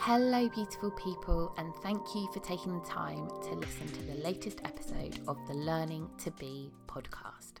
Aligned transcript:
Hello, 0.00 0.48
beautiful 0.48 0.92
people, 0.92 1.52
and 1.58 1.74
thank 1.82 2.14
you 2.14 2.28
for 2.32 2.38
taking 2.38 2.72
the 2.72 2.86
time 2.86 3.28
to 3.42 3.56
listen 3.56 3.88
to 3.88 4.02
the 4.04 4.22
latest 4.22 4.60
episode 4.64 5.18
of 5.26 5.36
the 5.48 5.54
Learning 5.54 6.08
to 6.18 6.30
Be 6.30 6.70
podcast. 6.86 7.54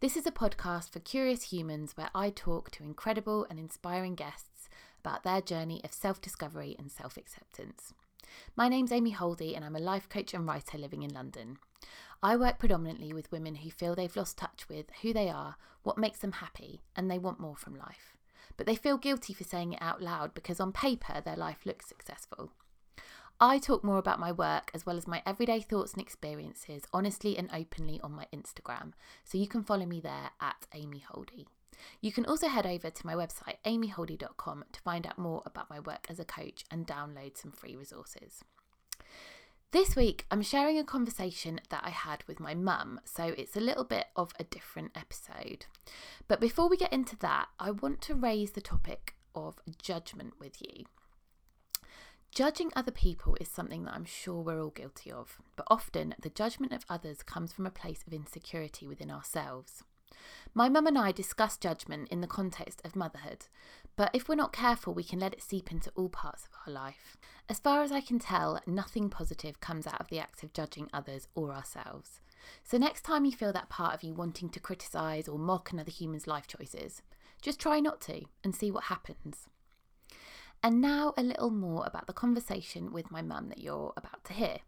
This 0.00 0.16
is 0.16 0.26
a 0.26 0.32
podcast 0.32 0.92
for 0.92 0.98
curious 0.98 1.44
humans 1.44 1.96
where 1.96 2.10
I 2.12 2.30
talk 2.30 2.72
to 2.72 2.82
incredible 2.82 3.46
and 3.48 3.58
inspiring 3.58 4.16
guests 4.16 4.68
about 4.98 5.22
their 5.22 5.40
journey 5.40 5.80
of 5.84 5.92
self 5.92 6.20
discovery 6.20 6.74
and 6.76 6.90
self 6.90 7.16
acceptance. 7.16 7.94
My 8.56 8.68
name's 8.68 8.92
Amy 8.92 9.12
Holdy, 9.12 9.54
and 9.54 9.64
I'm 9.64 9.76
a 9.76 9.80
life 9.80 10.08
coach 10.08 10.34
and 10.34 10.46
writer 10.46 10.76
living 10.76 11.02
in 11.02 11.14
London. 11.14 11.56
I 12.20 12.36
work 12.36 12.58
predominantly 12.58 13.12
with 13.12 13.32
women 13.32 13.54
who 13.54 13.70
feel 13.70 13.94
they've 13.94 14.14
lost 14.16 14.36
touch 14.36 14.68
with 14.68 14.86
who 15.02 15.12
they 15.12 15.30
are, 15.30 15.54
what 15.84 15.96
makes 15.98 16.18
them 16.18 16.32
happy, 16.32 16.82
and 16.96 17.08
they 17.08 17.18
want 17.18 17.40
more 17.40 17.56
from 17.56 17.76
life 17.76 18.16
but 18.60 18.66
they 18.66 18.74
feel 18.74 18.98
guilty 18.98 19.32
for 19.32 19.42
saying 19.42 19.72
it 19.72 19.80
out 19.80 20.02
loud 20.02 20.34
because 20.34 20.60
on 20.60 20.70
paper 20.70 21.22
their 21.24 21.34
life 21.34 21.64
looks 21.64 21.86
successful. 21.88 22.52
I 23.40 23.58
talk 23.58 23.82
more 23.82 23.96
about 23.96 24.20
my 24.20 24.32
work 24.32 24.70
as 24.74 24.84
well 24.84 24.98
as 24.98 25.06
my 25.06 25.22
everyday 25.24 25.62
thoughts 25.62 25.94
and 25.94 26.02
experiences 26.02 26.82
honestly 26.92 27.38
and 27.38 27.48
openly 27.54 28.02
on 28.02 28.12
my 28.12 28.26
Instagram, 28.34 28.92
so 29.24 29.38
you 29.38 29.48
can 29.48 29.62
follow 29.62 29.86
me 29.86 29.98
there 29.98 30.32
at 30.42 30.66
Amy 30.74 30.98
Holdy. 30.98 31.46
You 32.02 32.12
can 32.12 32.26
also 32.26 32.48
head 32.48 32.66
over 32.66 32.90
to 32.90 33.06
my 33.06 33.14
website 33.14 33.56
amyholdy.com 33.64 34.64
to 34.70 34.80
find 34.82 35.06
out 35.06 35.16
more 35.16 35.40
about 35.46 35.70
my 35.70 35.80
work 35.80 36.04
as 36.10 36.20
a 36.20 36.26
coach 36.26 36.66
and 36.70 36.86
download 36.86 37.38
some 37.38 37.52
free 37.52 37.74
resources. 37.74 38.44
This 39.72 39.94
week, 39.94 40.26
I'm 40.32 40.42
sharing 40.42 40.78
a 40.78 40.84
conversation 40.84 41.60
that 41.68 41.84
I 41.84 41.90
had 41.90 42.24
with 42.26 42.40
my 42.40 42.54
mum, 42.54 42.98
so 43.04 43.26
it's 43.38 43.56
a 43.56 43.60
little 43.60 43.84
bit 43.84 44.06
of 44.16 44.32
a 44.36 44.42
different 44.42 44.90
episode. 44.96 45.66
But 46.26 46.40
before 46.40 46.68
we 46.68 46.76
get 46.76 46.92
into 46.92 47.16
that, 47.18 47.50
I 47.60 47.70
want 47.70 48.00
to 48.02 48.16
raise 48.16 48.50
the 48.50 48.60
topic 48.60 49.14
of 49.32 49.60
judgment 49.80 50.34
with 50.40 50.60
you. 50.60 50.86
Judging 52.34 52.72
other 52.74 52.90
people 52.90 53.36
is 53.40 53.46
something 53.46 53.84
that 53.84 53.94
I'm 53.94 54.04
sure 54.04 54.42
we're 54.42 54.60
all 54.60 54.70
guilty 54.70 55.12
of, 55.12 55.38
but 55.54 55.68
often 55.70 56.16
the 56.20 56.30
judgment 56.30 56.72
of 56.72 56.84
others 56.88 57.22
comes 57.22 57.52
from 57.52 57.64
a 57.64 57.70
place 57.70 58.02
of 58.04 58.12
insecurity 58.12 58.88
within 58.88 59.10
ourselves. 59.10 59.84
My 60.52 60.68
mum 60.68 60.88
and 60.88 60.98
I 60.98 61.12
discuss 61.12 61.56
judgment 61.56 62.08
in 62.08 62.20
the 62.20 62.26
context 62.26 62.82
of 62.84 62.96
motherhood, 62.96 63.46
but 63.96 64.10
if 64.12 64.28
we're 64.28 64.34
not 64.34 64.52
careful, 64.52 64.94
we 64.94 65.04
can 65.04 65.18
let 65.18 65.32
it 65.32 65.42
seep 65.42 65.70
into 65.70 65.90
all 65.94 66.08
parts 66.08 66.44
of 66.44 66.50
our 66.66 66.72
life. 66.72 67.16
As 67.48 67.58
far 67.58 67.82
as 67.82 67.92
I 67.92 68.00
can 68.00 68.18
tell, 68.18 68.60
nothing 68.66 69.10
positive 69.10 69.60
comes 69.60 69.86
out 69.86 70.00
of 70.00 70.08
the 70.08 70.18
act 70.18 70.42
of 70.42 70.52
judging 70.52 70.88
others 70.92 71.28
or 71.34 71.52
ourselves. 71.52 72.20
So, 72.64 72.78
next 72.78 73.02
time 73.02 73.24
you 73.24 73.32
feel 73.32 73.52
that 73.52 73.68
part 73.68 73.94
of 73.94 74.02
you 74.02 74.14
wanting 74.14 74.48
to 74.50 74.60
criticise 74.60 75.28
or 75.28 75.38
mock 75.38 75.72
another 75.72 75.90
human's 75.90 76.26
life 76.26 76.46
choices, 76.46 77.02
just 77.42 77.58
try 77.60 77.80
not 77.80 78.00
to 78.02 78.22
and 78.44 78.54
see 78.54 78.70
what 78.70 78.84
happens. 78.84 79.46
And 80.62 80.80
now, 80.80 81.14
a 81.16 81.22
little 81.22 81.50
more 81.50 81.84
about 81.86 82.06
the 82.06 82.12
conversation 82.12 82.92
with 82.92 83.10
my 83.10 83.22
mum 83.22 83.48
that 83.48 83.60
you're 83.60 83.92
about 83.96 84.24
to 84.24 84.32
hear. 84.32 84.58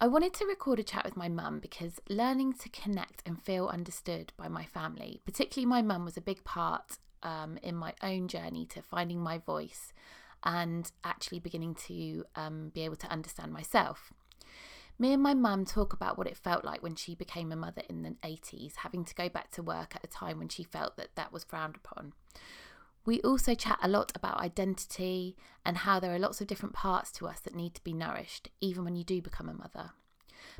I 0.00 0.06
wanted 0.06 0.32
to 0.34 0.46
record 0.46 0.78
a 0.78 0.84
chat 0.84 1.04
with 1.04 1.16
my 1.16 1.28
mum 1.28 1.58
because 1.58 2.00
learning 2.08 2.52
to 2.54 2.68
connect 2.68 3.20
and 3.26 3.42
feel 3.42 3.66
understood 3.66 4.32
by 4.36 4.46
my 4.46 4.64
family, 4.64 5.20
particularly 5.24 5.66
my 5.66 5.82
mum, 5.82 6.04
was 6.04 6.16
a 6.16 6.20
big 6.20 6.44
part 6.44 6.98
um, 7.22 7.58
in 7.62 7.74
my 7.74 7.94
own 8.02 8.28
journey 8.28 8.66
to 8.66 8.82
finding 8.82 9.20
my 9.20 9.38
voice 9.38 9.92
and 10.44 10.90
actually 11.04 11.40
beginning 11.40 11.74
to 11.74 12.24
um, 12.36 12.70
be 12.74 12.82
able 12.82 12.96
to 12.96 13.08
understand 13.08 13.52
myself. 13.52 14.12
Me 15.00 15.12
and 15.12 15.22
my 15.22 15.34
mum 15.34 15.64
talk 15.64 15.92
about 15.92 16.18
what 16.18 16.26
it 16.26 16.36
felt 16.36 16.64
like 16.64 16.82
when 16.82 16.96
she 16.96 17.14
became 17.14 17.52
a 17.52 17.56
mother 17.56 17.82
in 17.88 18.02
the 18.02 18.16
80s, 18.24 18.76
having 18.76 19.04
to 19.04 19.14
go 19.14 19.28
back 19.28 19.50
to 19.52 19.62
work 19.62 19.94
at 19.94 20.02
a 20.02 20.08
time 20.08 20.38
when 20.38 20.48
she 20.48 20.64
felt 20.64 20.96
that 20.96 21.14
that 21.14 21.32
was 21.32 21.44
frowned 21.44 21.76
upon. 21.76 22.12
We 23.04 23.20
also 23.20 23.54
chat 23.54 23.78
a 23.80 23.88
lot 23.88 24.12
about 24.14 24.40
identity 24.40 25.36
and 25.64 25.78
how 25.78 26.00
there 26.00 26.14
are 26.14 26.18
lots 26.18 26.40
of 26.40 26.48
different 26.48 26.74
parts 26.74 27.12
to 27.12 27.28
us 27.28 27.40
that 27.40 27.54
need 27.54 27.74
to 27.74 27.84
be 27.84 27.92
nourished, 27.92 28.50
even 28.60 28.84
when 28.84 28.96
you 28.96 29.04
do 29.04 29.22
become 29.22 29.48
a 29.48 29.54
mother. 29.54 29.92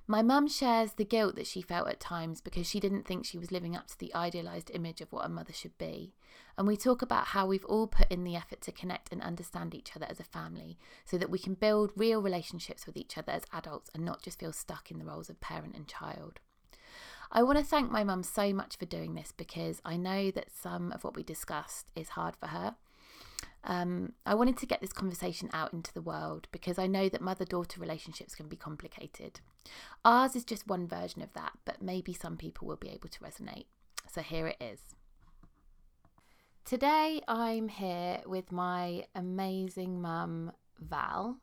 My 0.06 0.22
mum 0.22 0.48
shares 0.48 0.92
the 0.92 1.04
guilt 1.04 1.36
that 1.36 1.46
she 1.46 1.60
felt 1.60 1.88
at 1.88 2.00
times 2.00 2.40
because 2.40 2.66
she 2.66 2.80
didn't 2.80 3.06
think 3.06 3.24
she 3.24 3.38
was 3.38 3.52
living 3.52 3.76
up 3.76 3.86
to 3.88 3.98
the 3.98 4.14
idealised 4.14 4.70
image 4.74 5.00
of 5.00 5.12
what 5.12 5.24
a 5.24 5.28
mother 5.28 5.52
should 5.52 5.76
be. 5.78 6.14
And 6.56 6.66
we 6.66 6.76
talk 6.76 7.02
about 7.02 7.28
how 7.28 7.46
we've 7.46 7.64
all 7.64 7.86
put 7.86 8.10
in 8.10 8.24
the 8.24 8.36
effort 8.36 8.60
to 8.62 8.72
connect 8.72 9.12
and 9.12 9.22
understand 9.22 9.74
each 9.74 9.94
other 9.94 10.06
as 10.08 10.18
a 10.18 10.24
family 10.24 10.78
so 11.04 11.18
that 11.18 11.30
we 11.30 11.38
can 11.38 11.54
build 11.54 11.92
real 11.96 12.20
relationships 12.20 12.86
with 12.86 12.96
each 12.96 13.16
other 13.16 13.32
as 13.32 13.44
adults 13.52 13.90
and 13.94 14.04
not 14.04 14.22
just 14.22 14.40
feel 14.40 14.52
stuck 14.52 14.90
in 14.90 14.98
the 14.98 15.04
roles 15.04 15.30
of 15.30 15.40
parent 15.40 15.76
and 15.76 15.86
child. 15.86 16.40
I 17.30 17.42
want 17.42 17.58
to 17.58 17.64
thank 17.64 17.90
my 17.90 18.04
mum 18.04 18.22
so 18.22 18.52
much 18.54 18.76
for 18.76 18.86
doing 18.86 19.14
this 19.14 19.32
because 19.36 19.82
I 19.84 19.96
know 19.96 20.30
that 20.30 20.50
some 20.50 20.92
of 20.92 21.04
what 21.04 21.14
we 21.14 21.22
discussed 21.22 21.90
is 21.94 22.10
hard 22.10 22.34
for 22.36 22.46
her. 22.46 22.76
Um, 23.68 24.14
I 24.24 24.34
wanted 24.34 24.56
to 24.56 24.66
get 24.66 24.80
this 24.80 24.94
conversation 24.94 25.50
out 25.52 25.74
into 25.74 25.92
the 25.92 26.00
world 26.00 26.48
because 26.50 26.78
I 26.78 26.86
know 26.86 27.10
that 27.10 27.20
mother 27.20 27.44
daughter 27.44 27.80
relationships 27.80 28.34
can 28.34 28.48
be 28.48 28.56
complicated. 28.56 29.40
Ours 30.06 30.34
is 30.34 30.44
just 30.44 30.66
one 30.66 30.88
version 30.88 31.20
of 31.20 31.34
that, 31.34 31.52
but 31.66 31.82
maybe 31.82 32.14
some 32.14 32.38
people 32.38 32.66
will 32.66 32.76
be 32.76 32.88
able 32.88 33.10
to 33.10 33.20
resonate. 33.20 33.66
So 34.10 34.22
here 34.22 34.46
it 34.46 34.56
is. 34.58 34.80
Today 36.64 37.20
I'm 37.28 37.68
here 37.68 38.22
with 38.24 38.50
my 38.50 39.04
amazing 39.14 40.00
mum, 40.00 40.52
Val, 40.80 41.36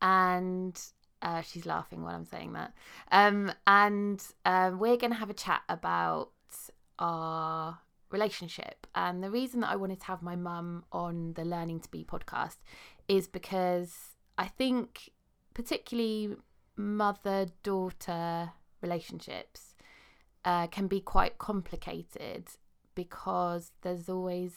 and 0.00 0.80
uh, 1.22 1.42
she's 1.42 1.66
laughing 1.66 2.02
while 2.02 2.14
I'm 2.14 2.24
saying 2.24 2.52
that. 2.52 2.72
Um, 3.10 3.52
and 3.66 4.24
uh, 4.44 4.72
we're 4.78 4.96
going 4.96 5.12
to 5.12 5.18
have 5.18 5.30
a 5.30 5.34
chat 5.34 5.62
about 5.68 6.30
our 7.00 7.78
relationship. 8.12 8.86
And 8.94 9.22
the 9.22 9.30
reason 9.30 9.60
that 9.60 9.70
I 9.70 9.76
wanted 9.76 10.00
to 10.00 10.06
have 10.06 10.22
my 10.22 10.36
mum 10.36 10.84
on 10.92 11.34
the 11.34 11.44
Learning 11.44 11.80
to 11.80 11.90
Be 11.90 12.04
podcast 12.04 12.56
is 13.08 13.26
because 13.26 14.16
I 14.38 14.46
think, 14.46 15.10
particularly 15.54 16.36
mother 16.76 17.46
daughter 17.62 18.52
relationships, 18.80 19.74
uh, 20.44 20.66
can 20.66 20.86
be 20.86 21.00
quite 21.00 21.38
complicated 21.38 22.48
because 22.94 23.72
there's 23.82 24.08
always 24.08 24.54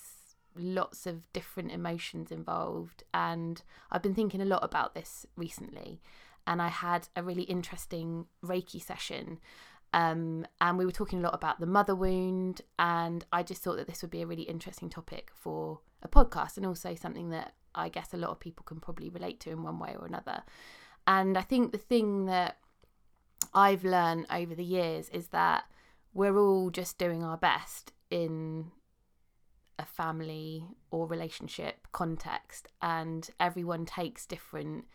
lots 0.57 1.05
of 1.05 1.31
different 1.33 1.71
emotions 1.71 2.31
involved. 2.31 3.03
And 3.13 3.61
I've 3.91 4.01
been 4.01 4.15
thinking 4.15 4.41
a 4.41 4.45
lot 4.45 4.63
about 4.63 4.95
this 4.95 5.25
recently 5.35 6.01
and 6.47 6.61
I 6.61 6.67
had 6.67 7.07
a 7.15 7.23
really 7.23 7.43
interesting 7.43 8.25
Reiki 8.43 8.81
session. 8.81 9.39
Um, 9.95 10.45
and 10.59 10.77
we 10.77 10.85
were 10.85 10.91
talking 10.91 11.19
a 11.19 11.21
lot 11.21 11.33
about 11.33 11.61
the 11.61 11.65
mother 11.65 11.95
wound, 11.95 12.61
and 12.77 13.23
I 13.31 13.43
just 13.43 13.63
thought 13.63 13.77
that 13.77 13.87
this 13.87 14.01
would 14.01 14.11
be 14.11 14.21
a 14.21 14.27
really 14.27 14.43
interesting 14.43 14.89
topic 14.89 15.31
for 15.33 15.79
a 16.03 16.09
podcast, 16.09 16.57
and 16.57 16.65
also 16.65 16.95
something 16.95 17.29
that 17.29 17.53
I 17.73 17.87
guess 17.87 18.13
a 18.13 18.17
lot 18.17 18.31
of 18.31 18.39
people 18.41 18.65
can 18.65 18.81
probably 18.81 19.09
relate 19.09 19.39
to 19.41 19.51
in 19.51 19.63
one 19.63 19.79
way 19.79 19.95
or 19.97 20.05
another. 20.05 20.43
And 21.07 21.37
I 21.37 21.41
think 21.43 21.71
the 21.71 21.77
thing 21.77 22.25
that 22.25 22.57
I've 23.53 23.85
learned 23.85 24.25
over 24.29 24.53
the 24.53 24.65
years 24.65 25.07
is 25.09 25.27
that 25.29 25.63
we're 26.13 26.37
all 26.37 26.71
just 26.71 26.97
doing 26.97 27.23
our 27.23 27.37
best 27.37 27.93
in 28.09 28.71
a 29.79 29.85
family 29.85 30.65
or 30.91 31.07
relationship 31.07 31.87
context, 31.93 32.67
and 32.81 33.29
everyone 33.39 33.85
takes 33.85 34.25
different 34.25 34.87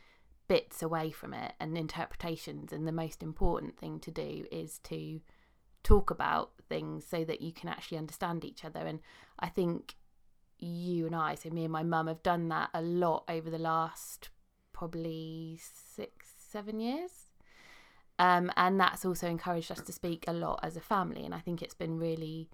bits 0.51 0.83
away 0.83 1.13
from 1.13 1.33
it 1.33 1.53
and 1.61 1.79
interpretations. 1.79 2.73
And 2.73 2.85
the 2.85 2.91
most 2.91 3.23
important 3.23 3.79
thing 3.79 4.01
to 4.01 4.11
do 4.11 4.47
is 4.51 4.81
to 4.81 5.21
talk 5.85 6.11
about 6.11 6.51
things 6.69 7.07
so 7.07 7.23
that 7.23 7.41
you 7.41 7.53
can 7.53 7.69
actually 7.69 7.99
understand 7.99 8.45
each 8.45 8.65
other. 8.65 8.81
And 8.81 8.99
I 9.39 9.49
think 9.49 9.95
you 10.59 11.07
and 11.07 11.15
I, 11.15 11.37
so 11.37 11.51
me 11.51 11.63
and 11.63 11.73
my 11.73 11.85
mum, 11.85 12.09
have 12.09 12.25
done 12.25 12.49
that 12.49 12.71
a 12.75 12.83
lot 12.83 13.23
over 13.29 13.49
the 13.49 13.61
last 13.61 14.31
probably 14.73 15.61
six, 15.63 16.27
seven 16.51 16.81
years. 16.81 17.13
Um, 18.19 18.51
and 18.57 18.81
that's 18.81 19.05
also 19.05 19.29
encouraged 19.29 19.71
us 19.71 19.83
to 19.83 19.93
speak 19.93 20.25
a 20.27 20.33
lot 20.33 20.59
as 20.65 20.77
a 20.77 20.81
family. 20.81 21.25
And 21.25 21.33
I 21.33 21.39
think 21.39 21.63
it's 21.63 21.75
been 21.75 21.97
really 21.97 22.51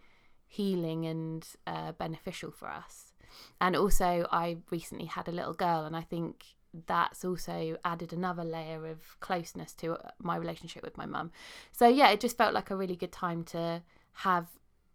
healing 0.46 1.06
and 1.06 1.48
uh, 1.66 1.92
beneficial 1.92 2.50
for 2.50 2.68
us. 2.68 3.14
And 3.58 3.74
also, 3.74 4.26
I 4.30 4.58
recently 4.70 5.06
had 5.06 5.28
a 5.28 5.32
little 5.32 5.54
girl, 5.54 5.86
and 5.86 5.96
I 5.96 6.02
think 6.02 6.44
that's 6.86 7.24
also 7.24 7.76
added 7.84 8.12
another 8.12 8.44
layer 8.44 8.86
of 8.86 9.18
closeness 9.20 9.72
to 9.74 9.94
uh, 9.94 10.10
my 10.18 10.36
relationship 10.36 10.82
with 10.82 10.96
my 10.96 11.06
mum. 11.06 11.30
So 11.72 11.88
yeah, 11.88 12.10
it 12.10 12.20
just 12.20 12.36
felt 12.36 12.54
like 12.54 12.70
a 12.70 12.76
really 12.76 12.96
good 12.96 13.12
time 13.12 13.44
to 13.44 13.82
have 14.12 14.46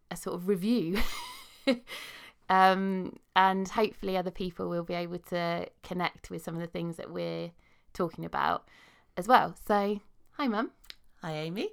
a 0.10 0.16
sort 0.16 0.36
of 0.36 0.48
review. 0.48 1.00
um, 2.50 3.18
and 3.36 3.68
hopefully 3.68 4.18
other 4.18 4.32
people 4.32 4.70
will 4.70 4.84
be 4.84 4.94
able 4.94 5.20
to 5.20 5.68
connect 5.84 6.30
with 6.30 6.44
some 6.44 6.56
of 6.56 6.62
the 6.62 6.68
things 6.68 6.98
that 6.98 7.12
we're 7.12 7.52
talking 7.94 8.26
about 8.26 8.68
as 9.18 9.28
well. 9.28 9.56
So 9.68 10.00
hi 10.32 10.48
mum. 10.48 10.72
Hi 11.22 11.34
Amy. 11.34 11.70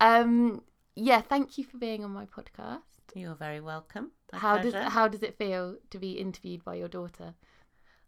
Um, 0.00 0.62
yeah, 0.94 1.20
thank 1.20 1.58
you 1.58 1.64
for 1.64 1.78
being 1.78 2.04
on 2.04 2.10
my 2.10 2.26
podcast. 2.26 2.80
You're 3.14 3.34
very 3.34 3.60
welcome. 3.60 4.10
My 4.32 4.38
how 4.38 4.54
pleasure. 4.58 4.72
does 4.72 4.92
how 4.92 5.08
does 5.08 5.22
it 5.22 5.38
feel 5.38 5.76
to 5.90 5.98
be 5.98 6.12
interviewed 6.12 6.64
by 6.64 6.74
your 6.74 6.88
daughter? 6.88 7.34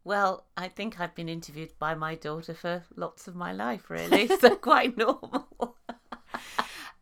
Well, 0.04 0.44
I 0.56 0.68
think 0.68 1.00
I've 1.00 1.14
been 1.14 1.28
interviewed 1.28 1.72
by 1.78 1.94
my 1.94 2.14
daughter 2.14 2.54
for 2.54 2.84
lots 2.96 3.28
of 3.28 3.36
my 3.36 3.52
life, 3.52 3.90
really, 3.90 4.26
so 4.40 4.56
quite 4.56 4.96
normal. 4.96 5.76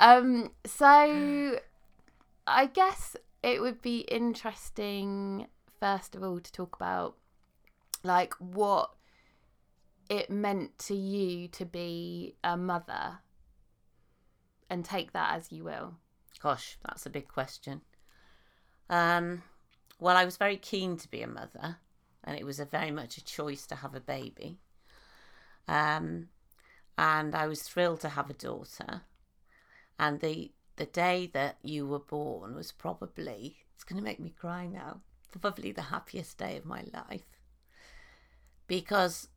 um, 0.01 0.51
so 0.65 1.61
I 2.47 2.67
guess 2.67 3.17
it 3.43 3.61
would 3.61 3.81
be 3.81 4.01
interesting, 4.01 5.47
first 5.79 6.15
of 6.15 6.23
all, 6.23 6.41
to 6.41 6.53
talk 6.53 6.75
about 6.77 7.17
like 8.03 8.35
what 8.35 8.91
it 10.09 10.31
meant 10.31 10.79
to 10.79 10.95
you 10.95 11.49
to 11.49 11.65
be 11.65 12.37
a 12.45 12.57
mother 12.57 13.19
and 14.71 14.85
take 14.85 15.13
that 15.13 15.35
as 15.35 15.53
you 15.53 15.65
will. 15.65 15.95
Gosh, 16.41 16.77
that's 16.85 17.07
a 17.07 17.11
big 17.11 17.29
question. 17.29 17.83
Um, 18.89 19.43
well, 19.99 20.17
I 20.17 20.25
was 20.25 20.37
very 20.37 20.57
keen 20.57 20.97
to 20.99 21.11
be 21.11 21.23
a 21.23 21.27
mother, 21.27 21.79
and 22.27 22.39
it 22.39 22.45
was 22.45 22.61
a 22.61 22.65
very 22.65 22.91
much 22.91 23.17
a 23.17 23.25
choice 23.25 23.67
to 23.67 23.77
have 23.77 23.95
a 23.95 24.01
baby. 24.01 24.59
Um, 25.69 26.29
and 26.99 27.35
I 27.35 27.47
was 27.47 27.63
thrilled 27.63 28.01
to 28.01 28.11
have 28.11 28.31
a 28.31 28.35
daughter. 28.35 29.03
And 29.99 30.21
the 30.21 30.53
the 30.77 30.87
day 30.87 31.31
that 31.33 31.57
you 31.63 31.87
were 31.87 31.99
born 31.99 32.55
was 32.55 32.71
probably 32.71 33.57
it's 33.75 33.85
going 33.85 33.97
to 33.97 34.05
make 34.05 34.21
me 34.21 34.35
cry 34.39 34.67
now. 34.67 35.01
Probably 35.31 35.73
the 35.73 35.83
happiest 35.83 36.39
day 36.39 36.57
of 36.57 36.65
my 36.65 36.85
life 36.93 37.37
because 38.67 39.29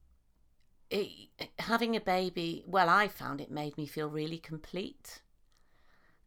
it, 0.90 1.30
having 1.60 1.96
a 1.96 2.02
baby, 2.02 2.64
well, 2.66 2.90
I 2.90 3.08
found 3.08 3.42
it 3.42 3.52
made 3.52 3.78
me 3.78 3.86
feel 3.86 4.10
really 4.10 4.40
complete, 4.40 5.22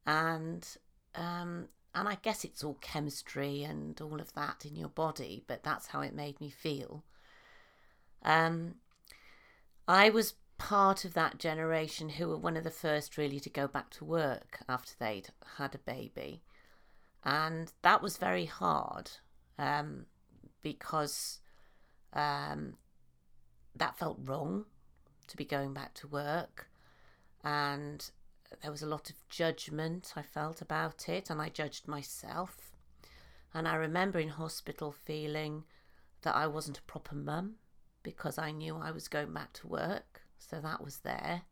and 0.07 0.67
um, 1.15 1.69
and 1.95 2.09
I 2.09 2.17
guess 2.23 2.45
it's 2.45 2.65
all 2.65 2.79
chemistry 2.81 3.63
and 3.63 4.01
all 4.01 4.21
of 4.21 4.33
that 4.35 4.65
in 4.65 4.77
your 4.77 4.89
body, 4.89 5.45
but 5.47 5.63
that's 5.63 5.89
how 5.89 6.01
it 6.01 6.15
made 6.15 6.41
me 6.41 6.49
feel. 6.51 7.05
Um, 8.23 8.77
I 9.87 10.11
was 10.11 10.35
part 10.59 11.05
of 11.05 11.15
that 11.15 11.39
generation 11.39 12.09
who 12.09 12.29
were 12.29 12.37
one 12.37 12.57
of 12.57 12.65
the 12.65 12.71
first 12.71 13.19
really 13.19 13.41
to 13.41 13.51
go 13.51 13.67
back 13.67 13.91
to 13.91 14.05
work 14.05 14.61
after 14.69 14.93
they'd 14.99 15.29
had 15.59 15.75
a 15.75 15.79
baby, 15.79 16.43
and 17.25 17.73
that 17.83 18.03
was 18.03 18.17
very 18.17 18.47
hard 18.47 19.11
um, 19.59 20.07
because 20.63 21.41
um, 22.13 22.75
that 23.77 23.99
felt 23.99 24.19
wrong 24.25 24.65
to 25.29 25.37
be 25.37 25.45
going 25.45 25.73
back 25.75 25.95
to 25.95 26.07
work. 26.07 26.69
And 27.45 28.09
there 28.61 28.71
was 28.71 28.83
a 28.83 28.87
lot 28.87 29.11
of 29.11 29.17
judgment 29.29 30.13
I 30.17 30.23
felt 30.23 30.61
about 30.61 31.09
it, 31.09 31.31
and 31.31 31.41
I 31.41 31.49
judged 31.49 31.89
myself. 31.89 32.73
And 33.55 33.69
I 33.69 33.75
remember 33.75 34.19
in 34.19 34.29
hospital 34.29 34.93
feeling 34.93 35.65
that 36.23 36.35
I 36.35 36.47
wasn't 36.47 36.79
a 36.79 36.83
proper 36.83 37.15
mum 37.15 37.57
because 38.03 38.39
I 38.39 38.51
knew 38.51 38.77
I 38.77 38.91
was 38.91 39.09
going 39.09 39.33
back 39.33 39.53
to 39.55 39.69
work. 39.69 40.23
So 40.39 40.61
that 40.61 40.83
was 40.83 40.99
there. 40.99 41.43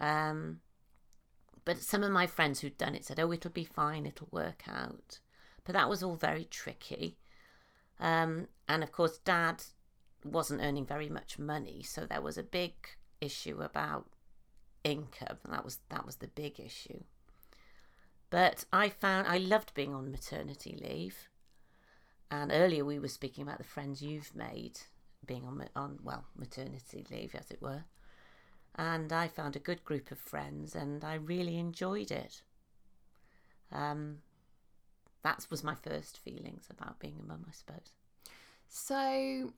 Um, 0.00 0.60
but 1.64 1.78
some 1.78 2.02
of 2.02 2.12
my 2.12 2.26
friends 2.26 2.60
who'd 2.60 2.78
done 2.78 2.94
it 2.94 3.04
said, 3.04 3.20
oh, 3.20 3.32
it'll 3.32 3.50
be 3.50 3.64
fine, 3.64 4.06
it'll 4.06 4.28
work 4.30 4.62
out. 4.68 5.18
But 5.64 5.74
that 5.74 5.88
was 5.88 6.02
all 6.02 6.16
very 6.16 6.44
tricky. 6.44 7.18
Um, 8.00 8.48
and 8.68 8.82
of 8.82 8.92
course, 8.92 9.18
dad 9.18 9.64
wasn't 10.24 10.62
earning 10.62 10.86
very 10.86 11.08
much 11.08 11.38
money, 11.38 11.82
so 11.82 12.06
there 12.06 12.22
was 12.22 12.38
a 12.38 12.42
big 12.42 12.72
issue 13.20 13.60
about 13.60 14.06
income, 14.88 15.38
that 15.48 15.64
was 15.64 15.78
that 15.90 16.06
was 16.06 16.16
the 16.16 16.28
big 16.28 16.58
issue. 16.60 17.02
But 18.30 18.64
I 18.72 18.88
found 18.88 19.26
I 19.26 19.38
loved 19.38 19.74
being 19.74 19.94
on 19.94 20.10
maternity 20.10 20.78
leave, 20.82 21.28
and 22.30 22.50
earlier 22.52 22.84
we 22.84 22.98
were 22.98 23.08
speaking 23.08 23.42
about 23.42 23.58
the 23.58 23.64
friends 23.64 24.02
you've 24.02 24.34
made 24.34 24.80
being 25.26 25.44
on 25.44 25.68
on 25.74 25.98
well 26.02 26.24
maternity 26.36 27.04
leave, 27.10 27.34
as 27.34 27.50
it 27.50 27.62
were, 27.62 27.84
and 28.74 29.12
I 29.12 29.28
found 29.28 29.56
a 29.56 29.60
good 29.60 29.84
group 29.84 30.10
of 30.10 30.18
friends, 30.18 30.74
and 30.74 31.04
I 31.04 31.14
really 31.14 31.58
enjoyed 31.58 32.10
it. 32.10 32.42
Um, 33.70 34.18
that 35.22 35.46
was 35.50 35.64
my 35.64 35.74
first 35.74 36.18
feelings 36.18 36.66
about 36.70 36.98
being 37.00 37.18
a 37.20 37.26
mum, 37.26 37.44
I 37.48 37.52
suppose. 37.52 37.92
So 38.68 39.52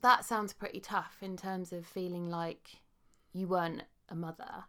that 0.00 0.24
sounds 0.24 0.52
pretty 0.52 0.80
tough 0.80 1.16
in 1.20 1.36
terms 1.36 1.72
of 1.72 1.86
feeling 1.86 2.28
like 2.28 2.78
you 3.34 3.46
weren't 3.48 3.82
a 4.08 4.14
mother 4.14 4.64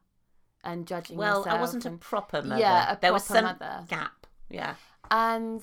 and 0.64 0.88
judging 0.88 1.16
well, 1.16 1.40
yourself. 1.40 1.58
I 1.58 1.62
wasn't 1.62 1.86
and, 1.86 1.96
a 1.96 1.98
proper 2.00 2.42
mother. 2.42 2.60
Yeah, 2.60 2.92
a 2.92 3.00
there 3.00 3.14
was 3.14 3.24
some 3.24 3.46
mother. 3.46 3.86
gap. 3.88 4.28
Yeah. 4.50 4.76
And 5.10 5.62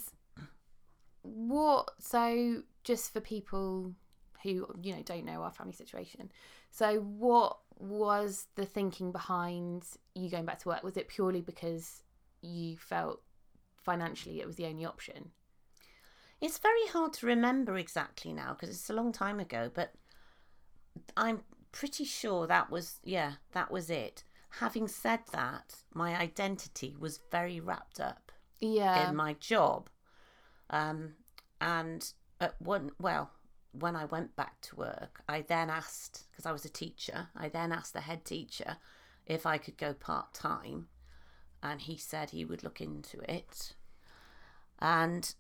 what? 1.23 1.91
So 1.99 2.63
just 2.85 3.13
for 3.13 3.21
people 3.21 3.93
who 4.43 4.67
you 4.83 4.95
know 4.95 5.03
don't 5.05 5.25
know 5.25 5.43
our 5.43 5.51
family 5.51 5.75
situation, 5.75 6.31
so 6.71 7.01
what 7.01 7.59
was 7.79 8.47
the 8.55 8.65
thinking 8.65 9.13
behind 9.13 9.85
you 10.15 10.31
going 10.31 10.47
back 10.47 10.61
to 10.61 10.69
work? 10.69 10.83
Was 10.83 10.97
it 10.97 11.09
purely 11.09 11.41
because 11.41 12.03
you 12.41 12.77
felt 12.77 13.21
financially 13.77 14.41
it 14.41 14.47
was 14.47 14.57
the 14.57 14.67
only 14.67 14.85
option? 14.85 15.31
It's 16.41 16.59
very 16.59 16.87
hard 16.89 17.13
to 17.15 17.27
remember 17.27 17.77
exactly 17.77 18.33
now 18.33 18.55
because 18.55 18.71
it's 18.71 18.91
a 18.91 18.95
long 18.95 19.13
time 19.13 19.39
ago, 19.39 19.71
but 19.73 19.93
I'm 21.17 21.43
pretty 21.73 22.05
sure 22.05 22.47
that 22.47 22.71
was, 22.71 23.01
yeah, 23.03 23.33
that 23.53 23.71
was 23.71 23.91
it. 23.91 24.25
Having 24.61 24.89
said 24.89 25.21
that, 25.33 25.77
my 25.95 26.15
identity 26.17 26.95
was 26.99 27.21
very 27.31 27.59
wrapped 27.59 27.99
up 27.99 28.31
Yeah. 28.61 29.09
in 29.09 29.17
my 29.17 29.33
job. 29.35 29.89
Um, 30.71 31.15
and 31.61 32.13
at 32.41 32.61
one, 32.61 32.91
well, 32.99 33.31
when 33.73 33.97
I 33.97 34.05
went 34.05 34.37
back 34.37 34.61
to 34.63 34.77
work, 34.77 35.23
I 35.29 35.41
then 35.41 35.71
asked, 35.71 36.27
because 36.31 36.45
I 36.45 36.53
was 36.53 36.65
a 36.65 36.71
teacher, 36.71 37.29
I 37.35 37.49
then 37.49 37.73
asked 37.73 37.95
the 37.95 38.03
head 38.03 38.25
teacher 38.25 38.77
if 39.25 39.47
I 39.47 39.57
could 39.57 39.79
go 39.79 39.95
part 39.95 40.35
time. 40.35 40.89
And 41.63 41.81
he 41.81 41.97
said 41.97 42.31
he 42.31 42.45
would 42.45 42.63
look 42.63 42.81
into 42.81 43.21
it. 43.33 43.75
And 44.81 45.35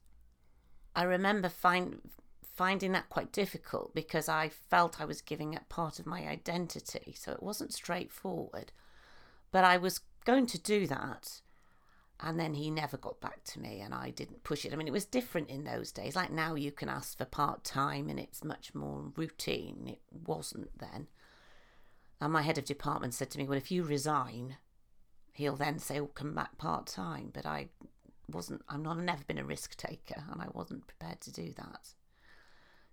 I 0.95 1.03
remember 1.03 1.49
find, 1.49 2.01
finding 2.55 2.93
that 2.93 3.09
quite 3.09 3.33
difficult 3.33 3.95
because 3.95 4.29
I 4.29 4.49
felt 4.49 5.01
I 5.01 5.05
was 5.05 5.21
giving 5.23 5.57
up 5.57 5.69
part 5.69 5.99
of 5.99 6.07
my 6.07 6.27
identity. 6.27 7.15
So 7.17 7.33
it 7.33 7.43
wasn't 7.43 7.73
straightforward. 7.73 8.73
But 9.51 9.65
I 9.65 9.77
was 9.77 10.01
going 10.25 10.47
to 10.47 10.59
do 10.59 10.87
that. 10.87 11.41
And 12.21 12.39
then 12.39 12.55
he 12.55 12.71
never 12.71 12.97
got 12.97 13.21
back 13.21 13.43
to 13.45 13.61
me 13.61 13.81
and 13.81 13.93
I 13.93 14.11
didn't 14.11 14.45
push 14.45 14.65
it. 14.65 14.73
I 14.73 14.77
mean, 14.77 14.87
it 14.87 14.93
was 14.93 15.05
different 15.05 15.51
in 15.51 15.65
those 15.65 15.91
days. 15.91 16.15
Like 16.15 16.31
now, 16.31 16.55
you 16.55 16.71
can 16.71 16.89
ask 16.89 17.19
for 17.19 17.25
part 17.25 17.65
time 17.65 18.09
and 18.09 18.21
it's 18.21 18.45
much 18.45 18.75
more 18.75 19.13
routine. 19.17 19.89
It 19.89 20.01
wasn't 20.27 20.79
then. 20.79 21.09
And 22.21 22.33
my 22.33 22.43
head 22.43 22.59
of 22.59 22.65
department 22.65 23.15
said 23.15 23.31
to 23.31 23.39
me, 23.39 23.49
Well, 23.49 23.59
if 23.59 23.73
you 23.73 23.83
resign, 23.83 24.57
he'll 25.33 25.57
then 25.57 25.81
say, 25.81 25.99
Oh, 25.99 26.07
come 26.07 26.35
back 26.35 26.57
part 26.59 26.87
time. 26.87 27.31
But 27.35 27.45
I 27.45 27.71
wasn't 28.29 28.63
I'm 28.69 28.83
not 28.83 28.97
I've 28.97 29.03
never 29.03 29.25
been 29.25 29.39
a 29.39 29.45
risk 29.45 29.77
taker 29.77 30.23
and 30.31 30.41
I 30.41 30.47
wasn't 30.53 30.87
prepared 30.87 31.21
to 31.23 31.33
do 31.33 31.53
that. 31.57 31.95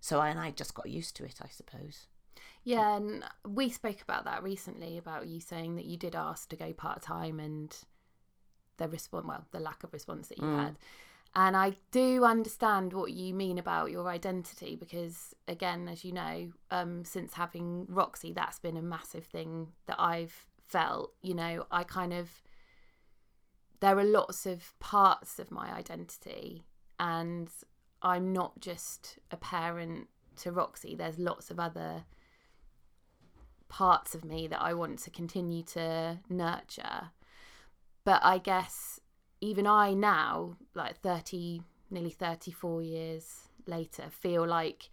So 0.00 0.20
I, 0.20 0.28
and 0.28 0.40
I 0.40 0.50
just 0.50 0.74
got 0.74 0.88
used 0.88 1.16
to 1.16 1.24
it, 1.24 1.40
I 1.42 1.48
suppose. 1.48 2.06
Yeah, 2.64 2.96
and 2.96 3.24
we 3.46 3.68
spoke 3.70 4.02
about 4.02 4.24
that 4.24 4.42
recently 4.42 4.98
about 4.98 5.26
you 5.26 5.40
saying 5.40 5.76
that 5.76 5.84
you 5.84 5.96
did 5.96 6.14
ask 6.14 6.48
to 6.50 6.56
go 6.56 6.72
part 6.72 7.02
time 7.02 7.40
and 7.40 7.74
the 8.76 8.88
response, 8.88 9.26
well, 9.26 9.44
the 9.50 9.60
lack 9.60 9.84
of 9.84 9.92
response 9.92 10.28
that 10.28 10.38
you 10.38 10.44
Mm. 10.44 10.64
had. 10.64 10.78
And 11.34 11.56
I 11.56 11.76
do 11.92 12.24
understand 12.24 12.92
what 12.92 13.12
you 13.12 13.32
mean 13.32 13.56
about 13.58 13.92
your 13.92 14.08
identity 14.08 14.74
because, 14.74 15.34
again, 15.46 15.88
as 15.88 16.04
you 16.04 16.12
know, 16.12 16.52
um, 16.70 17.04
since 17.04 17.34
having 17.34 17.86
Roxy, 17.88 18.32
that's 18.32 18.58
been 18.58 18.76
a 18.76 18.82
massive 18.82 19.26
thing 19.26 19.72
that 19.86 20.00
I've 20.00 20.46
felt. 20.66 21.14
You 21.22 21.34
know, 21.34 21.66
I 21.70 21.84
kind 21.84 22.12
of, 22.12 22.42
there 23.78 23.96
are 23.96 24.04
lots 24.04 24.44
of 24.44 24.74
parts 24.80 25.38
of 25.38 25.52
my 25.52 25.72
identity, 25.72 26.64
and 26.98 27.48
I'm 28.02 28.32
not 28.32 28.60
just 28.60 29.18
a 29.30 29.36
parent 29.36 30.08
to 30.36 30.52
Roxy, 30.52 30.94
there's 30.94 31.18
lots 31.18 31.50
of 31.50 31.60
other 31.60 32.04
parts 33.68 34.14
of 34.14 34.24
me 34.24 34.48
that 34.48 34.60
I 34.60 34.74
want 34.74 34.98
to 35.00 35.10
continue 35.10 35.62
to 35.62 36.18
nurture. 36.28 37.10
But 38.04 38.20
I 38.24 38.38
guess 38.38 39.00
even 39.40 39.66
I 39.66 39.94
now, 39.94 40.56
like 40.74 40.96
30, 40.98 41.62
nearly 41.90 42.10
34 42.10 42.82
years 42.82 43.48
later, 43.66 44.04
feel 44.10 44.46
like 44.46 44.90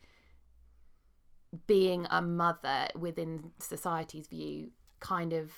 being 1.66 2.08
a 2.10 2.22
mother 2.22 2.88
within 2.96 3.52
society's 3.60 4.28
view 4.28 4.72
kind 5.00 5.34
of 5.34 5.52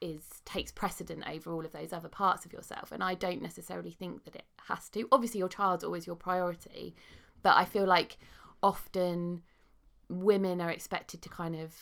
is 0.00 0.22
takes 0.44 0.72
precedent 0.72 1.24
over 1.28 1.52
all 1.52 1.64
of 1.64 1.72
those 1.72 1.92
other 1.92 2.08
parts 2.08 2.44
of 2.44 2.52
yourself 2.52 2.92
and 2.92 3.02
I 3.02 3.14
don't 3.14 3.42
necessarily 3.42 3.90
think 3.90 4.24
that 4.24 4.34
it 4.34 4.44
has 4.68 4.88
to. 4.90 5.08
Obviously 5.12 5.38
your 5.38 5.48
child's 5.48 5.84
always 5.84 6.06
your 6.06 6.16
priority 6.16 6.94
but 7.42 7.56
I 7.56 7.64
feel 7.64 7.86
like 7.86 8.18
often 8.62 9.42
women 10.08 10.60
are 10.60 10.70
expected 10.70 11.22
to 11.22 11.28
kind 11.28 11.56
of 11.56 11.72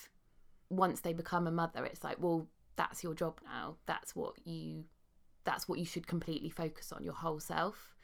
once 0.70 1.00
they 1.00 1.12
become 1.12 1.46
a 1.46 1.50
mother 1.50 1.84
it's 1.84 2.04
like 2.04 2.16
well 2.20 2.46
that's 2.76 3.02
your 3.02 3.14
job 3.14 3.38
now. 3.44 3.76
That's 3.86 4.16
what 4.16 4.34
you 4.44 4.84
that's 5.44 5.68
what 5.68 5.78
you 5.78 5.84
should 5.84 6.06
completely 6.06 6.50
focus 6.50 6.92
on 6.92 7.02
your 7.02 7.14
whole 7.14 7.40
self. 7.40 7.94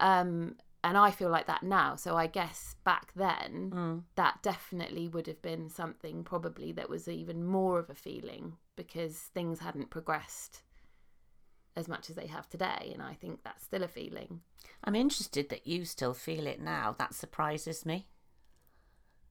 Um 0.00 0.56
and 0.84 0.96
I 0.96 1.10
feel 1.10 1.30
like 1.30 1.46
that 1.46 1.62
now 1.62 1.96
so 1.96 2.16
I 2.16 2.26
guess 2.26 2.76
back 2.84 3.12
then 3.14 3.70
Mm. 3.74 4.02
that 4.14 4.42
definitely 4.42 5.08
would 5.08 5.26
have 5.26 5.42
been 5.42 5.68
something 5.68 6.24
probably 6.24 6.72
that 6.72 6.88
was 6.88 7.08
even 7.08 7.44
more 7.44 7.78
of 7.78 7.90
a 7.90 7.94
feeling 7.94 8.56
because 8.76 9.16
things 9.18 9.60
hadn't 9.60 9.90
progressed 9.90 10.62
as 11.78 11.88
much 11.88 12.10
as 12.10 12.16
they 12.16 12.26
have 12.26 12.48
today. 12.48 12.90
And 12.92 13.02
I 13.02 13.14
think 13.14 13.44
that's 13.44 13.64
still 13.64 13.82
a 13.84 13.88
feeling. 13.88 14.40
I'm 14.84 14.96
interested 14.96 15.48
that 15.48 15.66
you 15.66 15.84
still 15.84 16.12
feel 16.12 16.46
it 16.46 16.60
now. 16.60 16.94
That 16.98 17.14
surprises 17.14 17.86
me. 17.86 18.08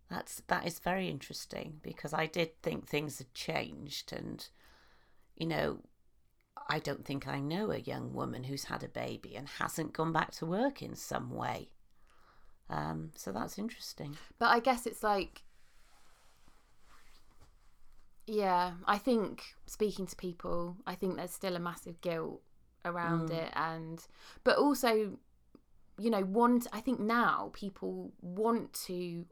That's 0.10 0.42
that 0.48 0.66
is 0.66 0.80
very 0.80 1.10
interesting 1.10 1.80
because 1.84 2.14
I 2.14 2.26
did 2.26 2.62
think 2.62 2.88
things 2.88 3.18
had 3.18 3.34
changed 3.34 4.14
and 4.14 4.48
you 5.36 5.46
know 5.46 5.80
I 6.70 6.80
don't 6.80 7.06
think 7.06 7.28
I 7.28 7.40
know 7.40 7.72
a 7.72 7.78
young 7.78 8.14
woman 8.14 8.44
who's 8.44 8.66
had 8.66 8.84
a 8.84 8.90
baby 8.90 9.36
and 9.36 9.48
hasn't 9.48 9.94
gone 9.94 10.12
back 10.12 10.32
to 10.34 10.46
work 10.46 10.82
in 10.82 10.96
some 10.96 11.32
way. 11.32 11.70
Um, 12.70 13.12
so 13.16 13.32
that's 13.32 13.58
interesting. 13.58 14.18
But 14.38 14.48
I 14.48 14.60
guess 14.60 14.86
it's 14.86 15.02
like, 15.02 15.44
yeah, 18.26 18.74
I 18.86 18.98
think 18.98 19.44
speaking 19.66 20.06
to 20.08 20.16
people, 20.16 20.76
I 20.86 20.96
think 20.96 21.16
there's 21.16 21.32
still 21.32 21.56
a 21.56 21.60
massive 21.60 22.02
guilt 22.02 22.42
around 22.84 23.30
Mm. 23.30 23.44
it, 23.44 23.52
and 23.56 24.06
but 24.44 24.58
also, 24.58 25.18
you 25.98 26.10
know, 26.10 26.24
want. 26.26 26.68
I 26.74 26.82
think 26.82 27.00
now 27.00 27.52
people 27.54 28.12
want 28.22 28.74
to 28.88 29.26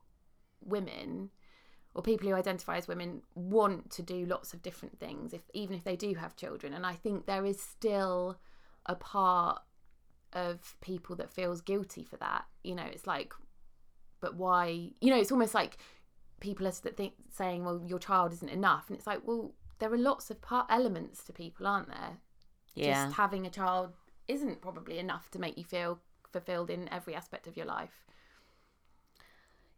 women 0.61 1.29
or 1.95 2.01
people 2.01 2.27
who 2.27 2.35
identify 2.35 2.77
as 2.77 2.87
women 2.87 3.21
want 3.33 3.89
to 3.89 4.03
do 4.03 4.25
lots 4.25 4.53
of 4.53 4.61
different 4.61 4.99
things 4.99 5.33
if 5.33 5.41
even 5.53 5.75
if 5.75 5.83
they 5.85 5.95
do 5.95 6.13
have 6.13 6.35
children. 6.35 6.73
And 6.73 6.85
i 6.85 6.93
think 6.93 7.25
there 7.25 7.45
is 7.45 7.59
still 7.59 8.37
a 8.85 8.95
part 8.95 9.61
of 10.33 10.75
people 10.81 11.15
that 11.15 11.31
feels 11.31 11.61
guilty 11.61 12.03
for 12.03 12.17
that. 12.17 12.45
You 12.63 12.75
know 12.75 12.83
it's 12.83 13.07
like 13.07 13.33
but 14.19 14.35
why 14.35 14.91
you 15.01 15.09
know 15.09 15.17
it's 15.17 15.31
almost 15.31 15.53
like 15.53 15.77
people 16.41 16.67
are 16.67 16.71
think, 16.71 17.13
saying 17.31 17.63
well 17.63 17.81
your 17.87 17.99
child 17.99 18.33
isn't 18.33 18.49
enough. 18.49 18.85
And 18.89 18.97
it's 18.97 19.07
like 19.07 19.25
well 19.25 19.55
there 19.79 19.91
are 19.91 19.97
lots 19.97 20.29
of 20.29 20.41
part 20.41 20.67
elements 20.69 21.23
to 21.23 21.33
people 21.33 21.65
aren't 21.65 21.87
there? 21.87 22.17
Yeah. 22.75 23.05
just 23.05 23.15
having 23.15 23.45
a 23.45 23.49
child 23.49 23.93
isn't 24.27 24.61
probably 24.61 24.99
enough 24.99 25.31
to 25.31 25.39
make 25.39 25.57
you 25.57 25.63
feel 25.63 25.99
fulfilled 26.29 26.69
in 26.69 26.89
every 26.91 27.15
aspect 27.15 27.47
of 27.47 27.55
your 27.55 27.65
life 27.65 28.05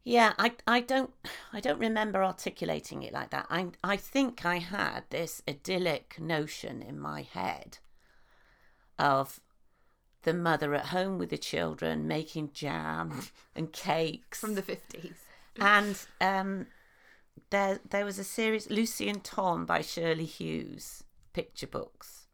Yeah, 0.08 0.32
I 0.40 0.54
I 0.66 0.80
don't 0.80 1.12
I 1.52 1.60
don't 1.60 1.80
remember 1.80 2.24
articulating 2.24 3.04
it 3.04 3.12
like 3.12 3.32
that. 3.32 3.46
I 3.50 3.68
I 3.84 3.98
think 3.98 4.46
I 4.46 4.60
had 4.60 5.04
this 5.10 5.42
idyllic 5.50 6.18
notion 6.18 6.82
in 6.82 6.98
my 6.98 7.24
head 7.24 7.80
of 8.98 9.42
the 10.24 10.34
mother 10.34 10.74
at 10.74 10.88
home 10.88 11.18
with 11.18 11.30
the 11.30 11.38
children 11.38 12.08
making 12.08 12.52
jam 12.54 13.24
and 13.56 13.74
cakes. 13.74 14.40
From 14.40 14.56
the 14.56 14.62
50s 14.62 15.16
and 15.60 16.00
um 16.22 16.68
there 17.50 17.82
there 17.90 18.06
was 18.06 18.18
a 18.18 18.24
series 18.24 18.70
Lucy 18.70 19.10
and 19.10 19.22
Tom 19.26 19.66
by 19.66 19.82
Shirley 19.82 20.24
Hughes 20.24 21.04
picture 21.34 21.68
books. 21.68 22.28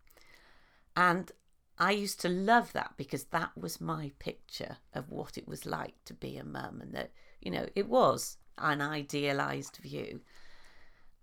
And 0.95 1.31
I 1.79 1.89
used 1.89 2.21
to 2.21 2.29
love 2.29 2.71
that 2.73 2.93
because 2.97 3.23
that 3.31 3.57
was 3.57 3.81
my 3.81 4.11
picture 4.19 4.77
of 4.93 5.09
what 5.09 5.39
it 5.39 5.47
was 5.47 5.65
like 5.65 5.95
to 6.05 6.13
be 6.13 6.37
a 6.37 6.43
mum 6.43 6.79
and 6.79 6.93
that 6.93 7.09
you 7.43 7.51
know 7.51 7.67
it 7.75 7.87
was 7.87 8.37
an 8.57 8.81
idealized 8.81 9.77
view 9.77 10.21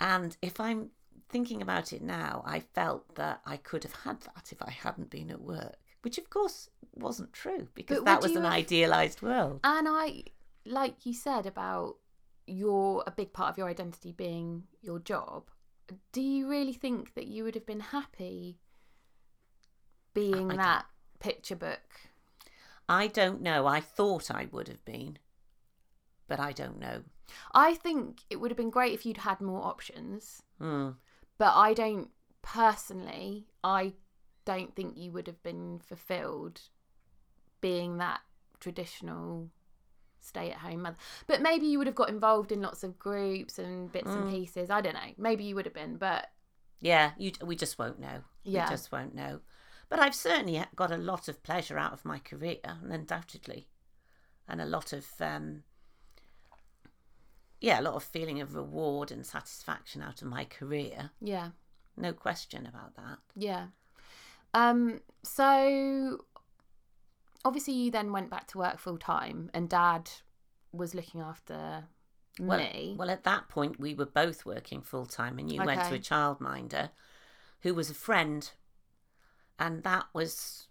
and 0.01 0.37
if 0.43 0.59
I'm 0.61 0.91
thinking 1.29 1.63
about 1.63 1.93
it 1.93 2.03
now 2.03 2.43
I 2.47 2.61
felt 2.61 3.15
that 3.15 3.41
I 3.47 3.57
could 3.57 3.85
have 3.85 3.95
had 4.05 4.21
that 4.23 4.51
if 4.51 4.61
I 4.63 4.71
hadn't 4.71 5.11
been 5.11 5.31
at 5.31 5.41
work 5.41 5.77
which 6.03 6.19
of 6.19 6.29
course 6.31 6.69
wasn't 6.95 7.33
true 7.33 7.69
because 7.75 8.03
that 8.05 8.23
was 8.23 8.35
an 8.35 8.45
have- 8.45 8.53
idealized 8.53 9.23
world 9.23 9.61
And 9.63 9.87
I, 9.89 10.25
like 10.67 11.07
you 11.07 11.15
said 11.15 11.47
about 11.47 11.97
your 12.47 13.05
a 13.07 13.11
big 13.11 13.33
part 13.33 13.51
of 13.51 13.59
your 13.59 13.69
identity 13.69 14.13
being 14.13 14.65
your 14.83 14.99
job. 14.99 15.51
Do 16.13 16.21
you 16.21 16.49
really 16.49 16.73
think 16.73 17.15
that 17.15 17.27
you 17.27 17.45
would 17.45 17.55
have 17.55 17.67
been 17.67 17.81
happy 17.81 18.59
being 20.15 20.51
I 20.51 20.57
that 20.57 20.87
picture 21.21 21.57
book? 21.57 21.81
I 22.89 23.07
don't 23.07 23.41
know. 23.41 23.67
I 23.67 23.81
thought 23.81 24.31
I 24.31 24.49
would 24.51 24.69
have 24.69 24.85
been, 24.85 25.19
but 26.31 26.41
I 26.41 26.53
don't 26.53 26.79
know. 26.79 27.03
I 27.53 27.75
think 27.75 28.23
it 28.31 28.37
would 28.37 28.51
have 28.51 28.57
been 28.57 28.71
great 28.71 28.95
if 28.95 29.05
you'd 29.05 29.19
had 29.19 29.41
more 29.41 29.63
options, 29.63 30.43
Hmm. 30.59 30.91
but 31.39 31.55
I 31.55 31.75
don't 31.75 32.11
personally. 32.41 33.49
I 33.63 33.93
don't 34.45 34.75
think 34.75 34.97
you 34.97 35.13
would 35.13 35.27
have 35.27 35.43
been 35.43 35.81
fulfilled 35.81 36.63
being 37.61 37.99
that 37.99 38.21
traditional 38.59 39.51
stay 40.21 40.51
at 40.51 40.59
home 40.59 40.83
mother. 40.83 40.97
But 41.27 41.43
maybe 41.43 41.67
you 41.67 41.79
would 41.79 41.87
have 41.87 41.97
got 41.97 42.09
involved 42.09 42.53
in 42.53 42.61
lots 42.63 42.83
of 42.85 42.99
groups 42.99 43.59
and 43.59 43.91
bits 43.91 44.11
and 44.11 44.25
Mm. 44.25 44.31
pieces. 44.31 44.71
I 44.71 44.81
don't 44.81 44.95
know. 44.95 45.15
Maybe 45.19 45.45
you 45.45 45.55
would 45.55 45.65
have 45.67 45.75
been, 45.75 45.97
but 45.97 46.31
Yeah, 46.83 47.13
you. 47.19 47.33
We 47.43 47.57
just 47.57 47.79
won't 47.79 47.99
know. 47.99 48.25
Yeah. 48.43 48.65
We 48.65 48.71
just 48.71 48.91
won't 48.93 49.15
know. 49.15 49.41
But 49.91 49.99
I've 49.99 50.15
certainly 50.15 50.65
got 50.77 50.91
a 50.91 50.97
lot 50.97 51.29
of 51.29 51.43
pleasure 51.43 51.77
out 51.79 51.93
of 51.93 52.05
my 52.07 52.19
career, 52.19 52.61
undoubtedly, 52.65 53.69
and 54.49 54.61
a 54.61 54.65
lot 54.67 54.93
of 54.95 55.07
um, 55.21 55.65
yeah, 57.61 57.81
a 57.81 57.83
lot 57.83 57.95
of 57.95 58.03
feeling 58.03 58.41
of 58.41 58.55
reward 58.55 59.11
and 59.11 59.25
satisfaction 59.27 60.03
out 60.03 60.23
of 60.23 60.29
my 60.29 60.45
career. 60.45 61.11
yeah, 61.21 61.51
No 61.97 62.13
question 62.13 62.67
about 62.67 62.95
that. 62.97 63.19
yeah. 63.35 63.67
Um 64.55 65.01
so 65.23 66.25
obviously 67.45 67.75
you 67.75 67.91
then 67.91 68.13
went 68.13 68.31
back 68.31 68.47
to 68.49 68.59
work 68.59 68.79
full 68.79 68.99
time 68.99 69.51
and 69.55 69.69
dad 69.69 70.11
was 70.73 70.95
looking 70.95 71.21
after 71.21 71.85
Well, 72.39 72.59
me. 72.59 72.95
well, 72.99 73.11
at 73.11 73.25
that 73.25 73.49
point, 73.49 73.79
we 73.81 73.95
were 73.95 74.07
both 74.07 74.47
working 74.47 74.83
full 74.83 75.07
time, 75.07 75.39
and 75.39 75.51
you 75.53 75.59
went 75.63 75.83
to 75.89 75.95
a 75.95 75.99
childminder 75.99 76.91
who 77.63 77.75
was 77.75 77.91
a 77.91 77.95
friend, 77.95 78.51
and 79.59 79.83
that 79.83 80.07
was 80.15 80.69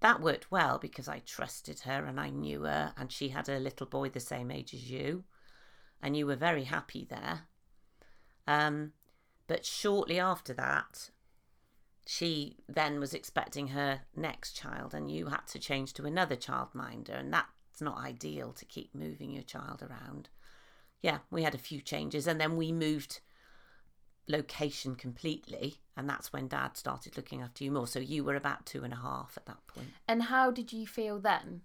that 0.00 0.20
worked 0.20 0.50
well 0.50 0.78
because 0.78 1.08
I 1.08 1.18
trusted 1.18 1.80
her 1.80 2.06
and 2.06 2.18
I 2.20 2.30
knew 2.30 2.62
her, 2.62 2.94
and 2.96 3.10
she 3.12 3.28
had 3.30 3.48
a 3.48 3.58
little 3.58 3.86
boy 3.86 4.08
the 4.08 4.20
same 4.20 4.50
age 4.50 4.72
as 4.72 4.88
you, 4.90 5.24
and 6.02 6.16
you 6.16 6.26
were 6.26 6.36
very 6.36 6.64
happy 6.64 7.06
there. 7.08 7.42
Um, 8.46 8.92
but 9.46 9.64
shortly 9.64 10.18
after 10.18 10.52
that, 10.54 11.10
she 12.06 12.56
then 12.68 12.98
was 12.98 13.14
expecting 13.14 13.68
her 13.68 14.00
next 14.16 14.56
child, 14.56 14.94
and 14.94 15.10
you 15.10 15.26
had 15.26 15.46
to 15.48 15.58
change 15.58 15.92
to 15.94 16.06
another 16.06 16.36
childminder, 16.36 17.18
and 17.18 17.32
that's 17.32 17.80
not 17.80 17.98
ideal 17.98 18.52
to 18.52 18.64
keep 18.64 18.94
moving 18.94 19.30
your 19.30 19.42
child 19.42 19.82
around 19.82 20.28
yeah, 21.02 21.18
we 21.30 21.42
had 21.42 21.54
a 21.54 21.58
few 21.58 21.80
changes 21.80 22.26
and 22.26 22.40
then 22.40 22.56
we 22.56 22.72
moved 22.72 23.20
location 24.28 24.94
completely. 24.94 25.76
And 25.96 26.08
that's 26.08 26.32
when 26.32 26.48
dad 26.48 26.76
started 26.76 27.16
looking 27.16 27.42
after 27.42 27.64
you 27.64 27.70
more. 27.70 27.86
So 27.86 27.98
you 27.98 28.24
were 28.24 28.36
about 28.36 28.66
two 28.66 28.84
and 28.84 28.92
a 28.92 28.96
half 28.96 29.34
at 29.36 29.46
that 29.46 29.66
point. 29.66 29.88
and 30.06 30.24
how 30.24 30.50
did 30.50 30.72
you 30.72 30.86
feel 30.86 31.18
then? 31.18 31.62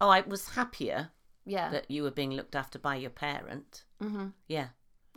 Oh, 0.00 0.08
I 0.08 0.20
was 0.20 0.50
happier 0.50 1.10
Yeah. 1.46 1.70
that 1.70 1.90
you 1.90 2.02
were 2.02 2.10
being 2.10 2.32
looked 2.32 2.54
after 2.56 2.78
by 2.78 2.96
your 2.96 3.10
parent. 3.10 3.84
mhm. 4.00 4.32
Yeah, 4.48 4.68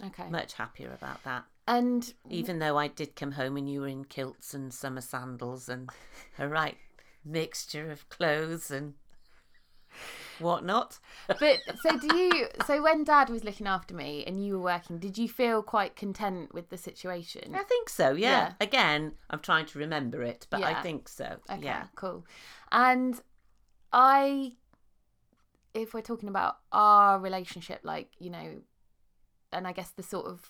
Okay. 0.03 0.29
much 0.29 0.53
happier 0.53 0.93
about 0.93 1.23
that. 1.23 1.45
And 1.67 2.13
Even 2.29 2.59
though 2.59 2.77
I 2.77 2.87
did 2.87 3.15
come 3.15 3.33
home 3.33 3.57
and 3.57 3.69
you 3.69 3.81
were 3.81 3.87
in 3.87 4.05
kilts 4.05 4.53
and 4.53 4.73
summer 4.73 5.01
sandals 5.01 5.67
and 5.69 5.89
a 6.37 6.47
right 6.59 6.77
mixture 7.25 7.91
of 7.91 8.07
clothes 8.09 8.71
and 8.71 8.93
whatnot. 10.39 10.99
but 11.27 11.59
so 11.81 11.97
do 11.97 12.15
you 12.17 12.47
so 12.65 12.81
when 12.81 13.03
dad 13.03 13.29
was 13.29 13.43
looking 13.43 13.67
after 13.67 13.93
me 13.93 14.23
and 14.25 14.43
you 14.45 14.53
were 14.53 14.63
working 14.63 14.97
did 14.97 15.17
you 15.17 15.27
feel 15.27 15.61
quite 15.61 15.95
content 15.95 16.53
with 16.53 16.69
the 16.69 16.77
situation 16.77 17.53
I 17.53 17.63
think 17.63 17.89
so, 17.89 18.11
yeah. 18.11 18.29
Yeah. 18.29 18.53
Again, 18.61 19.13
I'm 19.29 19.39
trying 19.39 19.65
to 19.67 19.79
remember 19.79 20.21
it, 20.23 20.47
but 20.49 20.61
Yeah. 20.61 20.69
I 20.69 20.81
think 20.81 21.09
so. 21.09 21.39
okay 21.51 21.61
Yeah. 21.63 21.87
cool 21.95 22.25
and 22.71 23.21
i 23.91 24.53
if 25.73 25.93
we're 25.93 26.01
talking 26.01 26.29
about 26.29 26.57
our 26.71 27.19
relationship 27.19 27.79
like 27.83 28.09
you 28.19 28.29
know 28.29 28.61
and 29.51 29.67
i 29.67 29.71
guess 29.71 29.91
the 29.91 30.03
sort 30.03 30.25
of 30.25 30.49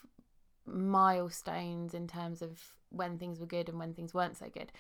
milestones 0.66 1.94
in 1.94 2.08
terms 2.08 2.42
of 2.42 2.60
when 2.90 3.18
things 3.18 3.40
were 3.40 3.46
good 3.46 3.70
and 3.70 3.78
when 3.80 3.94
things 3.94 4.14
weren't 4.14 4.38
so 4.38 4.48
good 4.54 4.72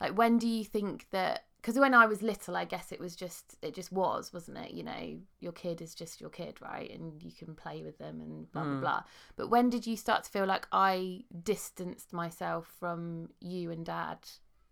like 0.00 0.16
when 0.16 0.38
do 0.38 0.46
you 0.48 0.64
think 0.64 1.06
that 1.10 1.44
because 1.60 1.78
when 1.78 1.94
i 1.94 2.06
was 2.06 2.22
little 2.22 2.56
i 2.56 2.64
guess 2.64 2.92
it 2.92 3.00
was 3.00 3.16
just 3.16 3.56
it 3.62 3.74
just 3.74 3.90
was 3.90 4.32
wasn't 4.32 4.56
it 4.56 4.70
you 4.72 4.82
know 4.82 5.16
your 5.40 5.52
kid 5.52 5.80
is 5.80 5.94
just 5.94 6.20
your 6.20 6.30
kid 6.30 6.60
right 6.60 6.90
and 6.90 7.22
you 7.22 7.32
can 7.32 7.54
play 7.54 7.82
with 7.82 7.98
them 7.98 8.20
and 8.20 8.50
blah 8.52 8.62
blah 8.62 8.72
Mm. 8.72 8.80
blah 8.80 9.02
but 9.36 9.48
when 9.48 9.70
did 9.70 9.86
you 9.86 9.96
start 9.96 10.24
to 10.24 10.30
feel 10.30 10.46
like 10.46 10.66
i 10.72 11.24
distanced 11.42 12.12
myself 12.12 12.72
from 12.78 13.30
you 13.40 13.70
and 13.70 13.86
dad 13.86 14.18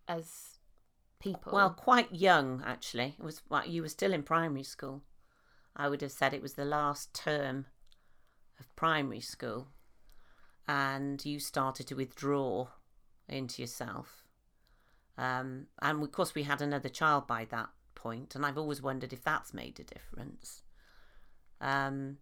as 0.06 0.58
people 1.18 1.52
Well, 1.52 1.70
quite 1.70 2.12
young 2.14 2.62
actually. 2.66 3.16
It 3.18 3.24
was 3.24 3.40
well, 3.48 3.66
you 3.66 3.80
were 3.82 3.88
still 3.88 4.12
in 4.12 4.22
primary 4.22 4.62
school. 4.62 5.00
I 5.76 5.88
would 5.88 6.00
have 6.02 6.12
said 6.12 6.32
it 6.32 6.42
was 6.42 6.54
the 6.54 6.64
last 6.64 7.14
term 7.14 7.66
of 8.60 8.74
primary 8.76 9.20
school, 9.20 9.68
and 10.68 11.24
you 11.24 11.40
started 11.40 11.86
to 11.88 11.96
withdraw 11.96 12.68
into 13.28 13.62
yourself. 13.62 14.24
Um, 15.16 15.66
and 15.82 16.02
of 16.02 16.12
course, 16.12 16.34
we 16.34 16.44
had 16.44 16.60
another 16.60 16.88
child 16.88 17.26
by 17.26 17.46
that 17.46 17.70
point, 17.94 18.34
and 18.34 18.44
I've 18.44 18.58
always 18.58 18.82
wondered 18.82 19.12
if 19.12 19.22
that's 19.22 19.54
made 19.54 19.80
a 19.80 19.84
difference. 19.84 20.62
Um, 21.60 22.18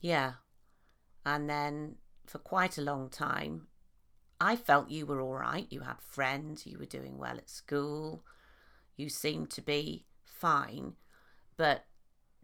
yeah, 0.00 0.34
and 1.24 1.48
then 1.48 1.96
for 2.26 2.38
quite 2.38 2.78
a 2.78 2.82
long 2.82 3.08
time, 3.08 3.68
I 4.40 4.56
felt 4.56 4.90
you 4.90 5.06
were 5.06 5.20
all 5.20 5.34
right. 5.34 5.66
You 5.70 5.80
had 5.80 6.00
friends. 6.00 6.66
You 6.66 6.78
were 6.78 6.86
doing 6.86 7.18
well 7.18 7.36
at 7.36 7.48
school. 7.48 8.24
You 8.96 9.08
seemed 9.08 9.50
to 9.50 9.62
be 9.62 10.06
fine, 10.24 10.94
but 11.56 11.84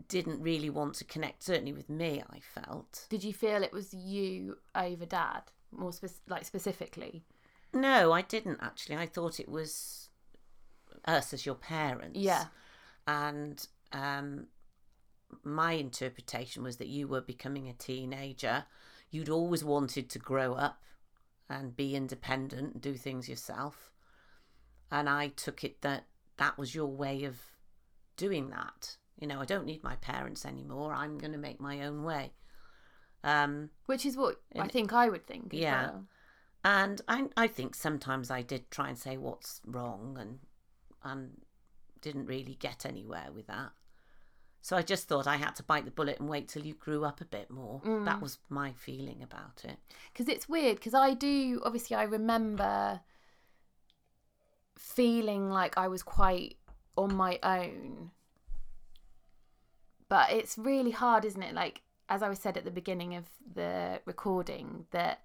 didn't 0.08 0.42
really 0.42 0.70
want 0.70 0.94
to 0.94 1.04
connect. 1.04 1.42
Certainly 1.42 1.72
with 1.72 1.88
me, 1.88 2.22
I 2.30 2.40
felt. 2.40 3.06
Did 3.08 3.24
you 3.24 3.32
feel 3.32 3.62
it 3.62 3.72
was 3.72 3.94
you 3.94 4.58
over 4.74 5.06
dad, 5.06 5.42
more 5.72 5.92
spec- 5.92 6.10
like 6.28 6.44
specifically? 6.44 7.24
No, 7.72 8.12
I 8.12 8.22
didn't 8.22 8.58
actually. 8.60 8.96
I 8.96 9.06
thought 9.06 9.40
it 9.40 9.48
was 9.48 10.08
us 11.04 11.32
as 11.32 11.46
your 11.46 11.54
parents. 11.54 12.18
Yeah. 12.18 12.46
And 13.06 13.66
um, 13.92 14.46
my 15.42 15.72
interpretation 15.72 16.62
was 16.62 16.76
that 16.78 16.88
you 16.88 17.08
were 17.08 17.20
becoming 17.20 17.68
a 17.68 17.72
teenager. 17.72 18.64
You'd 19.10 19.28
always 19.28 19.64
wanted 19.64 20.08
to 20.10 20.18
grow 20.18 20.54
up 20.54 20.82
and 21.48 21.74
be 21.74 21.96
independent 21.96 22.74
and 22.74 22.82
do 22.82 22.94
things 22.94 23.28
yourself. 23.28 23.90
And 24.90 25.08
I 25.08 25.28
took 25.28 25.64
it 25.64 25.82
that 25.82 26.06
that 26.36 26.58
was 26.58 26.74
your 26.74 26.86
way 26.86 27.24
of 27.24 27.38
doing 28.16 28.50
that. 28.50 28.96
You 29.20 29.26
know, 29.26 29.40
I 29.40 29.44
don't 29.44 29.66
need 29.66 29.82
my 29.82 29.96
parents 29.96 30.44
anymore. 30.46 30.92
I'm 30.94 31.18
going 31.18 31.32
to 31.32 31.38
make 31.38 31.60
my 31.60 31.82
own 31.82 32.02
way. 32.02 32.32
Um, 33.22 33.70
Which 33.86 34.06
is 34.06 34.16
what 34.16 34.40
I 34.58 34.66
think 34.68 34.92
I 34.92 35.08
would 35.10 35.26
think. 35.26 35.50
Yeah. 35.52 35.90
well. 35.90 36.06
and 36.64 37.02
I, 37.06 37.26
I 37.36 37.46
think 37.46 37.74
sometimes 37.74 38.30
I 38.30 38.40
did 38.42 38.70
try 38.70 38.88
and 38.88 38.98
say 38.98 39.16
what's 39.18 39.60
wrong 39.66 40.16
and 40.18 40.38
and 41.02 41.42
didn't 42.00 42.26
really 42.26 42.54
get 42.54 42.86
anywhere 42.86 43.28
with 43.34 43.46
that. 43.46 43.72
So 44.62 44.76
I 44.76 44.82
just 44.82 45.08
thought 45.08 45.26
I 45.26 45.36
had 45.36 45.56
to 45.56 45.62
bite 45.62 45.84
the 45.86 45.90
bullet 45.90 46.20
and 46.20 46.28
wait 46.28 46.48
till 46.48 46.64
you 46.64 46.74
grew 46.74 47.04
up 47.04 47.20
a 47.20 47.24
bit 47.24 47.50
more. 47.50 47.80
That 48.04 48.20
was 48.20 48.38
my 48.50 48.72
feeling 48.72 49.22
about 49.22 49.64
it. 49.64 49.78
because 50.12 50.28
it's 50.28 50.48
weird 50.48 50.76
because 50.76 50.94
I 50.94 51.14
do 51.14 51.60
obviously 51.64 51.96
I 51.96 52.02
remember 52.04 53.00
feeling 54.76 55.50
like 55.50 55.76
I 55.76 55.88
was 55.88 56.02
quite 56.02 56.56
on 56.96 57.14
my 57.14 57.38
own 57.42 58.10
but 60.10 60.30
it's 60.30 60.58
really 60.58 60.90
hard 60.90 61.24
isn't 61.24 61.42
it? 61.42 61.54
Like 61.54 61.80
as 62.10 62.22
I 62.22 62.28
was 62.28 62.38
said 62.38 62.58
at 62.58 62.66
the 62.66 62.70
beginning 62.70 63.14
of 63.14 63.24
the 63.54 64.00
recording 64.04 64.84
that 64.90 65.22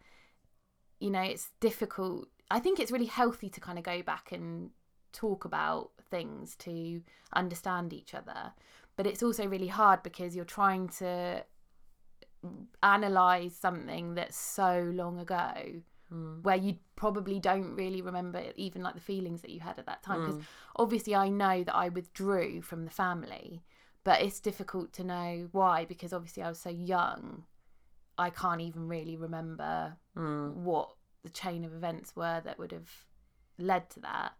you 0.99 1.09
know 1.09 1.21
it's 1.21 1.49
difficult. 1.59 2.29
I 2.49 2.59
think 2.59 2.79
it's 2.79 2.91
really 2.91 3.05
healthy 3.07 3.49
to 3.49 3.59
kind 3.59 3.77
of 3.77 3.83
go 3.83 4.01
back 4.01 4.31
and 4.31 4.69
talk 5.11 5.43
about 5.43 5.91
things 6.09 6.55
to 6.55 7.01
understand 7.33 7.91
each 7.91 8.13
other 8.13 8.53
but 8.95 9.05
it's 9.07 9.23
also 9.23 9.45
really 9.47 9.67
hard 9.67 10.03
because 10.03 10.35
you're 10.35 10.45
trying 10.45 10.87
to 10.87 11.43
analyze 12.83 13.55
something 13.55 14.15
that's 14.15 14.37
so 14.37 14.91
long 14.93 15.19
ago 15.19 15.51
hmm. 16.09 16.41
where 16.43 16.55
you 16.55 16.75
probably 16.95 17.39
don't 17.39 17.75
really 17.75 18.01
remember 18.01 18.41
even 18.55 18.81
like 18.81 18.93
the 18.93 19.01
feelings 19.01 19.41
that 19.41 19.51
you 19.51 19.59
had 19.59 19.77
at 19.79 19.85
that 19.85 20.03
time. 20.03 20.21
Because 20.21 20.35
hmm. 20.35 20.41
obviously 20.77 21.15
I 21.15 21.29
know 21.29 21.63
that 21.63 21.75
I 21.75 21.89
withdrew 21.89 22.61
from 22.61 22.85
the 22.85 22.91
family 22.91 23.63
but 24.05 24.21
it's 24.21 24.39
difficult 24.39 24.93
to 24.93 25.03
know 25.03 25.50
why 25.51 25.83
because 25.83 26.13
obviously 26.13 26.41
I 26.43 26.47
was 26.47 26.59
so 26.59 26.69
young 26.69 27.43
I 28.17 28.29
can't 28.29 28.62
even 28.62 28.88
really 28.88 29.17
remember 29.17 29.97
what 30.63 30.91
the 31.24 31.29
chain 31.29 31.65
of 31.65 31.74
events 31.74 32.15
were 32.15 32.41
that 32.45 32.57
would 32.57 32.71
have 32.71 32.89
led 33.57 33.89
to 33.89 34.00
that. 34.01 34.33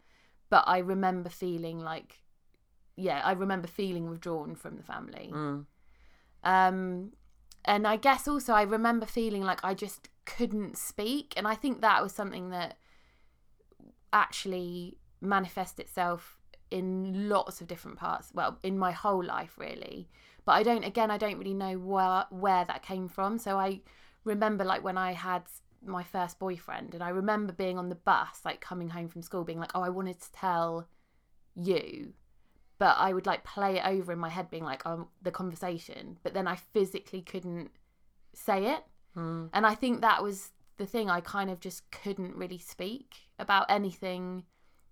But 0.50 0.63
I 0.67 0.77
remember 0.77 1.29
feeling 1.29 1.79
like 1.79 2.22
yeah 2.95 3.22
I 3.25 3.34
remember 3.34 3.67
feeling 3.67 4.10
withdrawn 4.10 4.55
from 4.55 4.77
the 4.77 4.84
family. 4.84 5.31
Mm. 5.34 5.65
um 6.43 7.12
and 7.67 7.88
i 7.88 7.95
guess 7.95 8.27
also 8.27 8.53
i 8.53 8.62
remember 8.62 9.07
feeling 9.07 9.41
like 9.41 9.60
i 9.63 9.74
just 9.74 10.10
couldn't 10.25 10.77
speak 10.77 11.34
and 11.36 11.48
i 11.48 11.55
think 11.55 11.81
that 11.81 12.03
was 12.03 12.13
something 12.13 12.51
that 12.51 12.77
actually 14.13 14.97
manifest 15.19 15.80
itself 15.80 16.38
in 16.71 17.30
lots 17.30 17.62
of 17.62 17.67
different 17.67 17.97
parts 17.97 18.32
well 18.34 18.58
in 18.63 18.78
my 18.78 18.91
whole 18.91 19.23
life 19.23 19.54
really 19.58 20.08
but 20.45 20.54
i 20.54 20.63
don't 20.63 20.84
again 20.84 21.12
i 21.12 21.17
don't 21.17 21.38
really 21.38 21.54
know 21.54 21.78
where 21.78 22.25
where 22.30 22.65
that 22.65 22.82
came 22.84 23.08
from 23.08 23.38
so 23.38 23.58
i 23.58 23.80
remember 24.23 24.63
like 24.63 24.84
when 24.84 24.97
i 24.97 25.12
had 25.12 25.43
my 25.86 26.04
first 26.04 26.39
boyfriend 26.39 26.93
and 26.93 27.04
i 27.04 27.10
remember 27.10 27.54
being 27.54 27.78
on 27.78 27.89
the 27.89 27.95
bus 27.95 28.41
like 28.43 28.60
coming 28.60 28.89
home 28.89 29.08
from 29.08 29.21
school 29.21 29.43
being 29.43 29.60
like 29.60 29.71
oh 29.75 29.82
i 29.82 29.89
wanted 29.89 30.19
to 30.19 30.32
tell 30.32 30.88
you 31.56 32.13
but 32.78 32.97
I 32.97 33.13
would 33.13 33.25
like 33.25 33.43
play 33.43 33.78
it 33.78 33.86
over 33.86 34.12
in 34.12 34.19
my 34.19 34.30
head, 34.30 34.49
being 34.49 34.63
like, 34.65 34.86
"Oh, 34.86 35.08
the 35.21 35.32
conversation," 35.32 36.19
but 36.23 36.34
then 36.34 36.47
I 36.47 36.56
physically 36.58 37.21
couldn't 37.21 37.71
say 38.34 38.65
it, 38.73 38.84
Mm. 39.15 39.49
and 39.54 39.65
I 39.65 39.75
think 39.75 40.01
that 40.01 40.21
was 40.21 40.51
the 40.78 40.86
thing. 40.86 41.10
I 41.10 41.21
kind 41.21 41.49
of 41.49 41.62
just 41.62 41.89
couldn't 41.91 42.36
really 42.36 42.58
speak 42.58 43.30
about 43.39 43.65
anything 43.69 44.43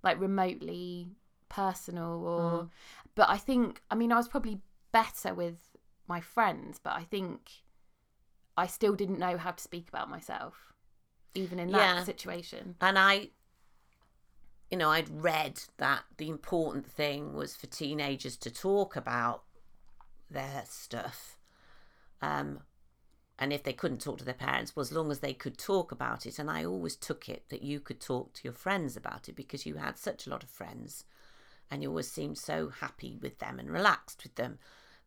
like 0.02 0.20
remotely 0.20 1.10
personal, 1.54 2.26
or. 2.26 2.70
But 3.16 3.30
I 3.30 3.38
think, 3.38 3.82
I 3.92 3.96
mean, 3.96 4.12
I 4.12 4.18
was 4.18 4.28
probably 4.28 4.60
better 4.92 5.34
with 5.34 5.58
my 6.08 6.20
friends, 6.20 6.80
but 6.84 6.94
I 6.94 7.04
think 7.04 7.52
I 8.58 8.68
still 8.68 8.96
didn't 8.96 9.20
know 9.20 9.38
how 9.38 9.52
to 9.52 9.64
speak 9.64 9.88
about 9.90 10.10
myself, 10.10 10.74
even 11.36 11.60
in 11.60 11.72
that 11.72 11.80
Yeah. 11.80 12.04
situation. 12.04 12.76
And 12.82 12.98
I, 12.98 13.30
you 14.70 14.78
know, 14.78 14.90
I'd 14.90 15.10
read 15.10 15.62
that 15.78 16.04
the 16.18 16.30
important 16.30 16.86
thing 16.88 17.34
was 17.34 17.56
for 17.56 17.68
teenagers 17.68 18.38
to 18.38 18.52
talk 18.52 18.96
about 18.96 19.44
their 20.30 20.64
stuff. 20.68 21.38
Um, 22.22 22.62
and 23.38 23.52
if 23.52 23.64
they 23.64 23.74
couldn't 23.74 24.02
talk 24.02 24.18
to 24.20 24.26
their 24.26 24.34
parents, 24.34 24.76
well, 24.76 24.82
as 24.82 24.92
long 24.92 25.12
as 25.12 25.20
they 25.20 25.34
could 25.34 25.58
talk 25.58 25.92
about 25.92 26.26
it. 26.26 26.40
And 26.40 26.50
I 26.50 26.64
always 26.66 26.96
took 26.96 27.30
it 27.30 27.50
that 27.50 27.64
you 27.64 27.80
could 27.80 28.00
talk 28.00 28.34
to 28.34 28.42
your 28.44 28.54
friends 28.54 28.96
about 28.96 29.30
it 29.30 29.36
because 29.36 29.66
you 29.66 29.76
had 29.76 29.98
such 29.98 30.26
a 30.26 30.30
lot 30.30 30.44
of 30.44 30.50
friends 30.50 31.06
and 31.74 31.82
you 31.82 31.90
always 31.90 32.10
seemed 32.10 32.38
so 32.38 32.70
happy 32.70 33.18
with 33.22 33.40
them 33.40 33.58
and 33.60 33.70
relaxed 33.70 34.24
with 34.24 34.36
them. 34.36 34.60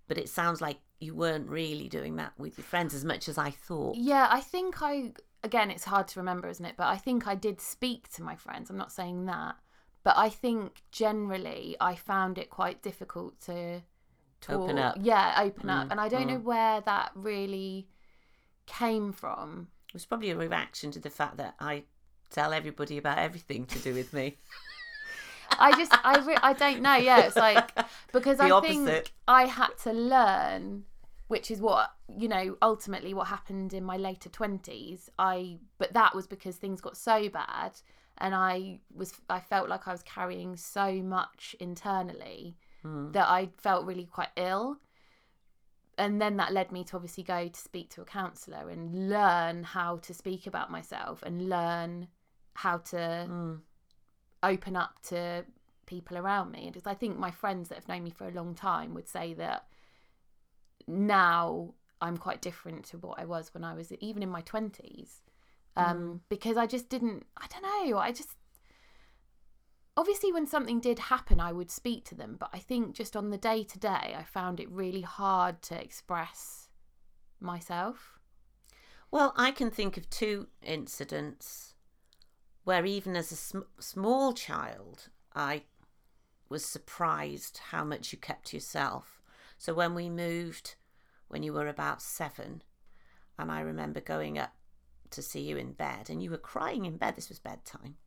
But 0.09 0.19
it 0.19 0.29
sounds 0.29 0.61
like 0.61 0.79
you 0.99 1.15
weren't 1.15 1.49
really 1.49 1.89
doing 1.89 2.17
that 2.17 2.33
with 2.39 2.59
your 2.59 2.65
friends 2.65 2.93
as 2.93 3.05
much 3.05 3.29
as 3.29 3.39
I 3.39 3.51
thought. 3.51 3.97
Yeah, 3.97 4.27
I 4.31 4.41
think 4.41 4.83
I 4.83 5.13
again 5.45 5.71
it's 5.71 5.85
hard 5.85 6.09
to 6.09 6.21
remember, 6.21 6.49
isn't 6.49 6.65
it? 6.65 6.75
But 6.77 6.89
I 6.89 6.97
think 6.97 7.27
I 7.27 7.35
did 7.37 7.61
speak 7.61 8.09
to 8.15 8.23
my 8.23 8.35
friends. 8.37 8.69
I'm 8.69 8.77
not 8.77 8.93
saying 8.93 9.27
that. 9.27 9.57
But 10.03 10.17
I 10.17 10.29
think 10.29 10.83
generally 10.93 11.77
I 11.81 11.95
found 11.97 12.39
it 12.39 12.51
quite 12.51 12.83
difficult 12.83 13.41
to 13.43 13.83
talk. 14.41 14.61
Open 14.63 14.79
up. 14.79 14.97
Yeah, 15.01 15.35
open 15.39 15.71
up. 15.71 15.89
Mm, 15.89 15.91
And 15.93 16.01
I 16.01 16.09
don't 16.09 16.29
know 16.29 16.39
where 16.39 16.81
that 16.83 17.11
really 17.15 17.89
came 18.67 19.13
from. 19.13 19.69
It 19.89 19.95
was 19.95 20.07
probably 20.07 20.31
a 20.31 20.37
reaction 20.37 20.91
to 20.93 21.01
the 21.01 21.11
fact 21.11 21.37
that 21.39 21.55
I 21.59 21.85
tell 22.31 22.53
everybody 22.53 22.99
about 22.99 23.19
everything 23.19 23.67
to 23.67 23.79
do 23.79 23.95
with 23.95 24.13
me. 24.13 24.37
I 25.59 25.77
just 25.77 25.93
I 26.05 26.19
re- 26.21 26.39
I 26.43 26.53
don't 26.53 26.81
know. 26.83 26.97
Yeah, 26.97 27.21
it's 27.27 27.37
like 27.37 27.71
because 28.13 28.39
The 28.39 28.45
I 28.45 28.51
opposite. 28.51 28.85
think 28.85 29.13
I 29.29 29.47
had 29.47 29.77
to 29.85 29.93
learn, 29.93 30.85
which 31.29 31.51
is 31.51 31.61
what 31.61 31.91
you 32.19 32.29
know 32.29 32.57
ultimately 32.63 33.15
what 33.15 33.27
happened 33.29 33.73
in 33.75 33.85
my 33.85 33.97
later 33.97 34.29
twenties. 34.29 35.11
I 35.19 35.59
but 35.79 35.93
that 35.95 36.15
was 36.15 36.27
because 36.27 36.57
things 36.57 36.81
got 36.81 36.97
so 36.97 37.29
bad, 37.29 37.73
and 38.19 38.35
I 38.35 38.81
was 38.95 39.13
I 39.29 39.41
felt 39.41 39.69
like 39.69 39.87
I 39.89 39.93
was 39.93 40.03
carrying 40.03 40.57
so 40.57 40.93
much 41.03 41.55
internally 41.61 42.57
that 43.13 43.27
I 43.29 43.51
felt 43.59 43.85
really 43.85 44.05
quite 44.07 44.29
ill. 44.37 44.77
And 45.99 46.21
then 46.21 46.37
that 46.37 46.53
led 46.53 46.71
me 46.73 46.85
to 46.85 46.97
obviously 46.97 47.25
go 47.25 47.49
to 47.49 47.59
speak 47.59 47.89
to 47.91 48.03
a 48.03 48.05
counsellor 48.05 48.69
and 48.69 49.09
learn 49.09 49.65
how 49.65 49.97
to 49.97 50.13
speak 50.15 50.47
about 50.47 50.71
myself 50.71 51.23
and 51.23 51.49
learn 51.49 52.09
how 52.55 52.77
to 52.79 52.97
Mm. 53.29 53.61
Open 54.47 54.77
up 54.77 55.03
to 55.09 55.45
people 55.87 56.17
around 56.17 56.51
me. 56.51 56.67
And 56.67 56.83
I 56.87 56.95
think 56.95 57.19
my 57.19 57.31
friends 57.31 57.69
that 57.69 57.77
have 57.77 57.89
known 57.89 58.05
me 58.05 58.11
for 58.11 58.29
a 58.29 58.33
long 58.33 58.55
time 58.55 58.95
would 58.95 59.09
say 59.09 59.35
that 59.35 59.67
now 60.87 61.75
I'm 62.01 62.17
quite 62.17 62.43
different 62.43 62.85
to 62.87 62.99
what 62.99 63.19
I 63.19 63.25
was 63.25 63.55
when 63.55 63.65
I 63.65 63.75
was 63.75 63.93
even 63.93 64.23
in 64.23 64.29
my 64.29 64.43
20s. 64.43 65.21
Um, 65.77 66.23
Because 66.29 66.57
I 66.57 66.67
just 66.67 66.89
didn't, 66.89 67.27
I 67.37 67.47
don't 67.49 67.63
know, 67.63 67.99
I 67.99 68.11
just, 68.13 68.31
obviously 69.97 70.33
when 70.33 70.47
something 70.47 70.81
did 70.81 70.99
happen, 70.99 71.41
I 71.41 71.53
would 71.53 71.71
speak 71.71 72.05
to 72.07 72.15
them. 72.15 72.37
But 72.39 72.51
I 72.53 72.59
think 72.59 72.95
just 72.95 73.17
on 73.17 73.31
the 73.31 73.39
day 73.39 73.63
to 73.65 73.79
day, 73.79 74.15
I 74.19 74.25
found 74.25 74.59
it 74.59 74.71
really 74.71 75.03
hard 75.03 75.63
to 75.63 75.81
express 75.81 76.69
myself. 77.41 78.19
Well, 79.11 79.33
I 79.37 79.51
can 79.51 79.71
think 79.71 79.97
of 79.97 80.11
two 80.11 80.49
incidents 80.63 81.76
where, 82.67 82.85
even 82.85 83.15
as 83.15 83.31
a 83.31 83.37
sm- 83.37 83.71
small 83.79 84.33
child, 84.33 85.09
I 85.33 85.63
was 86.49 86.65
surprised 86.65 87.61
how 87.71 87.85
much 87.85 88.13
you 88.13 88.19
kept 88.19 88.49
to 88.49 88.57
yourself. 88.57 89.23
So, 89.57 89.73
when 89.73 89.95
we 89.95 90.11
moved 90.11 90.75
when 91.29 91.45
you 91.45 91.53
were 91.53 91.69
about 91.69 92.03
seven, 92.03 92.63
and 93.39 93.53
I 93.53 93.61
remember 93.61 94.01
going 94.01 94.37
up 94.37 94.53
to 95.11 95.23
see 95.23 95.43
you 95.43 95.57
in 95.57 95.75
bed, 95.75 96.11
and 96.11 96.21
you 96.21 96.33
were 96.33 96.39
crying 96.39 96.87
in 96.87 96.97
bed, 96.97 97.15
this 97.15 97.29
was 97.29 97.39
bedtime. 97.39 97.99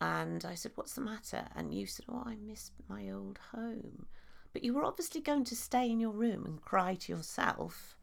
And 0.00 0.42
I 0.42 0.54
said, 0.54 0.72
What's 0.74 0.94
the 0.94 1.02
matter? 1.02 1.46
And 1.54 1.74
you 1.74 1.84
said, 1.84 2.06
Oh, 2.08 2.22
I 2.24 2.34
miss 2.34 2.70
my 2.88 3.10
old 3.10 3.38
home. 3.52 4.06
But 4.54 4.64
you 4.64 4.72
were 4.72 4.84
obviously 4.84 5.20
going 5.20 5.44
to 5.44 5.54
stay 5.54 5.90
in 5.90 6.00
your 6.00 6.12
room 6.12 6.46
and 6.46 6.62
cry 6.62 6.94
to 6.94 7.12
yourself 7.12 7.94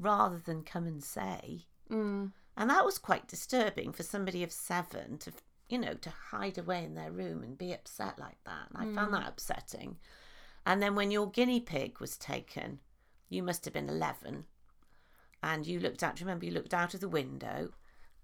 rather 0.00 0.38
than 0.38 0.64
come 0.64 0.88
and 0.88 1.04
say. 1.04 1.66
Mm. 1.88 2.32
And 2.56 2.70
that 2.70 2.84
was 2.84 2.98
quite 2.98 3.28
disturbing 3.28 3.92
for 3.92 4.02
somebody 4.02 4.42
of 4.42 4.52
seven 4.52 5.18
to, 5.18 5.32
you 5.68 5.78
know, 5.78 5.94
to 5.94 6.10
hide 6.10 6.58
away 6.58 6.84
in 6.84 6.94
their 6.94 7.10
room 7.10 7.42
and 7.42 7.58
be 7.58 7.72
upset 7.72 8.18
like 8.18 8.38
that. 8.44 8.68
And 8.72 8.90
I 8.90 8.94
found 8.94 9.12
that 9.12 9.28
upsetting. 9.28 9.96
And 10.66 10.82
then 10.82 10.94
when 10.94 11.10
your 11.10 11.28
guinea 11.28 11.60
pig 11.60 12.00
was 12.00 12.16
taken, 12.16 12.78
you 13.28 13.42
must 13.42 13.64
have 13.64 13.74
been 13.74 13.88
11. 13.88 14.44
And 15.42 15.66
you 15.66 15.80
looked 15.80 16.02
out, 16.02 16.20
remember 16.20 16.46
you 16.46 16.52
looked 16.52 16.72
out 16.72 16.94
of 16.94 17.00
the 17.00 17.08
window 17.08 17.70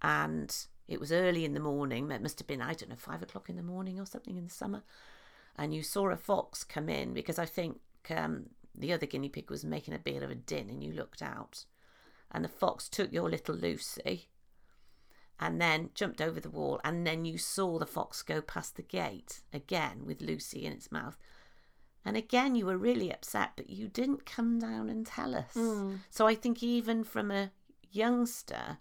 and 0.01 0.57
it 0.89 0.99
was 0.99 1.13
early 1.13 1.45
in 1.45 1.55
the 1.55 1.61
morning. 1.61 2.11
It 2.11 2.23
must 2.23 2.39
have 2.39 2.47
been, 2.47 2.63
I 2.63 2.75
don't 2.75 2.89
know, 2.89 2.97
five 2.97 3.23
o'clock 3.23 3.51
in 3.51 3.57
the 3.57 3.63
morning 3.63 4.01
or 4.01 4.07
something 4.07 4.37
in 4.37 4.45
the 4.45 4.51
summer. 4.51 4.83
And 5.57 5.75
you 5.75 5.83
saw 5.83 6.09
a 6.09 6.17
fox 6.17 6.65
come 6.65 6.89
in 6.89 7.13
because 7.13 7.39
I 7.39 7.45
think 7.47 7.79
um, 8.09 8.47
the 8.75 8.93
other 8.93 9.07
guinea 9.07 9.29
pig 9.29 9.51
was 9.51 9.65
making 9.65 9.95
a 9.95 9.99
bit 9.99 10.23
of 10.23 10.31
a 10.31 10.35
din 10.35 10.71
and 10.71 10.83
you 10.83 10.93
looked 10.93 11.21
out. 11.21 11.65
And 12.31 12.45
the 12.45 12.49
fox 12.49 12.89
took 12.89 13.13
your 13.13 13.29
little 13.29 13.55
Lucy 13.55 14.29
and 15.41 15.61
then 15.61 15.91
jumped 15.95 16.21
over 16.21 16.39
the 16.39 16.51
wall. 16.51 16.81
And 16.85 17.07
then 17.07 17.25
you 17.25 17.39
saw 17.39 17.79
the 17.79 17.87
fox 17.87 18.23
go 18.23 18.41
past 18.41 18.77
the 18.77 18.83
gate 18.83 19.41
again 19.53 20.05
with 20.05 20.21
Lucy 20.21 20.65
in 20.65 20.73
its 20.73 20.93
mouth. 20.93 21.19
And 22.05 22.17
again, 22.17 22.55
you 22.55 22.67
were 22.67 22.79
really 22.79 23.13
upset, 23.13 23.53
but 23.57 23.69
you 23.69 23.89
didn't 23.89 24.25
come 24.25 24.59
down 24.59 24.89
and 24.89 25.07
tell 25.07 25.35
us. 25.35 25.53
Hmm. 25.55 25.97
So 26.09 26.27
I 26.27 26.35
think 26.35 26.63
even 26.63 27.05
from 27.05 27.31
a 27.31 27.51
youngster, 27.91 28.79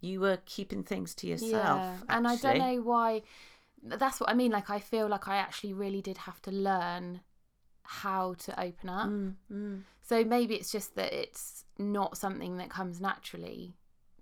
you 0.00 0.20
were 0.20 0.38
keeping 0.46 0.82
things 0.82 1.14
to 1.16 1.26
yourself. 1.26 1.52
Yeah, 1.52 1.96
and 2.08 2.26
I 2.26 2.36
don't 2.36 2.58
know 2.58 2.82
why. 2.82 3.22
That's 3.82 4.20
what 4.20 4.30
I 4.30 4.34
mean. 4.34 4.50
Like, 4.50 4.70
I 4.70 4.80
feel 4.80 5.08
like 5.08 5.28
I 5.28 5.36
actually 5.36 5.74
really 5.74 6.02
did 6.02 6.18
have 6.18 6.42
to 6.42 6.50
learn 6.50 7.20
how 7.92 8.34
to 8.34 8.60
open 8.60 8.88
up. 8.88 9.08
Mm, 9.08 9.34
mm. 9.52 9.82
So 10.02 10.24
maybe 10.24 10.54
it's 10.54 10.70
just 10.70 10.94
that 10.94 11.12
it's 11.12 11.64
not 11.78 12.16
something 12.16 12.56
that 12.58 12.70
comes 12.70 13.00
naturally 13.00 13.74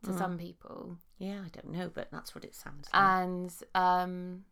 to 0.04 0.10
Mm. 0.10 0.18
some 0.18 0.38
people, 0.38 0.96
Yeah, 1.18 1.42
I 1.44 1.48
don't 1.48 1.70
know, 1.72 1.90
but 1.92 2.08
that's 2.10 2.34
what 2.34 2.44
it 2.44 2.54
sounds 2.54 2.88
like. 2.92 3.02
and 3.02 3.52
um, 3.74 4.44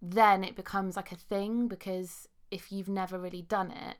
then 0.00 0.44
it 0.44 0.54
becomes 0.54 0.94
like 0.96 1.10
a 1.10 1.16
thing 1.16 1.66
because 1.68 2.28
if 2.50 2.70
you've 2.70 2.88
never 2.88 3.18
really 3.18 3.42
done 3.42 3.70
it, 3.70 3.96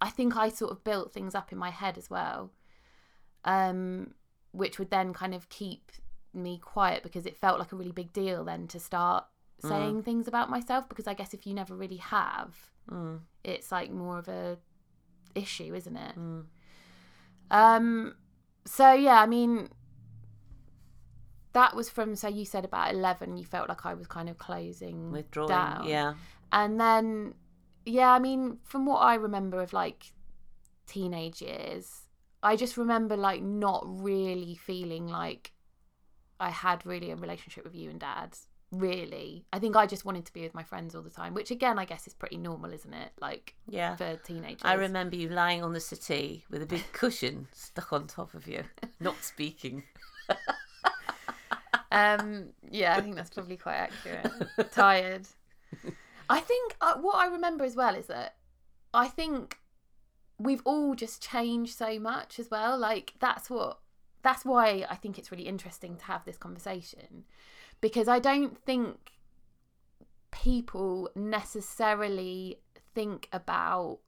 I 0.00 0.10
think 0.10 0.36
I 0.36 0.48
sort 0.48 0.70
of 0.72 0.84
built 0.84 1.12
things 1.12 1.34
up 1.34 1.50
in 1.52 1.58
my 1.58 1.70
head 1.70 1.96
as 1.96 2.10
well, 2.10 2.50
um, 3.44 4.14
which 4.52 4.78
would 4.78 4.90
then 4.90 5.12
kind 5.12 5.34
of 5.34 5.48
keep 5.48 5.92
me 6.34 6.58
quiet 6.58 7.02
because 7.02 7.26
it 7.26 7.36
felt 7.36 7.58
like 7.58 7.72
a 7.72 7.76
really 7.76 7.92
big 7.92 8.12
deal 8.12 8.44
then 8.44 8.66
to 8.68 8.78
start 8.80 9.24
Mm. 9.62 9.68
saying 9.68 10.02
things 10.04 10.28
about 10.28 10.48
myself 10.50 10.88
because 10.88 11.08
I 11.08 11.14
guess 11.14 11.34
if 11.34 11.46
you 11.46 11.54
never 11.54 11.74
really 11.74 11.96
have, 11.96 12.70
Mm, 12.90 13.20
it's 13.48 13.72
like 13.72 13.90
more 13.90 14.18
of 14.18 14.28
a 14.28 14.58
issue, 15.34 15.74
isn't 15.74 15.96
it? 15.96 16.16
mm. 16.16 16.44
Um 17.50 18.14
so 18.64 18.92
yeah, 18.92 19.20
I 19.20 19.26
mean 19.26 19.70
that 21.54 21.74
was 21.74 21.88
from 21.88 22.14
so 22.14 22.28
you 22.28 22.44
said 22.44 22.64
about 22.64 22.92
11 22.92 23.36
you 23.36 23.44
felt 23.44 23.68
like 23.68 23.86
I 23.86 23.94
was 23.94 24.06
kind 24.06 24.28
of 24.28 24.38
closing 24.38 25.10
Withdrawing. 25.10 25.48
down. 25.48 25.88
Yeah. 25.88 26.14
And 26.52 26.80
then 26.80 27.34
yeah, 27.84 28.12
I 28.12 28.18
mean 28.18 28.58
from 28.64 28.86
what 28.86 28.98
I 28.98 29.14
remember 29.14 29.62
of 29.62 29.72
like 29.72 30.12
teenage 30.86 31.40
years, 31.40 32.02
I 32.42 32.56
just 32.56 32.76
remember 32.76 33.16
like 33.16 33.42
not 33.42 33.84
really 33.86 34.54
feeling 34.54 35.06
like 35.06 35.52
I 36.40 36.50
had 36.50 36.86
really 36.86 37.10
a 37.10 37.16
relationship 37.16 37.64
with 37.64 37.74
you 37.74 37.90
and 37.90 37.98
dad. 38.00 38.36
Really. 38.70 39.46
I 39.52 39.58
think 39.58 39.76
I 39.76 39.86
just 39.86 40.04
wanted 40.04 40.26
to 40.26 40.32
be 40.32 40.42
with 40.42 40.52
my 40.54 40.62
friends 40.62 40.94
all 40.94 41.00
the 41.02 41.08
time, 41.10 41.32
which 41.34 41.50
again 41.50 41.78
I 41.78 41.84
guess 41.86 42.06
is 42.06 42.14
pretty 42.14 42.36
normal, 42.36 42.72
isn't 42.72 42.92
it? 42.92 43.12
Like 43.20 43.54
Yeah. 43.66 43.96
for 43.96 44.16
teenagers. 44.16 44.60
I 44.62 44.74
remember 44.74 45.16
you 45.16 45.28
lying 45.30 45.62
on 45.62 45.72
the 45.72 45.80
settee 45.80 46.44
with 46.50 46.60
a 46.62 46.66
big 46.66 46.84
cushion 46.92 47.48
stuck 47.52 47.92
on 47.92 48.06
top 48.06 48.34
of 48.34 48.46
you, 48.46 48.64
not 49.00 49.16
speaking. 49.22 49.84
Um, 51.90 52.50
yeah, 52.70 52.96
I 52.96 53.00
think 53.00 53.16
that's 53.16 53.30
probably 53.30 53.56
quite 53.56 53.76
accurate. 53.76 54.30
Tired. 54.72 55.26
I 56.28 56.40
think 56.40 56.76
uh, 56.80 56.96
what 56.98 57.16
I 57.16 57.26
remember 57.28 57.64
as 57.64 57.74
well 57.76 57.94
is 57.94 58.06
that 58.06 58.36
I 58.92 59.08
think 59.08 59.58
we've 60.38 60.60
all 60.64 60.94
just 60.94 61.22
changed 61.22 61.76
so 61.76 61.98
much 61.98 62.38
as 62.38 62.50
well. 62.50 62.78
Like 62.78 63.14
that's 63.20 63.48
what 63.48 63.78
that's 64.22 64.44
why 64.44 64.84
I 64.90 64.96
think 64.96 65.18
it's 65.18 65.32
really 65.32 65.46
interesting 65.46 65.96
to 65.96 66.04
have 66.04 66.24
this 66.24 66.36
conversation 66.36 67.24
because 67.80 68.08
I 68.08 68.18
don't 68.18 68.58
think 68.64 69.12
people 70.30 71.10
necessarily 71.14 72.60
think 72.94 73.28
about 73.32 73.98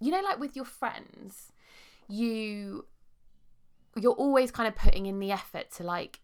you 0.00 0.10
know 0.10 0.20
like 0.20 0.38
with 0.38 0.56
your 0.56 0.64
friends 0.64 1.52
you 2.08 2.86
you're 3.96 4.12
always 4.12 4.50
kind 4.50 4.68
of 4.68 4.74
putting 4.74 5.06
in 5.06 5.18
the 5.18 5.32
effort 5.32 5.70
to 5.70 5.82
like 5.82 6.20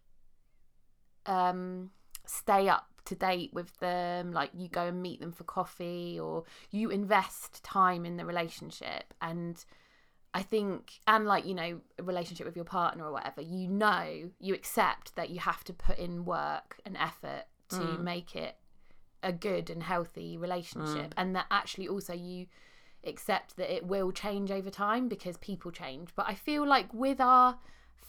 um 1.25 1.89
stay 2.25 2.67
up 2.69 2.87
to 3.05 3.15
date 3.15 3.51
with 3.53 3.77
them 3.79 4.31
like 4.31 4.49
you 4.53 4.67
go 4.67 4.87
and 4.87 5.01
meet 5.01 5.19
them 5.19 5.31
for 5.31 5.43
coffee 5.43 6.19
or 6.19 6.43
you 6.71 6.89
invest 6.89 7.63
time 7.63 8.05
in 8.05 8.17
the 8.17 8.25
relationship. 8.25 9.13
And 9.21 9.63
i 10.33 10.41
think 10.41 10.99
and 11.07 11.25
like 11.25 11.45
you 11.45 11.53
know 11.53 11.79
a 11.99 12.03
relationship 12.03 12.45
with 12.45 12.55
your 12.55 12.65
partner 12.65 13.05
or 13.05 13.11
whatever 13.11 13.41
you 13.41 13.67
know 13.67 14.29
you 14.39 14.53
accept 14.53 15.15
that 15.15 15.29
you 15.29 15.39
have 15.39 15.63
to 15.63 15.73
put 15.73 15.97
in 15.97 16.25
work 16.25 16.79
and 16.85 16.97
effort 16.97 17.43
to 17.69 17.75
Mm. 17.75 18.03
make 18.03 18.35
it 18.35 18.55
a 19.23 19.31
good 19.31 19.69
and 19.69 19.83
healthy 19.83 20.37
relationship. 20.37 21.13
And 21.15 21.33
that 21.35 21.45
actually 21.49 21.87
also 21.87 22.13
you 22.13 22.47
accept 23.05 23.55
that 23.55 23.73
it 23.73 23.85
will 23.85 24.11
change 24.11 24.51
over 24.51 24.69
time 24.69 25.07
because 25.07 25.37
people 25.37 25.71
change. 25.71 26.09
But 26.13 26.27
i 26.27 26.35
feel 26.35 26.67
like 26.67 26.93
with 26.93 27.21
our 27.21 27.57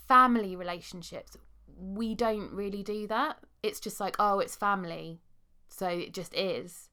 family 0.09 0.57
relationships 0.57 1.37
we 1.77 2.15
don't 2.15 2.51
really 2.53 2.83
do 2.83 3.07
that. 3.07 3.39
It's 3.63 3.81
just 3.81 4.01
like 4.01 4.17
oh 4.19 4.41
it's 4.41 4.57
family 4.57 5.21
so 5.69 5.87
it 5.89 6.13
just 6.13 6.35
is. 6.35 6.89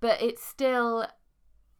But 0.00 0.22
it's 0.22 0.44
still 0.44 1.06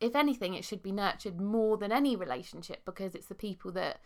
if 0.01 0.15
anything 0.15 0.55
it 0.55 0.65
should 0.65 0.83
be 0.83 0.93
nurtured 0.93 1.41
more 1.41 1.77
than 1.77 1.93
any 1.93 2.17
relationship 2.17 2.85
because 2.85 3.15
it's 3.15 3.27
the 3.27 3.35
people 3.35 3.73
that 3.73 4.01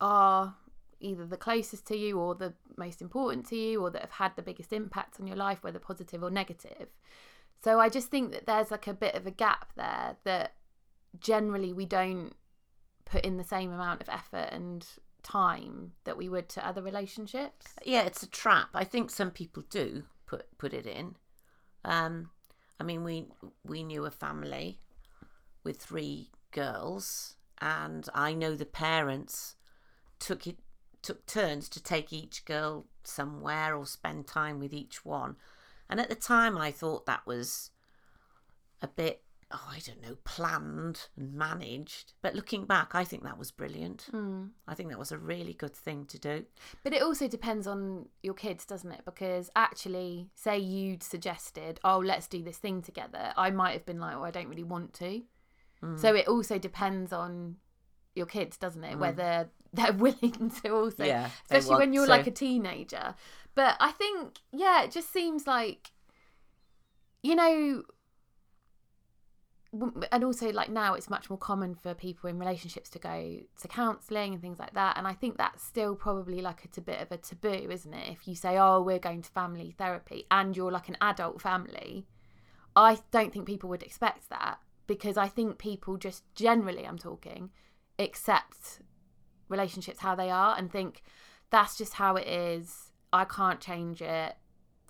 are 0.00 0.54
either 1.00 1.26
the 1.26 1.36
closest 1.36 1.86
to 1.86 1.96
you 1.96 2.18
or 2.18 2.34
the 2.34 2.54
most 2.76 3.02
important 3.02 3.46
to 3.46 3.56
you 3.56 3.82
or 3.82 3.90
that 3.90 4.02
have 4.02 4.12
had 4.12 4.32
the 4.36 4.42
biggest 4.42 4.72
impact 4.72 5.20
on 5.20 5.26
your 5.26 5.36
life 5.36 5.62
whether 5.62 5.78
positive 5.78 6.22
or 6.22 6.30
negative 6.30 6.88
so 7.62 7.78
i 7.78 7.88
just 7.88 8.08
think 8.08 8.32
that 8.32 8.46
there's 8.46 8.70
like 8.70 8.86
a 8.86 8.94
bit 8.94 9.14
of 9.14 9.26
a 9.26 9.30
gap 9.30 9.72
there 9.76 10.16
that 10.24 10.54
generally 11.20 11.72
we 11.72 11.84
don't 11.84 12.32
put 13.04 13.24
in 13.24 13.36
the 13.36 13.44
same 13.44 13.72
amount 13.72 14.00
of 14.00 14.08
effort 14.08 14.48
and 14.52 14.86
time 15.22 15.92
that 16.04 16.16
we 16.16 16.28
would 16.28 16.48
to 16.48 16.66
other 16.66 16.82
relationships 16.82 17.66
Yeah, 17.84 18.02
it's 18.02 18.22
a 18.22 18.28
trap. 18.28 18.68
I 18.74 18.84
think 18.84 19.10
some 19.10 19.30
people 19.30 19.64
do 19.68 20.04
put 20.26 20.46
put 20.56 20.72
it 20.72 20.86
in. 20.86 21.16
Um, 21.84 22.30
I 22.78 22.84
mean, 22.84 23.04
we 23.04 23.26
we 23.64 23.82
knew 23.82 24.04
a 24.04 24.10
family 24.10 24.80
with 25.64 25.80
three 25.80 26.30
girls, 26.50 27.36
and 27.60 28.08
I 28.14 28.32
know 28.32 28.54
the 28.54 28.66
parents 28.66 29.56
took 30.18 30.46
it 30.46 30.58
took 31.02 31.26
turns 31.26 31.68
to 31.68 31.82
take 31.82 32.12
each 32.12 32.44
girl 32.44 32.86
somewhere 33.04 33.76
or 33.76 33.86
spend 33.86 34.26
time 34.26 34.58
with 34.58 34.72
each 34.72 35.04
one. 35.04 35.36
And 35.88 36.00
at 36.00 36.08
the 36.08 36.16
time, 36.16 36.58
I 36.58 36.72
thought 36.72 37.06
that 37.06 37.26
was 37.26 37.70
a 38.82 38.88
bit, 38.88 39.22
oh, 39.52 39.68
I 39.70 39.78
don't 39.86 40.02
know, 40.02 40.16
planned 40.24 41.08
and 41.16 41.32
managed. 41.32 42.14
But 42.20 42.34
looking 42.34 42.64
back, 42.64 42.94
I 42.94 43.04
think 43.04 43.22
that 43.22 43.38
was 43.38 43.50
brilliant. 43.50 44.08
Hmm. 44.10 44.46
I 44.66 44.74
think 44.74 44.90
that 44.90 44.98
was 44.98 45.12
a 45.12 45.18
really 45.18 45.54
good 45.54 45.74
thing 45.74 46.04
to 46.06 46.18
do. 46.18 46.44
But 46.82 46.92
it 46.92 47.02
also 47.02 47.28
depends 47.28 47.66
on 47.66 48.08
your 48.22 48.34
kids, 48.34 48.64
doesn't 48.64 48.90
it? 48.90 49.02
Because 49.04 49.50
actually, 49.54 50.30
say 50.34 50.58
you'd 50.58 51.02
suggested, 51.02 51.78
oh, 51.84 51.98
let's 51.98 52.26
do 52.26 52.42
this 52.42 52.58
thing 52.58 52.82
together, 52.82 53.32
I 53.36 53.50
might 53.50 53.72
have 53.72 53.86
been 53.86 54.00
like, 54.00 54.16
oh, 54.16 54.24
I 54.24 54.30
don't 54.30 54.48
really 54.48 54.64
want 54.64 54.94
to. 54.94 55.22
Mm. 55.82 55.98
So 55.98 56.14
it 56.14 56.26
also 56.26 56.58
depends 56.58 57.12
on 57.12 57.56
your 58.16 58.26
kids, 58.26 58.56
doesn't 58.56 58.82
it? 58.82 58.98
Whether 58.98 59.48
they're 59.72 59.92
willing 59.92 60.52
to 60.62 60.70
also, 60.70 61.04
Yeah, 61.04 61.30
especially 61.44 61.76
when 61.76 61.92
you're 61.92 62.06
to. 62.06 62.10
like 62.10 62.26
a 62.26 62.32
teenager. 62.32 63.14
But 63.54 63.76
I 63.78 63.92
think, 63.92 64.38
yeah, 64.52 64.82
it 64.82 64.90
just 64.90 65.12
seems 65.12 65.46
like, 65.46 65.92
you 67.22 67.34
know, 67.34 67.82
and 70.12 70.24
also 70.24 70.50
like 70.50 70.70
now 70.70 70.94
it's 70.94 71.10
much 71.10 71.30
more 71.30 71.38
common 71.38 71.74
for 71.74 71.94
people 71.94 72.28
in 72.28 72.38
relationships 72.38 72.88
to 72.90 72.98
go 72.98 73.38
to 73.60 73.68
counselling 73.68 74.32
and 74.32 74.42
things 74.42 74.58
like 74.58 74.74
that. 74.74 74.96
And 74.96 75.06
I 75.06 75.12
think 75.12 75.36
that's 75.36 75.62
still 75.62 75.94
probably 75.94 76.40
like 76.40 76.60
it's 76.64 76.78
a 76.78 76.82
bit 76.82 77.00
of 77.00 77.10
a 77.10 77.16
taboo, 77.16 77.68
isn't 77.70 77.94
it? 77.94 78.12
If 78.12 78.28
you 78.28 78.34
say, 78.34 78.58
oh, 78.58 78.80
we're 78.82 78.98
going 78.98 79.22
to 79.22 79.30
family 79.30 79.74
therapy 79.76 80.26
and 80.30 80.56
you're 80.56 80.72
like 80.72 80.88
an 80.88 80.96
adult 81.00 81.40
family, 81.40 82.06
I 82.74 82.98
don't 83.10 83.32
think 83.32 83.46
people 83.46 83.68
would 83.70 83.82
expect 83.82 84.28
that 84.30 84.58
because 84.86 85.16
I 85.16 85.28
think 85.28 85.58
people 85.58 85.96
just 85.96 86.22
generally, 86.34 86.86
I'm 86.86 86.98
talking, 86.98 87.50
accept 87.98 88.80
relationships 89.48 90.00
how 90.00 90.14
they 90.14 90.30
are 90.30 90.56
and 90.56 90.70
think 90.70 91.02
that's 91.50 91.76
just 91.78 91.94
how 91.94 92.16
it 92.16 92.26
is. 92.26 92.92
I 93.12 93.24
can't 93.24 93.60
change 93.60 94.02
it. 94.02 94.36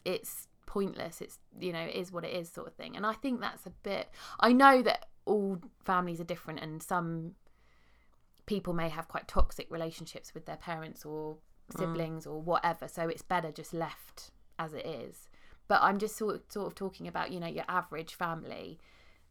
It's 0.05 0.49
pointless. 0.67 1.21
It's, 1.21 1.39
you 1.59 1.73
know, 1.73 1.81
it 1.81 1.95
is 1.95 2.13
what 2.13 2.25
it 2.25 2.35
is, 2.35 2.51
sort 2.51 2.67
of 2.67 2.75
thing. 2.75 2.97
And 2.97 3.07
I 3.07 3.13
think 3.13 3.41
that's 3.41 3.67
a 3.67 3.71
bit, 3.71 4.11
I 4.41 4.53
know 4.53 4.83
that 4.83 5.07
all 5.25 5.61
families 5.85 6.21
are 6.21 6.25
different 6.25 6.61
and 6.61 6.83
some 6.83 7.33
people 8.47 8.73
may 8.73 8.89
have 8.89 9.09
quite 9.09 9.27
toxic 9.27 9.67
relationships 9.71 10.35
with 10.35 10.47
their 10.47 10.57
parents 10.57 11.05
or 11.05 11.39
siblings 11.77 12.27
or 12.27 12.41
whatever. 12.41 12.87
So 12.89 13.09
it's 13.09 13.23
better 13.23 13.51
just 13.51 13.75
left 13.75 14.31
as 14.59 14.73
it 14.73 14.87
is. 14.87 15.29
But 15.69 15.81
I'm 15.83 15.99
just 15.99 16.17
sort 16.17 16.37
of, 16.37 16.43
sort 16.49 16.69
of 16.69 16.75
talking 16.75 17.09
about, 17.09 17.33
you 17.33 17.41
know, 17.41 17.49
your 17.49 17.65
average 17.69 18.15
family. 18.15 18.79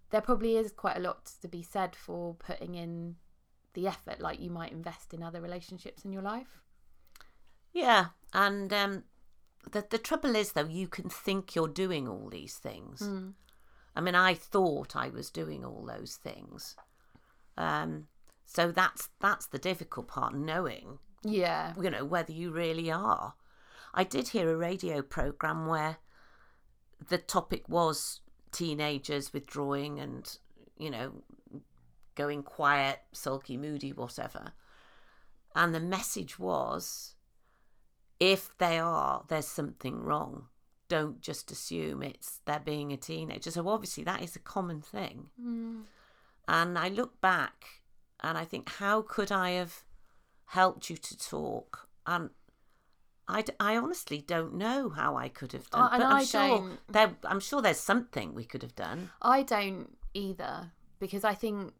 There 0.09 0.21
probably 0.21 0.57
is 0.57 0.71
quite 0.71 0.97
a 0.97 0.99
lot 1.01 1.31
to 1.41 1.47
be 1.47 1.63
said 1.63 1.95
for 1.95 2.33
putting 2.35 2.75
in 2.75 3.15
the 3.73 3.87
effort 3.87 4.19
like 4.19 4.39
you 4.39 4.49
might 4.49 4.71
invest 4.71 5.13
in 5.13 5.23
other 5.23 5.41
relationships 5.41 6.03
in 6.03 6.11
your 6.11 6.21
life. 6.21 6.61
Yeah, 7.71 8.07
and 8.33 8.71
um, 8.71 9.03
the 9.71 9.85
the 9.89 9.97
trouble 9.97 10.35
is 10.35 10.51
though, 10.53 10.65
you 10.67 10.87
can 10.87 11.09
think 11.09 11.55
you're 11.55 11.67
doing 11.67 12.07
all 12.07 12.29
these 12.29 12.55
things. 12.55 13.01
I 13.95 14.01
mean, 14.01 14.15
I 14.15 14.33
thought 14.33 14.95
I 14.95 15.09
was 15.09 15.29
doing 15.29 15.63
all 15.63 15.85
those 15.85 16.15
things. 16.17 16.75
Um, 17.57 18.07
so 18.45 18.71
that's 18.71 19.09
that's 19.19 19.47
the 19.47 19.57
difficult 19.57 20.07
part, 20.07 20.35
knowing 20.35 20.99
Yeah. 21.23 21.73
you 21.81 21.89
know 21.89 22.05
whether 22.05 22.31
you 22.33 22.51
really 22.51 22.91
are. 22.91 23.35
I 23.93 24.03
did 24.03 24.29
hear 24.29 24.51
a 24.51 24.57
radio 24.57 25.01
program 25.01 25.67
where 25.67 25.97
the 27.07 27.17
topic 27.17 27.67
was 27.69 28.19
teenagers 28.51 29.31
withdrawing 29.33 29.99
and 29.99 30.37
you 30.77 30.89
know 30.89 31.23
going 32.15 32.43
quiet, 32.43 32.99
sulky, 33.13 33.57
moody, 33.57 33.91
whatever. 33.91 34.53
And 35.55 35.73
the 35.73 35.79
message 35.79 36.37
was 36.37 37.14
if 38.19 38.57
they 38.57 38.79
are, 38.79 39.23
there's 39.27 39.47
something 39.47 40.01
wrong. 40.01 40.47
Don't 40.87 41.19
just 41.21 41.51
assume 41.51 42.03
it's 42.03 42.41
they're 42.45 42.59
being 42.59 42.91
a 42.93 42.97
teenager. 42.97 43.51
So 43.51 43.67
obviously 43.67 44.03
that 44.03 44.21
is 44.21 44.35
a 44.35 44.39
common 44.39 44.81
thing. 44.81 45.29
And 46.47 46.77
I 46.77 46.89
look 46.89 47.19
back 47.21 47.65
and 48.21 48.37
I 48.37 48.45
think, 48.45 48.69
how 48.69 49.01
could 49.01 49.31
I 49.31 49.51
have 49.51 49.83
helped 50.45 50.89
you 50.89 50.97
to 50.97 51.17
talk? 51.17 51.87
And 52.05 52.29
I, 53.27 53.41
d- 53.41 53.53
I 53.59 53.77
honestly 53.77 54.23
don't 54.25 54.53
know 54.53 54.89
how 54.89 55.17
I 55.17 55.27
could 55.27 55.53
have 55.53 55.69
done. 55.71 55.81
Uh, 55.81 55.89
and 55.93 56.01
but 56.03 56.07
I'm 56.07 56.17
I 56.17 56.23
sure 56.23 56.47
don't. 56.47 56.79
there. 56.87 57.15
I'm 57.23 57.39
sure 57.39 57.61
there's 57.61 57.79
something 57.79 58.35
we 58.35 58.43
could 58.45 58.61
have 58.61 58.75
done. 58.75 59.09
I 59.21 59.41
don't 59.41 59.97
either 60.13 60.71
because 60.99 61.23
I 61.23 61.33
think 61.33 61.73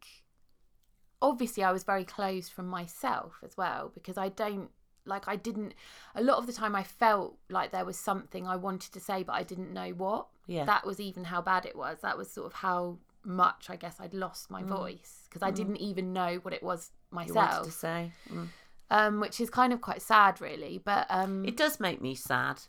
obviously 1.22 1.62
I 1.62 1.72
was 1.72 1.84
very 1.84 2.04
closed 2.04 2.52
from 2.52 2.66
myself 2.66 3.38
as 3.44 3.56
well 3.56 3.90
because 3.94 4.18
I 4.18 4.28
don't 4.28 4.70
like 5.06 5.28
I 5.28 5.36
didn't 5.36 5.74
a 6.14 6.22
lot 6.22 6.38
of 6.38 6.46
the 6.46 6.52
time 6.52 6.74
I 6.74 6.82
felt 6.82 7.38
like 7.48 7.70
there 7.72 7.84
was 7.84 7.98
something 7.98 8.46
I 8.46 8.56
wanted 8.56 8.92
to 8.92 9.00
say 9.00 9.22
but 9.22 9.32
I 9.34 9.42
didn't 9.42 9.72
know 9.72 9.90
what. 9.90 10.26
Yeah. 10.46 10.64
That 10.64 10.86
was 10.86 11.00
even 11.00 11.24
how 11.24 11.40
bad 11.42 11.66
it 11.66 11.76
was. 11.76 11.98
That 12.02 12.16
was 12.18 12.30
sort 12.30 12.46
of 12.46 12.52
how 12.54 12.98
much 13.24 13.68
I 13.70 13.76
guess 13.76 13.96
I'd 13.98 14.14
lost 14.14 14.50
my 14.50 14.62
voice 14.62 15.22
because 15.28 15.42
I 15.42 15.50
didn't 15.50 15.78
even 15.78 16.12
know 16.12 16.36
what 16.42 16.54
it 16.54 16.62
was 16.62 16.92
myself 17.10 17.64
to 17.66 17.70
say. 17.72 18.12
Mm. 18.32 18.48
Um 18.90 19.20
which 19.20 19.40
is 19.40 19.50
kind 19.50 19.72
of 19.72 19.80
quite 19.80 20.02
sad 20.02 20.40
really, 20.40 20.78
but 20.84 21.06
um 21.10 21.44
It 21.44 21.56
does 21.56 21.80
make 21.80 22.00
me 22.00 22.14
sad. 22.14 22.62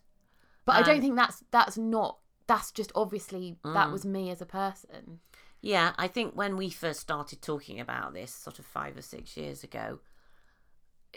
but 0.65 0.75
I 0.75 0.81
don't 0.81 0.95
um, 0.95 1.01
think 1.01 1.15
that's 1.15 1.43
that's 1.51 1.77
not 1.77 2.17
that's 2.47 2.71
just 2.71 2.91
obviously 2.95 3.57
that 3.63 3.87
Mm. 3.87 3.91
was 3.91 4.05
me 4.05 4.31
as 4.31 4.41
a 4.41 4.45
person. 4.45 5.19
Yeah, 5.61 5.93
I 5.97 6.07
think 6.07 6.33
when 6.35 6.55
we 6.55 6.69
first 6.69 6.99
started 6.99 7.41
talking 7.41 7.79
about 7.79 8.13
this, 8.13 8.31
sort 8.31 8.57
of 8.59 8.65
five 8.65 8.95
or 8.95 9.01
six 9.01 9.35
years 9.35 9.63
ago, 9.63 9.99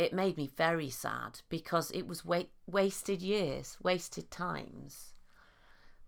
it 0.00 0.14
made 0.14 0.38
me 0.38 0.48
very 0.56 0.88
sad 0.88 1.40
because 1.50 1.90
it 1.90 2.06
was 2.06 2.24
wa- 2.24 2.44
wasted 2.66 3.20
years, 3.20 3.76
wasted 3.82 4.30
times. 4.30 5.12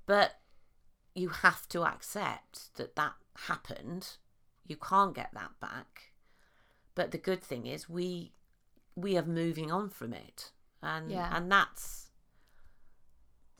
But 0.06 0.40
you 1.14 1.28
have 1.28 1.68
to 1.68 1.84
accept 1.84 2.74
that 2.76 2.96
that 2.96 3.12
happened. 3.36 4.16
You 4.66 4.76
can't 4.76 5.14
get 5.14 5.30
that 5.34 5.60
back. 5.60 6.12
But 6.94 7.10
the 7.10 7.18
good 7.18 7.42
thing 7.42 7.66
is 7.66 7.86
we 7.86 8.32
we 8.94 9.18
are 9.18 9.24
moving 9.26 9.70
on 9.70 9.90
from 9.90 10.14
it, 10.14 10.52
and 10.82 11.10
Yeah. 11.10 11.36
and 11.36 11.52
that's 11.52 12.10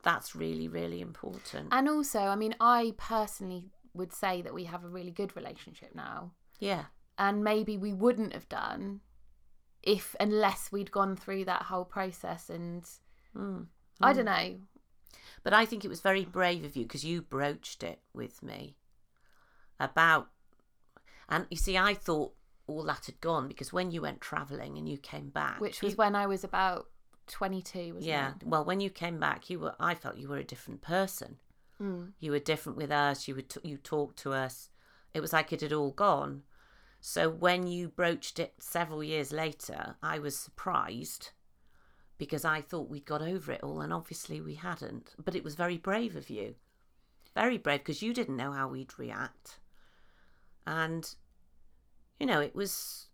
that's 0.03 0.35
really 0.35 0.67
really 0.67 1.03
important. 1.03 1.69
And 1.73 1.89
also, 1.91 2.21
I 2.21 2.37
mean, 2.37 2.55
I 2.59 2.95
personally 2.97 3.71
would 3.93 4.15
say 4.15 4.41
that 4.41 4.55
we 4.55 4.65
have 4.65 4.83
a 4.83 4.89
really 4.89 5.11
good 5.11 5.37
relationship 5.37 5.95
now. 5.95 6.33
yeah, 6.59 6.87
And 7.19 7.45
maybe 7.45 7.77
we 7.77 7.93
wouldn't 7.93 8.33
have 8.33 8.49
done 8.49 9.01
if, 9.83 10.15
unless 10.21 10.71
we'd 10.73 10.91
gone 10.93 11.17
through 11.17 11.45
that 11.47 11.63
whole 11.63 11.85
process. 11.85 12.49
And 12.51 12.85
Mm. 13.37 13.67
I 14.01 14.13
don't 14.13 14.27
know. 14.27 14.57
But 15.43 15.55
I 15.55 15.65
think 15.65 15.85
it 15.85 15.89
was 15.89 16.01
very 16.01 16.25
brave 16.25 16.65
of 16.65 16.77
you 16.77 16.85
because 16.85 17.05
you 17.05 17.23
broached 17.23 17.83
it 17.83 18.01
with 18.13 18.43
me 18.43 18.77
about, 19.81 20.29
and 21.29 21.47
you 21.51 21.57
see, 21.57 21.77
I 21.77 21.95
thought 21.95 22.33
all 22.67 22.85
that 22.85 23.07
had 23.07 23.21
gone 23.21 23.49
because 23.49 23.73
when 23.73 23.91
you 23.91 24.03
went 24.03 24.21
travelling 24.21 24.77
and 24.79 24.89
you 24.89 24.97
came 24.99 25.31
back, 25.31 25.61
Which 25.61 25.83
was 25.83 25.93
you- 25.93 25.97
when 25.97 26.15
I 26.15 26.27
was 26.27 26.45
about 26.45 26.89
22, 27.27 27.95
wasn't 27.95 28.05
yeah, 28.05 28.35
it? 28.41 28.47
well, 28.47 28.65
when 28.65 28.81
you 28.81 28.91
came 28.91 29.19
back, 29.19 29.51
you 29.51 29.59
were, 29.61 29.75
I 29.81 29.95
felt 29.95 30.17
you 30.17 30.29
were 30.29 30.37
a 30.39 30.45
different 30.45 30.83
person. 30.83 31.39
Mm. 31.81 32.13
You 32.21 32.31
were 32.31 32.39
different 32.39 32.79
with 32.79 32.93
us. 32.93 33.27
You 33.27 33.35
would, 33.35 33.49
t- 33.51 33.61
you 33.69 33.79
talked 33.79 34.19
to 34.21 34.33
us. 34.33 34.69
It 35.15 35.21
was 35.21 35.33
like 35.33 35.53
it 35.53 35.61
had 35.63 35.73
all 35.73 35.91
gone. 35.91 36.43
So 37.05 37.29
when 37.29 37.67
you 37.67 37.89
broached 37.89 38.39
it 38.39 38.55
several 38.61 39.03
years 39.03 39.33
later, 39.33 39.97
I 40.05 40.21
was 40.21 40.39
surprised 40.39 41.31
because 42.17 42.45
I 42.45 42.61
thought 42.61 42.89
we'd 42.89 43.05
got 43.05 43.21
over 43.21 43.51
it 43.51 43.65
all, 43.65 43.81
and 43.81 43.93
obviously 43.93 44.41
we 44.41 44.55
hadn't. 44.55 45.17
But 45.23 45.35
it 45.35 45.43
was 45.43 45.57
very 45.57 45.77
brave 45.77 46.15
of 46.15 46.31
you, 46.31 46.55
very 47.35 47.59
brave 47.59 47.81
because 47.81 48.03
you 48.03 48.15
didn't 48.15 48.37
know 48.37 48.53
how 48.53 48.69
we'd 48.69 48.97
react, 49.01 49.59
and 50.65 51.13
you 52.21 52.27
know 52.27 52.41
it 52.41 52.55
was, 52.55 53.09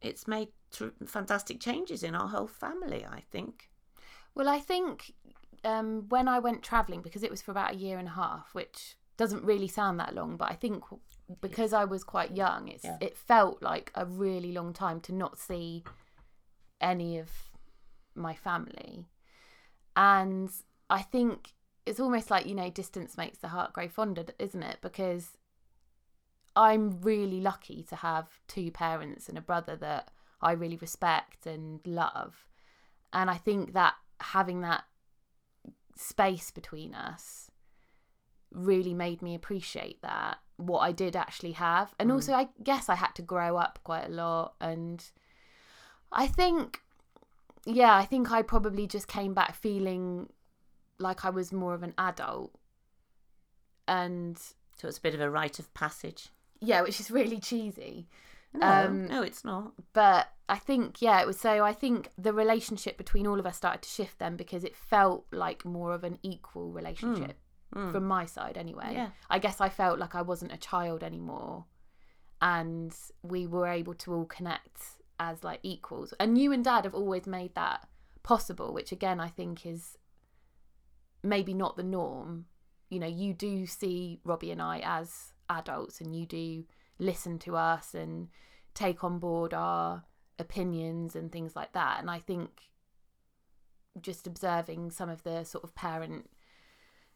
it's 0.00 0.28
made 0.28 0.48
tr- 0.70 1.04
fantastic 1.04 1.58
changes 1.58 2.04
in 2.04 2.14
our 2.14 2.28
whole 2.28 2.46
family. 2.46 3.04
I 3.04 3.24
think. 3.32 3.70
Well, 4.36 4.48
I 4.48 4.60
think 4.60 5.14
um, 5.64 6.08
when 6.10 6.28
I 6.28 6.38
went 6.38 6.62
travelling, 6.62 7.02
because 7.02 7.24
it 7.24 7.30
was 7.30 7.42
for 7.42 7.50
about 7.50 7.72
a 7.74 7.76
year 7.76 7.98
and 7.98 8.06
a 8.06 8.12
half, 8.12 8.50
which 8.54 8.96
doesn't 9.16 9.42
really 9.42 9.68
sound 9.68 9.98
that 9.98 10.14
long, 10.14 10.36
but 10.36 10.48
I 10.48 10.54
think 10.54 10.84
because 11.40 11.72
I 11.72 11.84
was 11.84 12.04
quite 12.04 12.36
young, 12.36 12.68
it's 12.68 12.84
Yeah. 12.84 12.98
it 13.00 13.16
felt 13.16 13.62
like 13.62 13.90
a 13.94 14.04
really 14.04 14.52
long 14.52 14.72
time 14.72 15.00
to 15.02 15.12
not 15.12 15.38
see 15.38 15.84
any 16.80 17.18
of 17.18 17.30
my 18.14 18.34
family, 18.34 19.06
and 19.96 20.50
I 20.90 21.02
think 21.02 21.54
it's 21.86 22.00
almost 22.00 22.30
like 22.30 22.46
you 22.46 22.54
know 22.54 22.70
distance 22.70 23.16
makes 23.16 23.38
the 23.38 23.48
heart 23.48 23.72
grow 23.72 23.88
fonder, 23.88 24.24
isn't 24.38 24.62
it? 24.62 24.78
Because 24.82 25.36
I'm 26.54 27.00
really 27.00 27.40
lucky 27.40 27.82
to 27.84 27.96
have 27.96 28.40
two 28.46 28.70
parents 28.70 29.28
and 29.28 29.38
a 29.38 29.42
brother 29.42 29.76
that 29.76 30.10
I 30.40 30.52
really 30.52 30.76
respect 30.76 31.46
and 31.46 31.80
love. 31.86 32.46
And 33.12 33.30
I 33.30 33.36
think 33.36 33.72
that 33.72 33.94
having 34.20 34.60
that 34.60 34.84
space 35.96 36.50
between 36.50 36.94
us 36.94 37.50
really 38.50 38.92
made 38.92 39.22
me 39.22 39.34
appreciate 39.34 40.02
that 40.02 40.38
what 40.66 40.80
I 40.80 40.92
did 40.92 41.16
actually 41.16 41.52
have. 41.52 41.94
And 41.98 42.10
also 42.12 42.32
I 42.34 42.48
guess 42.62 42.88
I 42.88 42.94
had 42.94 43.14
to 43.16 43.22
grow 43.22 43.56
up 43.56 43.78
quite 43.84 44.06
a 44.06 44.12
lot 44.12 44.54
and 44.60 45.04
I 46.12 46.26
think 46.26 46.80
yeah, 47.64 47.94
I 47.96 48.04
think 48.04 48.30
I 48.32 48.42
probably 48.42 48.86
just 48.86 49.06
came 49.08 49.34
back 49.34 49.54
feeling 49.54 50.28
like 50.98 51.24
I 51.24 51.30
was 51.30 51.52
more 51.52 51.74
of 51.74 51.82
an 51.82 51.94
adult. 51.96 52.52
And 53.88 54.38
So 54.76 54.88
it's 54.88 54.98
a 54.98 55.02
bit 55.02 55.14
of 55.14 55.20
a 55.20 55.30
rite 55.30 55.58
of 55.58 55.72
passage. 55.74 56.28
yeah, 56.60 56.82
which 56.82 57.00
is 57.00 57.10
really 57.10 57.38
cheesy. 57.38 58.08
No, 58.54 58.66
Um, 58.66 59.06
no, 59.06 59.22
it's 59.22 59.44
not. 59.44 59.72
but 59.92 60.28
I 60.48 60.58
think 60.58 61.00
yeah, 61.00 61.20
it 61.20 61.26
was 61.26 61.40
so 61.40 61.64
I 61.64 61.72
think 61.72 62.10
the 62.18 62.32
relationship 62.34 62.98
between 62.98 63.26
all 63.26 63.40
of 63.40 63.46
us 63.46 63.56
started 63.56 63.82
to 63.82 63.88
shift 63.88 64.18
then 64.18 64.36
because 64.36 64.62
it 64.64 64.76
felt 64.76 65.24
like 65.32 65.64
more 65.64 65.94
of 65.94 66.04
an 66.04 66.18
equal 66.22 66.70
relationship 66.70 67.38
from 67.72 67.92
mm. 67.92 68.02
my 68.02 68.26
side 68.26 68.56
anyway. 68.56 68.92
Yeah. 68.92 69.08
I 69.30 69.38
guess 69.38 69.60
I 69.60 69.68
felt 69.68 69.98
like 69.98 70.14
I 70.14 70.22
wasn't 70.22 70.52
a 70.52 70.58
child 70.58 71.02
anymore 71.02 71.64
and 72.40 72.94
we 73.22 73.46
were 73.46 73.68
able 73.68 73.94
to 73.94 74.12
all 74.12 74.24
connect 74.26 74.82
as 75.18 75.44
like 75.44 75.60
equals. 75.62 76.12
And 76.18 76.36
you 76.36 76.52
and 76.52 76.64
dad 76.64 76.84
have 76.84 76.94
always 76.94 77.26
made 77.26 77.54
that 77.54 77.88
possible, 78.22 78.74
which 78.74 78.92
again 78.92 79.20
I 79.20 79.28
think 79.28 79.64
is 79.64 79.96
maybe 81.22 81.54
not 81.54 81.76
the 81.76 81.82
norm. 81.84 82.46
You 82.90 82.98
know, 82.98 83.06
you 83.06 83.32
do 83.32 83.64
see 83.66 84.20
Robbie 84.24 84.50
and 84.50 84.60
I 84.60 84.82
as 84.84 85.32
adults 85.48 86.00
and 86.00 86.14
you 86.14 86.26
do 86.26 86.64
listen 86.98 87.38
to 87.40 87.56
us 87.56 87.94
and 87.94 88.28
take 88.74 89.04
on 89.04 89.18
board 89.18 89.54
our 89.54 90.04
opinions 90.38 91.14
and 91.14 91.30
things 91.30 91.54
like 91.54 91.72
that. 91.72 92.00
And 92.00 92.10
I 92.10 92.18
think 92.18 92.50
just 94.00 94.26
observing 94.26 94.90
some 94.90 95.08
of 95.08 95.22
the 95.22 95.44
sort 95.44 95.64
of 95.64 95.74
parent 95.74 96.28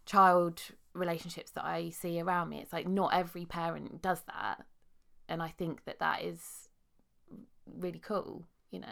child 0.07 0.63
relationships 0.95 1.51
that 1.53 1.65
I 1.65 1.91
see 1.91 2.21
around 2.21 2.49
me, 2.49 2.61
it's 2.61 2.73
like 2.73 2.89
not 2.89 3.13
every 3.13 3.45
parent 3.45 4.01
does 4.01 4.23
that. 4.23 4.65
And 5.29 5.43
I 5.43 5.49
think 5.49 5.85
that 5.85 5.99
that 5.99 6.23
is 6.23 6.69
really 7.79 7.99
cool, 7.99 8.45
you 8.71 8.81
know. 8.81 8.87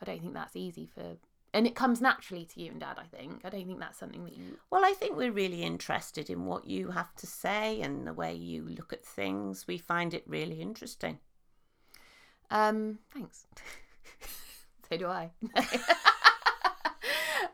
I 0.00 0.04
don't 0.04 0.20
think 0.20 0.34
that's 0.34 0.56
easy 0.56 0.86
for 0.86 1.16
and 1.54 1.68
it 1.68 1.76
comes 1.76 2.00
naturally 2.00 2.44
to 2.46 2.60
you 2.60 2.72
and 2.72 2.80
dad, 2.80 2.98
I 2.98 3.16
think. 3.16 3.42
I 3.44 3.48
don't 3.48 3.64
think 3.64 3.78
that's 3.78 3.96
something 3.96 4.24
that 4.24 4.36
you 4.36 4.58
Well, 4.70 4.84
I 4.84 4.92
think 4.92 5.16
we're 5.16 5.30
really 5.30 5.62
interested 5.62 6.28
in 6.28 6.46
what 6.46 6.66
you 6.66 6.90
have 6.90 7.14
to 7.14 7.28
say 7.28 7.80
and 7.80 8.04
the 8.04 8.12
way 8.12 8.34
you 8.34 8.66
look 8.68 8.92
at 8.92 9.06
things. 9.06 9.64
We 9.68 9.78
find 9.78 10.12
it 10.12 10.24
really 10.26 10.60
interesting. 10.60 11.20
Um, 12.50 12.98
thanks. 13.12 13.46
so 14.90 14.96
do 14.96 15.06
I. 15.06 15.30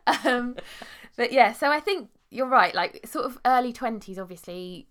um, 0.25 0.55
but 1.15 1.31
yeah, 1.31 1.53
so 1.53 1.69
I 1.69 1.79
think 1.79 2.09
you're 2.31 2.47
right. 2.47 2.73
Like 2.73 3.05
sort 3.05 3.25
of 3.25 3.37
early 3.45 3.71
twenties, 3.73 4.17
obviously, 4.17 4.87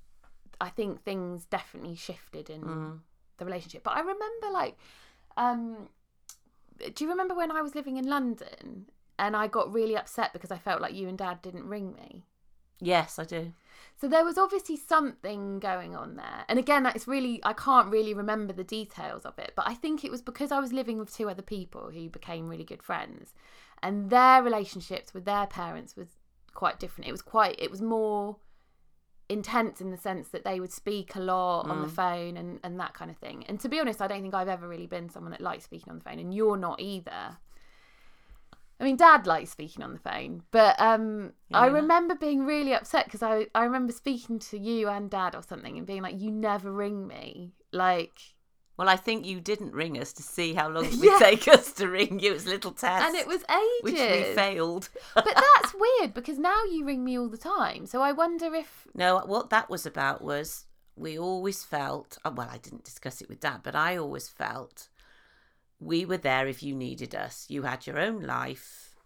I 0.61 0.69
think 0.69 1.03
things 1.03 1.47
definitely 1.47 1.97
shifted 1.97 2.51
in 2.51 2.63
Mm. 2.63 3.01
the 3.39 3.45
relationship. 3.45 3.83
But 3.83 3.97
I 3.97 4.01
remember 4.01 4.51
like, 4.53 4.79
um, 5.37 5.89
do 6.95 7.05
you 7.05 7.11
remember 7.11 7.35
when 7.35 7.51
I 7.51 7.63
was 7.63 7.75
living 7.75 7.97
in 7.97 8.07
London 8.07 8.91
and 9.19 9.37
I 9.37 9.47
got 9.49 9.73
really 9.73 9.97
upset 9.97 10.33
because 10.33 10.51
I 10.51 10.59
felt 10.59 10.81
like 10.81 10.95
you 10.95 11.09
and 11.09 11.19
Dad 11.19 11.43
didn't 11.43 11.67
ring 11.69 11.95
me? 11.95 12.25
Yes, 12.83 13.19
I 13.19 13.25
do. 13.25 13.53
So 14.01 14.09
there 14.09 14.25
was 14.25 14.39
obviously 14.39 14.77
something 14.77 15.59
going 15.61 15.95
on 15.95 16.17
there. 16.17 16.45
And 16.49 16.59
again, 16.59 16.87
it's 16.87 17.07
really, 17.07 17.39
I 17.43 17.53
can't 17.53 17.91
really 17.91 18.15
remember 18.15 18.55
the 18.55 18.65
details 18.65 19.27
of 19.27 19.39
it, 19.39 19.53
but 19.55 19.69
I 19.69 19.75
think 19.75 20.03
it 20.03 20.11
was 20.11 20.23
because 20.23 20.51
I 20.51 20.61
was 20.61 20.73
living 20.73 20.99
with 20.99 21.15
two 21.15 21.29
other 21.29 21.43
people 21.43 21.91
who 21.91 22.09
became 22.09 22.49
really 22.49 22.65
good 22.65 22.83
friends 22.83 23.35
and 23.83 24.09
their 24.09 24.43
relationships 24.43 25.13
with 25.13 25.27
their 25.27 25.47
parents 25.47 25.97
was 25.97 26.09
quite 26.55 26.79
different. 26.79 27.09
It 27.09 27.13
was 27.13 27.23
quite, 27.23 27.57
it 27.59 27.71
was 27.71 27.83
more 27.83 28.37
intense 29.31 29.81
in 29.81 29.93
the 29.93 29.97
sense 29.97 30.29
that 30.31 30.45
they 30.45 30.59
would 30.59 30.73
speak 30.73 31.15
a 31.15 31.21
lot 31.21 31.63
on 31.71 31.83
the 31.83 31.89
phone 31.89 32.37
and, 32.37 32.59
and 32.65 32.81
that 32.81 32.95
kind 32.95 33.11
of 33.11 33.17
thing. 33.17 33.45
And 33.49 33.61
to 33.61 33.69
be 33.69 33.79
honest, 33.79 34.03
I 34.03 34.09
don't 34.09 34.23
think 34.23 34.35
I've 34.35 34.49
ever 34.49 34.67
really 34.67 34.89
been 34.89 35.09
someone 35.09 35.31
that 35.31 35.41
likes 35.41 35.65
speaking 35.65 35.91
on 35.91 35.99
the 35.99 36.05
phone, 36.05 36.19
and 36.19 36.35
you're 36.35 36.57
not 36.57 36.81
either. 36.81 37.39
I 38.81 38.85
mean, 38.85 38.97
Dad 38.97 39.27
likes 39.27 39.51
speaking 39.51 39.85
on 39.85 39.93
the 39.93 39.99
phone, 39.99 40.43
but 40.51 40.81
um, 40.81 41.35
I 41.53 41.67
remember 41.67 42.15
being 42.15 42.45
really 42.45 42.73
upset 42.73 43.05
because 43.05 43.23
I, 43.23 43.47
I 43.55 43.65
remember 43.65 43.93
speaking 43.93 44.39
to 44.41 44.59
you 44.59 44.89
and 44.89 45.11
Dad 45.11 45.35
or 45.37 45.43
something 45.43 45.79
and 45.79 45.87
being 45.87 46.03
like, 46.03 46.19
"You 46.19 46.31
never 46.31 46.73
ring 46.73 47.07
me." 47.07 47.53
Like, 47.73 48.19
Well, 48.81 48.89
I 48.89 48.97
think 48.97 49.27
you 49.27 49.41
didn't 49.43 49.75
ring 49.75 50.01
us 50.01 50.15
to 50.15 50.23
see 50.23 50.55
how 50.55 50.71
long 50.71 50.87
it 50.87 50.93
would 50.93 51.03
Yeah. 51.03 51.19
take 51.19 51.47
us 51.49 51.71
to 51.75 51.87
ring 51.87 52.19
you. 52.19 52.31
It 52.31 52.33
was 52.33 52.47
a 52.47 52.49
little 52.49 52.73
test. 52.73 53.05
and 53.05 53.15
it 53.15 53.27
was 53.27 53.45
ages. 53.51 53.83
which 53.83 53.93
we 53.95 54.35
failed. 54.35 54.89
but 55.15 55.27
that's 55.35 55.75
weird 55.79 56.15
because 56.15 56.39
now 56.39 56.65
you 56.65 56.87
ring 56.87 57.05
me 57.05 57.19
all 57.19 57.29
the 57.29 57.37
time. 57.37 57.85
So 57.85 58.01
I 58.01 58.13
wonder 58.13 58.55
if 58.55 58.87
No, 58.95 59.19
what 59.27 59.51
that 59.51 59.69
was 59.69 59.85
about 59.85 60.23
was 60.23 60.65
we 60.97 61.19
always 61.19 61.63
felt, 61.63 62.17
uh, 62.25 62.31
well, 62.35 62.49
I 62.51 62.57
didn't 62.57 62.85
discuss 62.85 63.21
it 63.21 63.29
with 63.29 63.41
dad, 63.41 63.61
but 63.63 63.75
I 63.77 63.99
always 63.99 64.29
felt 64.31 64.89
we 65.79 66.07
were 66.07 66.17
there 66.17 66.47
if 66.49 66.63
you 66.63 66.75
needed 66.75 67.15
us. 67.15 67.45
You 67.51 67.65
had 67.65 67.87
your 67.87 68.01
own 68.01 68.23
life. 68.23 68.97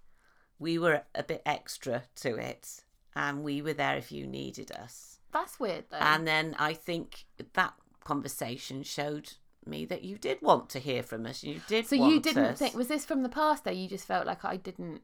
We 0.60 0.78
were 0.78 1.02
a 1.16 1.24
bit 1.24 1.42
extra 1.44 2.04
to 2.22 2.36
it, 2.36 2.84
and 3.16 3.42
we 3.42 3.60
were 3.60 3.74
there 3.74 3.96
if 3.96 4.12
you 4.12 4.24
needed 4.28 4.70
us. 4.70 5.18
that's 5.32 5.58
weird 5.58 5.86
though. 5.90 5.96
And 5.98 6.28
then 6.28 6.54
I 6.60 6.74
think 6.74 7.24
that 7.54 7.74
conversation 8.04 8.84
showed 8.84 9.32
me 9.66 9.84
that 9.86 10.02
you 10.02 10.18
did 10.18 10.40
want 10.42 10.68
to 10.70 10.78
hear 10.78 11.02
from 11.02 11.26
us. 11.26 11.42
You 11.42 11.60
did. 11.66 11.86
so 11.86 11.96
you 11.96 12.20
didn't 12.20 12.44
us. 12.44 12.58
think 12.58 12.74
was 12.74 12.88
this 12.88 13.04
from 13.04 13.22
the 13.22 13.28
past 13.28 13.64
though? 13.64 13.70
You 13.70 13.88
just 13.88 14.06
felt 14.06 14.26
like 14.26 14.44
I 14.44 14.56
didn't. 14.56 15.02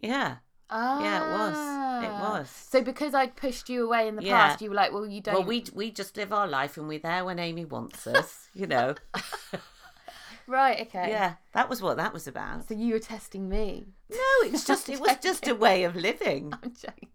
Yeah, 0.00 0.36
Ah, 0.70 1.00
yeah, 1.02 1.24
it 1.24 1.30
was. 1.30 2.04
It 2.04 2.22
was. 2.22 2.48
So 2.50 2.82
because 2.82 3.14
I'd 3.14 3.36
pushed 3.36 3.68
you 3.68 3.84
away 3.86 4.08
in 4.08 4.16
the 4.16 4.22
Yeah. 4.24 4.48
past, 4.48 4.62
you 4.62 4.70
were 4.70 4.74
like, 4.76 4.92
"Well, 4.92 5.06
you 5.06 5.20
don't." 5.20 5.34
Well, 5.34 5.44
we 5.44 5.64
we 5.74 5.90
just 5.90 6.16
live 6.16 6.32
our 6.32 6.48
life, 6.48 6.76
and 6.76 6.88
we're 6.88 6.98
there 6.98 7.24
when 7.24 7.38
Amy 7.38 7.64
wants 7.64 8.06
us. 8.06 8.48
You 8.54 8.66
know. 8.66 8.94
right, 10.46 10.80
okay. 10.82 11.10
Yeah, 11.10 11.34
that 11.52 11.68
was 11.68 11.80
what 11.82 11.96
that 11.98 12.12
was 12.12 12.26
about. 12.26 12.68
So 12.68 12.74
you 12.74 12.94
were 12.94 12.98
testing 13.00 13.48
me. 13.48 13.86
No, 14.10 14.18
it 14.46 14.52
was 14.52 14.64
just 14.72 14.88
it 14.88 15.00
was 15.00 15.16
just 15.22 15.46
a 15.46 15.54
way 15.54 15.84
of 15.84 15.94
living. 15.94 16.52
I'm 16.62 16.72
joking. 16.74 17.08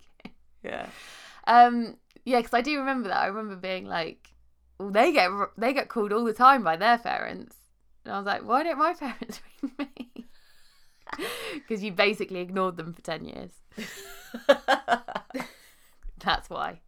Yeah. 0.63 0.87
Um, 1.45 1.97
yeah, 2.25 2.37
because 2.39 2.53
I 2.53 2.61
do 2.61 2.77
remember 2.79 3.09
that. 3.09 3.17
I 3.21 3.27
remember 3.27 3.55
being 3.55 3.85
like, 3.85 4.29
"Well, 4.79 4.91
they 4.91 5.11
get 5.11 5.29
they 5.57 5.73
get 5.73 5.89
called 5.89 6.13
all 6.13 6.23
the 6.23 6.33
time 6.33 6.63
by 6.63 6.75
their 6.75 6.97
parents," 6.97 7.55
and 8.05 8.13
I 8.13 8.17
was 8.17 8.25
like, 8.25 8.43
"Why 8.43 8.63
don't 8.63 8.77
my 8.77 8.93
parents 8.99 9.41
ring 9.61 9.71
me?" 9.79 10.25
Because 11.53 11.83
you 11.83 11.91
basically 11.93 12.41
ignored 12.41 12.77
them 12.77 12.93
for 12.93 13.01
ten 13.01 13.25
years. 13.25 13.51
That's 16.23 16.49
why. 16.49 16.81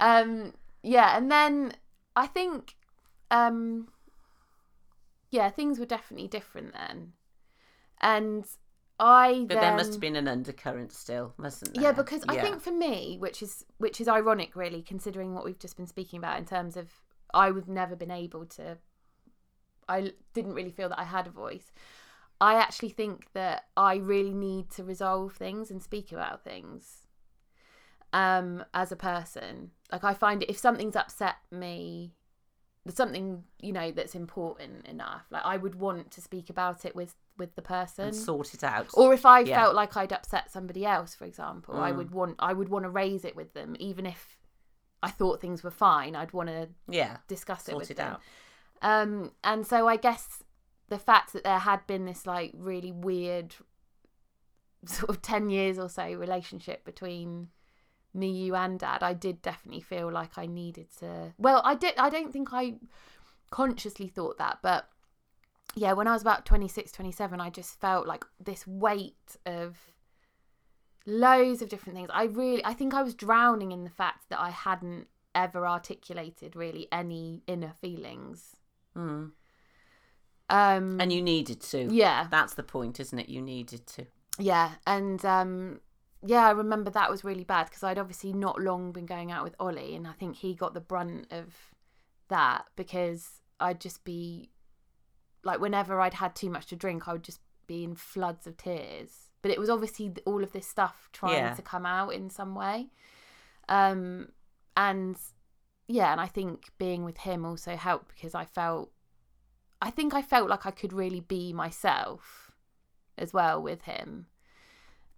Um, 0.00 0.52
yeah, 0.82 1.16
and 1.16 1.30
then 1.30 1.74
I 2.14 2.26
think, 2.26 2.74
um, 3.30 3.88
yeah, 5.30 5.48
things 5.50 5.78
were 5.78 5.86
definitely 5.86 6.28
different 6.28 6.72
then, 6.72 7.12
and 8.00 8.44
I. 8.98 9.44
But 9.48 9.60
there 9.60 9.76
must 9.76 9.92
have 9.92 10.00
been 10.00 10.16
an 10.16 10.28
undercurrent 10.28 10.92
still, 10.92 11.34
mustn't 11.36 11.74
there? 11.74 11.84
yeah, 11.84 11.92
because 11.92 12.24
I 12.28 12.40
think 12.40 12.60
for 12.60 12.72
me, 12.72 13.16
which 13.18 13.42
is 13.42 13.64
which 13.78 14.00
is 14.00 14.08
ironic, 14.08 14.56
really, 14.56 14.82
considering 14.82 15.34
what 15.34 15.44
we've 15.44 15.58
just 15.58 15.76
been 15.76 15.86
speaking 15.86 16.18
about 16.18 16.38
in 16.38 16.44
terms 16.44 16.76
of 16.76 16.88
I 17.34 17.50
would 17.50 17.68
never 17.68 17.96
been 17.96 18.10
able 18.10 18.46
to. 18.46 18.78
I 19.88 20.12
didn't 20.34 20.54
really 20.54 20.70
feel 20.72 20.88
that 20.88 20.98
I 20.98 21.04
had 21.04 21.26
a 21.26 21.30
voice. 21.30 21.72
I 22.40 22.54
actually 22.54 22.90
think 22.90 23.32
that 23.32 23.64
I 23.76 23.96
really 23.96 24.34
need 24.34 24.70
to 24.72 24.84
resolve 24.84 25.34
things 25.34 25.70
and 25.70 25.82
speak 25.82 26.12
about 26.12 26.44
things. 26.44 27.06
Um, 28.12 28.64
as 28.72 28.92
a 28.92 28.96
person, 28.96 29.72
like 29.92 30.04
I 30.04 30.14
find 30.14 30.42
it 30.42 30.50
if 30.50 30.58
something's 30.58 30.96
upset 30.96 31.36
me, 31.50 32.12
something 32.88 33.44
you 33.60 33.72
know 33.72 33.90
that's 33.90 34.14
important 34.14 34.86
enough, 34.86 35.26
like 35.30 35.42
I 35.44 35.56
would 35.56 35.74
want 35.74 36.10
to 36.12 36.20
speak 36.20 36.48
about 36.48 36.84
it 36.84 36.94
with 36.96 37.14
with 37.36 37.54
the 37.56 37.62
person 37.62 38.06
and 38.06 38.14
sort 38.16 38.54
it 38.54 38.64
out. 38.64 38.88
or 38.94 39.12
if 39.12 39.26
I 39.26 39.44
Yeah. 39.44 39.56
felt 39.56 39.74
like 39.74 39.96
I'd 39.96 40.12
upset 40.12 40.50
somebody 40.50 40.86
else, 40.86 41.14
for 41.14 41.24
example, 41.26 41.76
I 41.76 41.92
Mm. 41.92 41.96
would 41.98 42.10
want 42.12 42.36
I 42.38 42.52
would 42.54 42.68
want 42.68 42.84
to 42.84 42.90
raise 42.90 43.24
it 43.24 43.36
with 43.36 43.52
them, 43.54 43.76
even 43.78 44.06
if 44.06 44.36
I 45.02 45.10
thought 45.10 45.40
things 45.40 45.62
were 45.62 45.70
fine. 45.70 46.16
I'd 46.16 46.32
want 46.32 46.48
to 46.48 46.68
yeah, 46.88 47.18
discuss 47.28 47.68
it 47.68 47.76
with 47.76 47.90
it 47.90 47.96
them. 47.96 48.12
out. 48.12 48.20
Um, 48.82 49.32
and 49.44 49.66
so 49.66 49.88
I 49.88 49.96
guess 49.96 50.42
the 50.88 50.98
fact 50.98 51.32
that 51.32 51.44
there 51.44 51.58
had 51.58 51.86
been 51.86 52.04
this 52.04 52.26
like 52.26 52.52
really 52.54 52.92
weird 52.92 53.54
sort 54.86 55.10
of 55.10 55.22
ten 55.22 55.50
years 55.50 55.78
or 55.78 55.88
so 55.88 56.04
relationship 56.12 56.84
between 56.84 57.48
me, 58.14 58.30
you, 58.30 58.54
and 58.56 58.78
Dad, 58.78 59.02
I 59.02 59.12
did 59.12 59.42
definitely 59.42 59.82
feel 59.82 60.10
like 60.10 60.38
I 60.38 60.46
needed 60.46 60.86
to. 60.98 61.34
Well, 61.38 61.60
I 61.64 61.74
did. 61.74 61.94
I 61.98 62.08
don't 62.08 62.32
think 62.32 62.48
I 62.52 62.76
consciously 63.50 64.08
thought 64.08 64.38
that, 64.38 64.58
but 64.62 64.88
yeah, 65.74 65.92
when 65.92 66.08
I 66.08 66.12
was 66.12 66.22
about 66.22 66.46
26, 66.46 66.90
27, 66.92 67.40
I 67.40 67.50
just 67.50 67.78
felt 67.80 68.06
like 68.06 68.24
this 68.42 68.66
weight 68.66 69.36
of 69.44 69.76
loads 71.06 71.62
of 71.62 71.68
different 71.68 71.96
things. 71.96 72.10
I 72.12 72.24
really, 72.24 72.64
I 72.64 72.74
think 72.74 72.92
I 72.94 73.02
was 73.02 73.14
drowning 73.14 73.72
in 73.72 73.84
the 73.84 73.90
fact 73.90 74.28
that 74.30 74.40
I 74.40 74.50
hadn't 74.50 75.06
ever 75.34 75.66
articulated 75.66 76.56
really 76.56 76.88
any 76.90 77.42
inner 77.46 77.72
feelings. 77.80 78.56
Mm. 78.96 79.32
Um, 80.48 81.00
And 81.00 81.12
you 81.12 81.22
needed 81.22 81.60
to. 81.62 81.92
yeah, 81.92 82.26
That's 82.30 82.54
the 82.54 82.62
point, 82.62 83.00
isn't 83.00 83.18
it? 83.18 83.28
You 83.28 83.42
needed 83.42 83.86
to. 83.88 84.06
yeah, 84.38 84.72
and 84.86 85.24
um, 85.24 85.80
yeah, 86.24 86.46
I 86.46 86.50
remember 86.52 86.90
that 86.90 87.10
was 87.10 87.24
really 87.24 87.44
bad 87.44 87.66
because 87.66 87.82
I'd 87.82 87.98
obviously 87.98 88.32
not 88.32 88.60
long 88.60 88.92
been 88.92 89.06
going 89.06 89.32
out 89.32 89.44
with 89.44 89.54
Ollie, 89.58 89.94
and 89.96 90.06
I 90.06 90.12
think 90.12 90.36
he 90.36 90.54
got 90.54 90.74
the 90.74 90.80
brunt 90.80 91.26
of 91.32 91.54
that 92.28 92.64
because 92.76 93.40
I'd 93.60 93.80
just 93.80 94.04
be 94.04 94.50
like, 95.44 95.60
whenever 95.60 96.00
I'd 96.00 96.14
had 96.14 96.34
too 96.34 96.50
much 96.50 96.66
to 96.66 96.76
drink, 96.76 97.06
I 97.08 97.12
would 97.12 97.22
just 97.24 97.40
be 97.66 97.84
in 97.84 97.94
floods 97.94 98.46
of 98.46 98.56
tears. 98.56 99.25
But 99.42 99.50
it 99.50 99.58
was 99.58 99.70
obviously 99.70 100.12
all 100.24 100.42
of 100.42 100.52
this 100.52 100.66
stuff 100.66 101.08
trying 101.12 101.34
Yeah. 101.34 101.54
to 101.54 101.62
come 101.62 101.86
out 101.86 102.12
in 102.14 102.30
some 102.30 102.54
way, 102.54 102.88
um, 103.68 104.28
and 104.76 105.16
yeah, 105.88 106.10
and 106.12 106.20
I 106.20 106.26
think 106.26 106.70
being 106.78 107.04
with 107.04 107.18
him 107.18 107.44
also 107.44 107.76
helped 107.76 108.08
because 108.08 108.34
I 108.34 108.44
felt, 108.44 108.90
I 109.80 109.90
think 109.90 110.14
I 110.14 110.22
felt 110.22 110.48
like 110.50 110.66
I 110.66 110.72
could 110.72 110.92
really 110.92 111.20
be 111.20 111.52
myself 111.52 112.50
as 113.16 113.32
well 113.32 113.62
with 113.62 113.82
him 113.82 114.26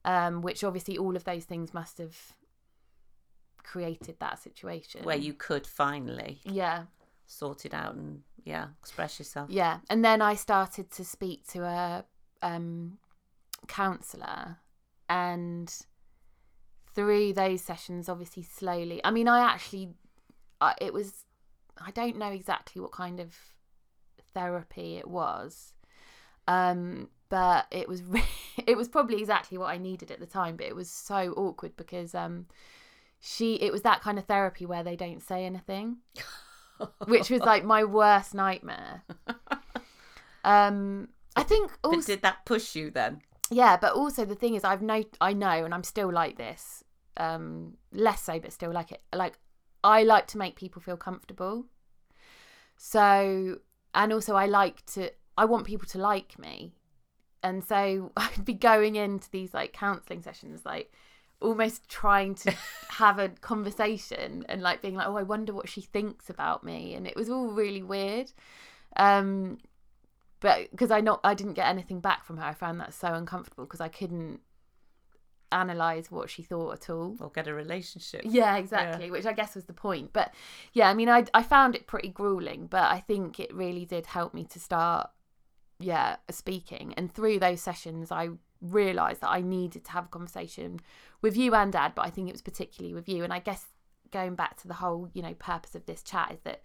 um, 0.04 0.40
which 0.42 0.62
obviously 0.62 0.96
all 0.96 1.16
of 1.16 1.24
those 1.24 1.44
things 1.44 1.74
must 1.74 1.98
have 1.98 2.16
created 3.62 4.16
that 4.20 4.38
situation 4.38 5.02
Where 5.04 5.16
you 5.16 5.34
could 5.34 5.66
finally 5.66 6.38
yeah 6.44 6.84
sort 7.26 7.66
it 7.66 7.74
out 7.74 7.94
and, 7.94 8.22
yeah, 8.44 8.68
express 8.80 9.18
yourself. 9.18 9.50
yeah 9.50 9.78
and 9.90 10.04
then 10.04 10.22
i 10.22 10.34
started 10.34 10.90
to 10.92 11.04
speak 11.04 11.46
to 11.48 11.64
a 11.64 12.04
um, 12.40 12.98
counselor 13.66 14.58
and 15.08 15.78
through 16.94 17.32
those 17.32 17.60
sessions 17.60 18.08
obviously 18.08 18.42
slowly 18.42 19.00
i 19.04 19.10
mean 19.10 19.28
i 19.28 19.40
actually 19.40 19.90
I 20.60 20.74
it 20.80 20.92
was 20.92 21.24
i 21.80 21.90
don't 21.90 22.16
know 22.16 22.30
exactly 22.30 22.80
what 22.80 22.92
kind 22.92 23.20
of 23.20 23.34
therapy 24.34 24.96
it 24.96 25.08
was 25.08 25.72
um 26.46 27.08
but 27.28 27.66
it 27.70 27.88
was 27.88 28.02
re- 28.02 28.22
it 28.66 28.76
was 28.76 28.88
probably 28.88 29.18
exactly 29.18 29.58
what 29.58 29.70
i 29.70 29.78
needed 29.78 30.10
at 30.10 30.20
the 30.20 30.26
time 30.26 30.56
but 30.56 30.66
it 30.66 30.74
was 30.74 30.90
so 30.90 31.32
awkward 31.36 31.76
because 31.76 32.14
um 32.14 32.46
she 33.20 33.54
it 33.56 33.72
was 33.72 33.82
that 33.82 34.00
kind 34.00 34.18
of 34.18 34.24
therapy 34.24 34.66
where 34.66 34.82
they 34.82 34.96
don't 34.96 35.22
say 35.22 35.44
anything 35.44 35.98
which 37.06 37.30
was 37.30 37.40
like 37.40 37.64
my 37.64 37.84
worst 37.84 38.34
nightmare 38.34 39.02
um 40.44 41.08
i 41.36 41.42
think 41.42 41.70
But 41.82 42.04
did 42.06 42.22
that 42.22 42.44
push 42.44 42.74
you 42.76 42.90
then? 42.90 43.22
Yeah 43.50 43.76
but 43.76 43.92
also 43.92 44.24
the 44.24 44.34
thing 44.34 44.54
is 44.54 44.64
i've 44.64 44.82
no, 44.82 45.02
i 45.20 45.32
know 45.32 45.64
and 45.64 45.72
i'm 45.74 45.84
still 45.84 46.12
like 46.12 46.36
this 46.36 46.84
um 47.16 47.74
less 47.92 48.22
so 48.22 48.38
but 48.38 48.52
still 48.52 48.72
like 48.72 48.92
it 48.92 49.02
like 49.14 49.38
i 49.82 50.02
like 50.02 50.26
to 50.26 50.38
make 50.38 50.56
people 50.56 50.80
feel 50.80 50.96
comfortable 50.96 51.64
so 52.76 53.58
and 53.94 54.12
also 54.12 54.34
i 54.34 54.46
like 54.46 54.84
to 54.86 55.10
I 55.38 55.44
want 55.44 55.66
people 55.66 55.86
to 55.90 55.98
like 55.98 56.36
me. 56.38 56.74
And 57.44 57.64
so 57.64 58.10
I'd 58.16 58.44
be 58.44 58.54
going 58.54 58.96
into 58.96 59.30
these 59.30 59.54
like 59.54 59.72
counseling 59.72 60.20
sessions, 60.20 60.66
like 60.66 60.92
almost 61.40 61.88
trying 61.88 62.34
to 62.34 62.52
have 62.90 63.20
a 63.20 63.28
conversation 63.28 64.44
and 64.48 64.60
like 64.60 64.82
being 64.82 64.96
like, 64.96 65.06
oh, 65.06 65.16
I 65.16 65.22
wonder 65.22 65.54
what 65.54 65.68
she 65.68 65.80
thinks 65.80 66.28
about 66.28 66.64
me. 66.64 66.94
And 66.94 67.06
it 67.06 67.16
was 67.16 67.30
all 67.30 67.52
really 67.52 67.84
weird. 67.84 68.32
Um, 68.96 69.58
but 70.40 70.70
because 70.70 70.90
I 70.90 71.00
not 71.00 71.20
I 71.24 71.34
didn't 71.34 71.54
get 71.54 71.68
anything 71.68 72.00
back 72.00 72.24
from 72.24 72.36
her, 72.38 72.44
I 72.44 72.54
found 72.54 72.80
that 72.80 72.94
so 72.94 73.12
uncomfortable 73.12 73.64
because 73.64 73.80
I 73.80 73.88
couldn't 73.88 74.40
analyze 75.50 76.10
what 76.10 76.30
she 76.30 76.42
thought 76.42 76.72
at 76.74 76.90
all. 76.90 77.16
Or 77.20 77.30
get 77.30 77.48
a 77.48 77.54
relationship. 77.54 78.22
Yeah 78.24 78.56
exactly 78.56 79.06
yeah. 79.06 79.12
which 79.12 79.26
i 79.26 79.32
guess 79.32 79.54
was 79.54 79.64
the 79.64 79.72
point 79.72 80.12
but 80.12 80.32
yeah 80.72 80.88
i 80.88 80.94
mean 80.94 81.08
I, 81.08 81.24
I 81.34 81.42
found 81.42 81.74
it 81.74 81.86
pretty 81.86 82.08
grueling 82.08 82.66
but 82.66 82.84
i 82.90 83.00
think 83.00 83.40
it 83.40 83.54
really 83.54 83.84
did 83.84 84.06
help 84.06 84.34
me 84.34 84.44
to 84.44 84.60
start 84.60 85.10
yeah 85.78 86.16
speaking. 86.30 86.92
And 86.94 87.12
through 87.12 87.38
those 87.38 87.60
sessions 87.60 88.10
i 88.10 88.28
realized 88.60 89.20
that 89.20 89.30
i 89.30 89.40
needed 89.40 89.84
to 89.84 89.92
have 89.92 90.06
a 90.06 90.08
conversation 90.08 90.80
with 91.22 91.36
you 91.36 91.54
and 91.54 91.72
dad 91.72 91.92
but 91.94 92.04
i 92.04 92.10
think 92.10 92.28
it 92.28 92.32
was 92.32 92.42
particularly 92.42 92.94
with 92.94 93.08
you. 93.08 93.24
And 93.24 93.32
i 93.32 93.38
guess 93.38 93.66
going 94.10 94.34
back 94.34 94.56
to 94.56 94.68
the 94.68 94.74
whole 94.74 95.08
you 95.12 95.22
know 95.22 95.34
purpose 95.34 95.74
of 95.74 95.86
this 95.86 96.02
chat 96.02 96.32
is 96.32 96.40
that 96.40 96.62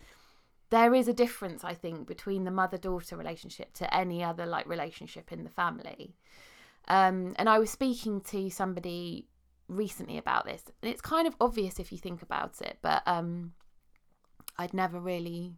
there 0.74 0.94
is 0.94 1.08
a 1.08 1.14
difference 1.14 1.64
i 1.64 1.74
think 1.74 2.08
between 2.08 2.44
the 2.44 2.52
mother 2.52 2.78
daughter 2.78 3.16
relationship 3.16 3.74
to 3.74 3.92
any 3.96 4.24
other 4.24 4.46
like 4.46 4.68
relationship 4.68 5.32
in 5.32 5.44
the 5.44 5.50
family 5.50 6.16
um, 6.88 7.34
and 7.38 7.50
I 7.50 7.60
was 7.60 7.70
speaking 7.70 8.22
to 8.22 8.50
somebody 8.50 9.28
recently 9.68 10.18
about 10.18 10.46
this, 10.46 10.64
and 10.82 10.92
it's 10.92 11.02
kind 11.02 11.28
of 11.28 11.36
obvious 11.40 11.80
if 11.80 11.92
you 11.92 11.98
think 11.98 12.22
about 12.22 12.62
it, 12.62 12.78
but 12.82 13.04
um, 13.06 13.54
I'd 14.58 14.74
never 14.74 15.00
really 15.00 15.54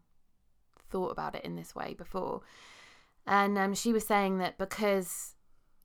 thought 0.90 1.12
about 1.12 1.36
it 1.36 1.44
in 1.44 1.56
this 1.56 1.74
way 1.74 1.96
before. 1.98 2.42
And 3.26 3.58
um, 3.58 3.74
she 3.74 3.92
was 3.92 4.06
saying 4.06 4.38
that 4.38 4.60
because, 4.60 5.34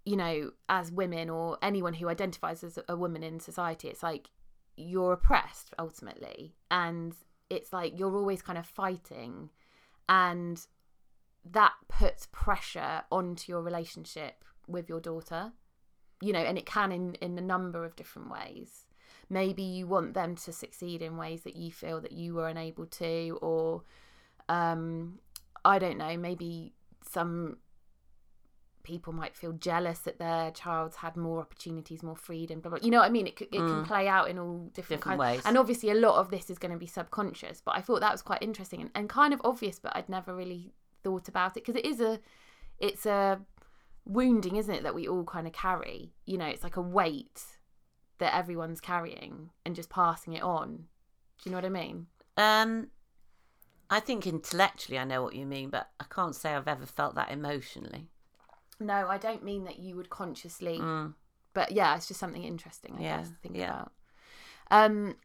you 0.05 0.17
know, 0.17 0.51
as 0.69 0.93
women 0.93 1.31
or 1.31 1.57
anyone 1.63 1.95
who 1.95 2.09
identifies 2.09 2.63
as 2.63 2.79
a 2.87 2.97
woman 2.97 3.23
in 3.23 3.41
society, 3.41 3.89
it's 3.89 4.03
like 4.03 4.29
you're 4.77 5.15
oppressed 5.15 5.73
ultimately. 5.79 6.55
And 6.71 7.15
it's 7.51 7.73
like 7.73 7.99
you're 7.99 8.17
always 8.17 8.41
kind 8.41 8.59
of 8.59 8.67
fighting. 8.67 9.51
And 10.09 10.65
that 11.45 11.73
puts 11.89 12.29
pressure 12.33 13.03
onto 13.11 13.51
your 13.53 13.63
relationship 13.63 14.45
with 14.67 14.89
your 14.89 15.01
daughter 15.01 15.53
you 16.21 16.33
know 16.33 16.41
and 16.41 16.59
it 16.59 16.67
can 16.67 16.93
in 16.93 17.15
in 17.17 17.37
a 17.39 17.43
number 17.43 17.85
of 17.85 17.97
different 17.97 18.31
ways 18.31 18.87
maybe 19.29 19.63
you 19.63 19.87
want 19.87 20.15
them 20.15 20.37
to 20.37 20.53
succeed 20.53 21.03
in 21.03 21.17
ways 21.17 21.43
that 21.43 21.57
you 21.57 21.71
feel 21.71 22.01
that 22.01 22.13
you 22.13 22.35
were 22.35 22.49
unable 22.49 22.87
to 22.87 23.39
or 23.41 23.83
um 24.49 25.19
i 25.65 25.79
don't 25.79 25.99
know 25.99 26.17
maybe 26.17 26.73
some 27.09 27.57
people 28.83 29.13
might 29.13 29.37
feel 29.37 29.53
jealous 29.53 30.01
that 30.01 30.19
their 30.19 30.51
child's 30.51 30.97
had 30.97 31.17
more 31.17 31.41
opportunities 31.41 32.03
more 32.03 32.17
freedom 32.17 32.61
blah 32.61 32.71
blah 32.71 32.79
you 32.83 32.91
know 32.91 32.99
what 32.99 33.07
i 33.07 33.11
mean 33.11 33.27
it, 33.27 33.41
it 33.41 33.53
mm. 33.53 33.67
can 33.67 33.85
play 33.85 34.09
out 34.09 34.29
in 34.29 34.39
all 34.39 34.71
different, 34.75 34.75
different 34.75 35.03
kinds 35.03 35.19
ways 35.19 35.43
and 35.45 35.57
obviously 35.59 35.91
a 35.91 35.95
lot 35.95 36.17
of 36.17 36.31
this 36.31 36.51
is 36.51 36.59
going 36.59 36.73
to 36.73 36.79
be 36.79 36.87
subconscious 36.87 37.61
but 37.65 37.77
i 37.77 37.81
thought 37.81 38.01
that 38.01 38.13
was 38.13 38.23
quite 38.23 38.43
interesting 38.43 38.81
and, 38.81 38.91
and 38.95 39.09
kind 39.09 39.35
of 39.35 39.41
obvious 39.45 39.79
but 39.79 39.95
i'd 39.97 40.09
never 40.09 40.35
really 40.35 40.73
thought 41.03 41.29
about 41.29 41.57
it 41.57 41.65
because 41.67 41.77
it 41.77 41.85
is 41.85 42.01
a 42.01 42.19
it's 42.79 43.05
a 43.07 43.41
wounding, 44.05 44.57
isn't 44.57 44.75
it, 44.75 44.83
that 44.83 44.95
we 44.95 45.07
all 45.07 45.25
kind 45.25 45.47
of 45.47 45.53
carry? 45.53 46.13
You 46.27 46.39
know, 46.39 46.47
it's 46.47 46.63
like 46.63 46.77
a 46.77 46.83
weight 46.83 47.43
that 48.19 48.35
everyone's 48.35 48.81
carrying 48.81 49.51
and 49.65 49.75
just 49.75 49.89
passing 49.89 50.35
it 50.35 50.43
on. 50.43 50.87
Do 51.43 51.49
you 51.49 51.51
know 51.53 51.59
what 51.59 51.65
I 51.65 51.69
mean? 51.69 52.07
Um, 52.37 52.89
I 53.89 54.01
think 54.01 54.27
intellectually 54.27 54.99
I 54.99 55.05
know 55.05 55.23
what 55.23 55.35
you 55.35 55.47
mean, 55.47 55.71
but 55.71 55.89
I 55.99 56.05
can't 56.11 56.35
say 56.35 56.55
I've 56.55 56.69
ever 56.69 56.87
felt 56.87 57.15
that 57.15 57.31
emotionally. 57.31 58.11
No, 58.81 59.09
I 59.09 59.19
don't 59.19 59.45
mean 59.45 59.65
that 59.65 59.79
you 59.79 59.95
would 59.97 60.09
consciously. 60.11 60.79
Mm. 60.79 61.15
But 61.53 61.73
yeah, 61.73 61.95
it's 61.97 62.09
just 62.09 62.19
something 62.19 62.45
interesting, 62.45 62.97
I 62.99 63.03
yeah, 63.03 63.17
guess, 63.19 63.29
to 63.29 63.35
think 63.37 63.57
yeah. 63.57 63.71
about. 63.71 63.93
Um, 64.71 65.17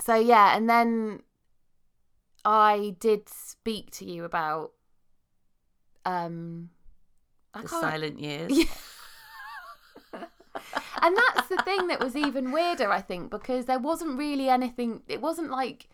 so 0.00 0.14
yeah, 0.14 0.56
and 0.56 0.70
then 0.70 1.22
I 2.44 2.94
did 3.00 3.28
speak 3.28 3.90
to 3.92 4.04
you 4.04 4.24
about 4.24 4.72
um 6.04 6.70
the 7.60 7.68
silent 7.68 8.20
years. 8.20 8.50
Yeah. 8.50 8.64
and 11.02 11.16
that's 11.16 11.48
the 11.48 11.60
thing 11.64 11.88
that 11.88 12.00
was 12.00 12.14
even 12.14 12.52
weirder, 12.52 12.90
I 12.90 13.00
think, 13.00 13.30
because 13.30 13.64
there 13.64 13.78
wasn't 13.78 14.18
really 14.18 14.48
anything. 14.48 15.02
It 15.08 15.20
wasn't 15.20 15.50
like 15.50 15.88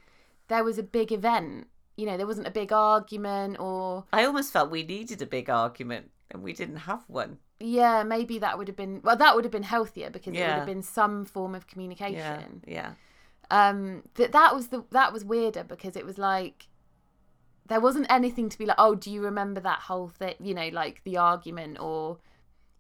there 0.49 0.65
was 0.65 0.79
a 0.79 0.83
big 0.83 1.13
event. 1.13 1.69
You 1.97 2.07
know, 2.07 2.17
there 2.17 2.27
wasn't 2.27 2.49
a 2.49 2.51
big 2.51 2.73
argument 2.73 3.59
or. 3.61 4.05
I 4.13 4.25
almost 4.25 4.53
felt 4.53 4.71
we 4.71 4.83
needed 4.83 5.23
a 5.23 5.27
big 5.27 5.49
argument 5.49 6.11
and 6.35 6.43
we 6.43 6.53
didn't 6.53 6.77
have 6.77 7.05
one. 7.07 7.39
Yeah, 7.61 8.03
maybe 8.03 8.39
that 8.41 8.59
would 8.59 8.69
have 8.69 8.77
been 8.77 9.01
well. 9.03 9.17
That 9.17 9.35
would 9.35 9.45
have 9.45 9.53
been 9.53 9.63
healthier 9.63 10.11
because 10.11 10.35
yeah. 10.35 10.41
it 10.41 10.47
would 10.49 10.57
have 10.57 10.67
been 10.67 10.83
some 10.83 11.25
form 11.25 11.55
of 11.55 11.67
communication. 11.67 12.63
Yeah. 12.67 12.93
yeah. 13.51 13.69
Um, 13.71 14.03
that 14.15 14.33
that 14.33 14.55
was 14.55 14.69
the 14.69 14.85
that 14.91 15.13
was 15.13 15.25
weirder 15.25 15.65
because 15.65 15.97
it 15.97 16.05
was 16.05 16.19
like 16.19 16.67
there 17.67 17.81
wasn't 17.81 18.07
anything 18.11 18.49
to 18.51 18.59
be 18.59 18.67
like, 18.67 18.77
oh, 18.79 18.95
do 18.95 19.11
you 19.11 19.23
remember 19.23 19.61
that 19.61 19.81
whole 19.81 20.09
thing? 20.09 20.35
You 20.41 20.55
know, 20.55 20.69
like 20.69 21.03
the 21.05 21.17
argument 21.17 21.79
or 21.81 22.19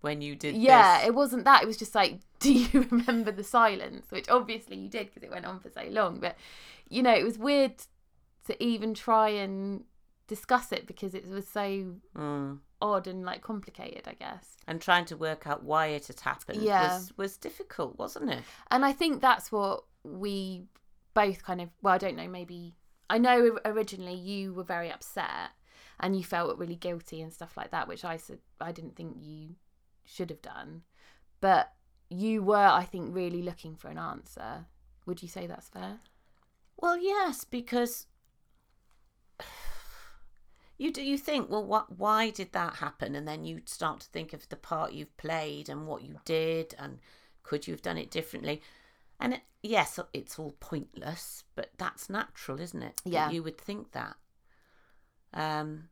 when 0.01 0.21
you 0.21 0.35
did. 0.35 0.57
Yeah, 0.57 0.99
this. 0.99 1.09
it 1.09 1.15
wasn't 1.15 1.45
that. 1.45 1.63
It 1.63 1.67
was 1.67 1.79
just 1.79 1.95
like, 1.95 2.19
do 2.41 2.53
you 2.53 2.87
remember 2.91 3.31
the 3.31 3.45
silence? 3.45 4.11
Which 4.11 4.29
obviously 4.29 4.77
you 4.77 4.89
did 4.89 5.07
because 5.07 5.23
it 5.23 5.31
went 5.31 5.47
on 5.47 5.61
for 5.61 5.71
so 5.71 5.85
long. 5.89 6.19
But 6.19 6.37
you 6.91 7.03
know, 7.03 7.15
it 7.15 7.25
was 7.25 7.39
weird 7.39 7.75
to 8.47 8.63
even 8.63 8.93
try 8.93 9.29
and 9.31 9.85
discuss 10.27 10.73
it 10.73 10.87
because 10.87 11.15
it 11.15 11.29
was 11.29 11.47
so 11.47 11.95
mm. 12.17 12.59
Odd 12.85 13.07
and 13.07 13.25
like 13.25 13.41
complicated, 13.41 14.07
I 14.07 14.15
guess. 14.15 14.57
And 14.69 14.81
trying 14.81 15.07
to 15.07 15.17
work 15.17 15.47
out 15.47 15.63
why 15.63 15.89
it 15.89 16.07
had 16.07 16.21
happened 16.21 16.63
yeah. 16.63 16.95
was 16.95 17.13
was 17.17 17.37
difficult, 17.37 17.99
wasn't 17.99 18.31
it? 18.31 18.43
And 18.71 18.85
I 18.85 18.93
think 18.93 19.21
that's 19.21 19.51
what 19.51 19.85
we 20.05 20.65
both 21.15 21.43
kind 21.43 21.61
of 21.61 21.71
well, 21.83 21.95
I 21.95 21.99
don't 21.99 22.17
know, 22.17 22.29
maybe 22.29 22.75
I 23.09 23.19
know 23.19 23.59
originally 23.65 24.15
you 24.15 24.53
were 24.53 24.65
very 24.65 24.91
upset 24.93 25.51
and 26.01 26.17
you 26.17 26.25
felt 26.25 26.59
really 26.59 26.77
guilty 26.77 27.23
and 27.23 27.33
stuff 27.33 27.57
like 27.57 27.71
that, 27.71 27.89
which 27.89 28.05
I 28.05 28.17
said 28.19 28.39
I 28.61 28.73
didn't 28.73 28.97
think 28.97 29.17
you 29.21 29.57
should 30.05 30.31
have 30.31 30.43
done. 30.43 30.83
But 31.41 31.73
you 32.11 32.43
were, 32.43 32.57
I 32.57 32.85
think, 32.85 33.15
really 33.15 33.43
looking 33.43 33.77
for 33.77 33.89
an 33.89 33.99
answer. 33.99 34.67
Would 35.07 35.23
you 35.23 35.29
say 35.29 35.47
that's 35.47 35.69
fair? 35.69 36.01
Well, 36.77 36.97
yes, 36.97 37.45
because 37.45 38.07
you 40.77 40.93
do 40.93 41.03
you 41.03 41.17
think, 41.17 41.51
well, 41.51 41.65
what? 41.65 41.99
Why 41.99 42.31
did 42.31 42.53
that 42.53 42.77
happen? 42.77 43.15
And 43.15 43.27
then 43.27 43.45
you 43.45 43.63
start 43.65 44.01
to 44.01 44.09
think 44.09 44.33
of 44.33 44.49
the 44.49 44.57
part 44.57 44.93
you've 44.93 45.17
played 45.17 45.69
and 45.69 45.87
what 45.87 46.03
you 46.03 46.17
did, 46.25 46.75
and 46.79 46.99
could 47.43 47.67
you 47.67 47.75
have 47.75 47.83
done 47.83 47.99
it 47.99 48.11
differently? 48.11 48.63
And 49.21 49.35
it, 49.35 49.41
yes, 49.63 50.01
it's 50.13 50.39
all 50.39 50.55
pointless, 50.59 51.45
but 51.55 51.71
that's 51.79 52.11
natural, 52.11 52.61
isn't 52.61 52.83
it? 52.83 53.01
Yeah. 53.05 53.31
you 53.31 53.43
would 53.43 53.59
think 53.59 53.93
that. 53.93 54.17
Um, 55.33 55.89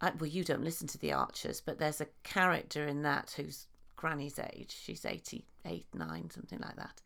I, 0.00 0.12
well, 0.18 0.28
you 0.28 0.44
don't 0.44 0.64
listen 0.64 0.86
to 0.88 0.98
the 0.98 1.12
Archers, 1.12 1.60
but 1.60 1.78
there's 1.78 2.00
a 2.00 2.08
character 2.22 2.86
in 2.86 3.02
that 3.02 3.34
who's 3.36 3.66
Granny's 3.96 4.38
age. 4.38 4.76
She's 4.80 5.04
88, 5.04 5.86
9, 5.94 6.30
something 6.30 6.60
like 6.60 6.76
that. 6.76 7.02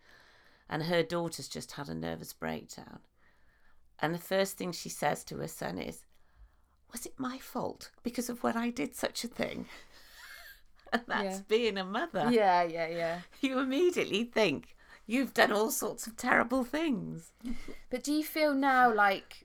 And 0.68 0.82
her 0.84 1.02
daughter's 1.02 1.48
just 1.48 1.72
had 1.72 1.88
a 1.88 1.94
nervous 1.94 2.32
breakdown. 2.32 3.00
And 4.00 4.14
the 4.14 4.18
first 4.18 4.56
thing 4.56 4.72
she 4.72 4.88
says 4.88 5.24
to 5.24 5.36
her 5.38 5.48
son 5.48 5.78
is, 5.78 6.04
Was 6.92 7.06
it 7.06 7.14
my 7.18 7.38
fault 7.38 7.90
because 8.02 8.28
of 8.28 8.42
when 8.42 8.56
I 8.56 8.70
did 8.70 8.94
such 8.94 9.24
a 9.24 9.28
thing? 9.28 9.66
and 10.92 11.02
that's 11.06 11.36
yeah. 11.36 11.42
being 11.48 11.78
a 11.78 11.84
mother. 11.84 12.28
Yeah, 12.30 12.62
yeah, 12.62 12.88
yeah. 12.88 13.20
You 13.40 13.58
immediately 13.58 14.24
think, 14.24 14.76
You've 15.10 15.34
done 15.34 15.50
all 15.50 15.72
sorts 15.72 16.06
of 16.06 16.16
terrible 16.16 16.62
things. 16.62 17.32
But 17.90 18.04
do 18.04 18.12
you 18.12 18.22
feel 18.22 18.54
now 18.54 18.94
like 18.94 19.44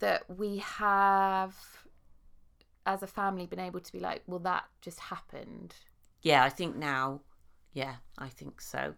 that 0.00 0.24
we 0.28 0.58
have, 0.58 1.56
as 2.84 3.02
a 3.02 3.06
family, 3.06 3.46
been 3.46 3.58
able 3.58 3.80
to 3.80 3.90
be 3.90 3.98
like, 3.98 4.22
well, 4.26 4.40
that 4.40 4.64
just 4.82 5.00
happened? 5.00 5.74
Yeah, 6.20 6.44
I 6.44 6.50
think 6.50 6.76
now, 6.76 7.22
yeah, 7.72 7.94
I 8.18 8.28
think 8.28 8.60
so. 8.60 8.92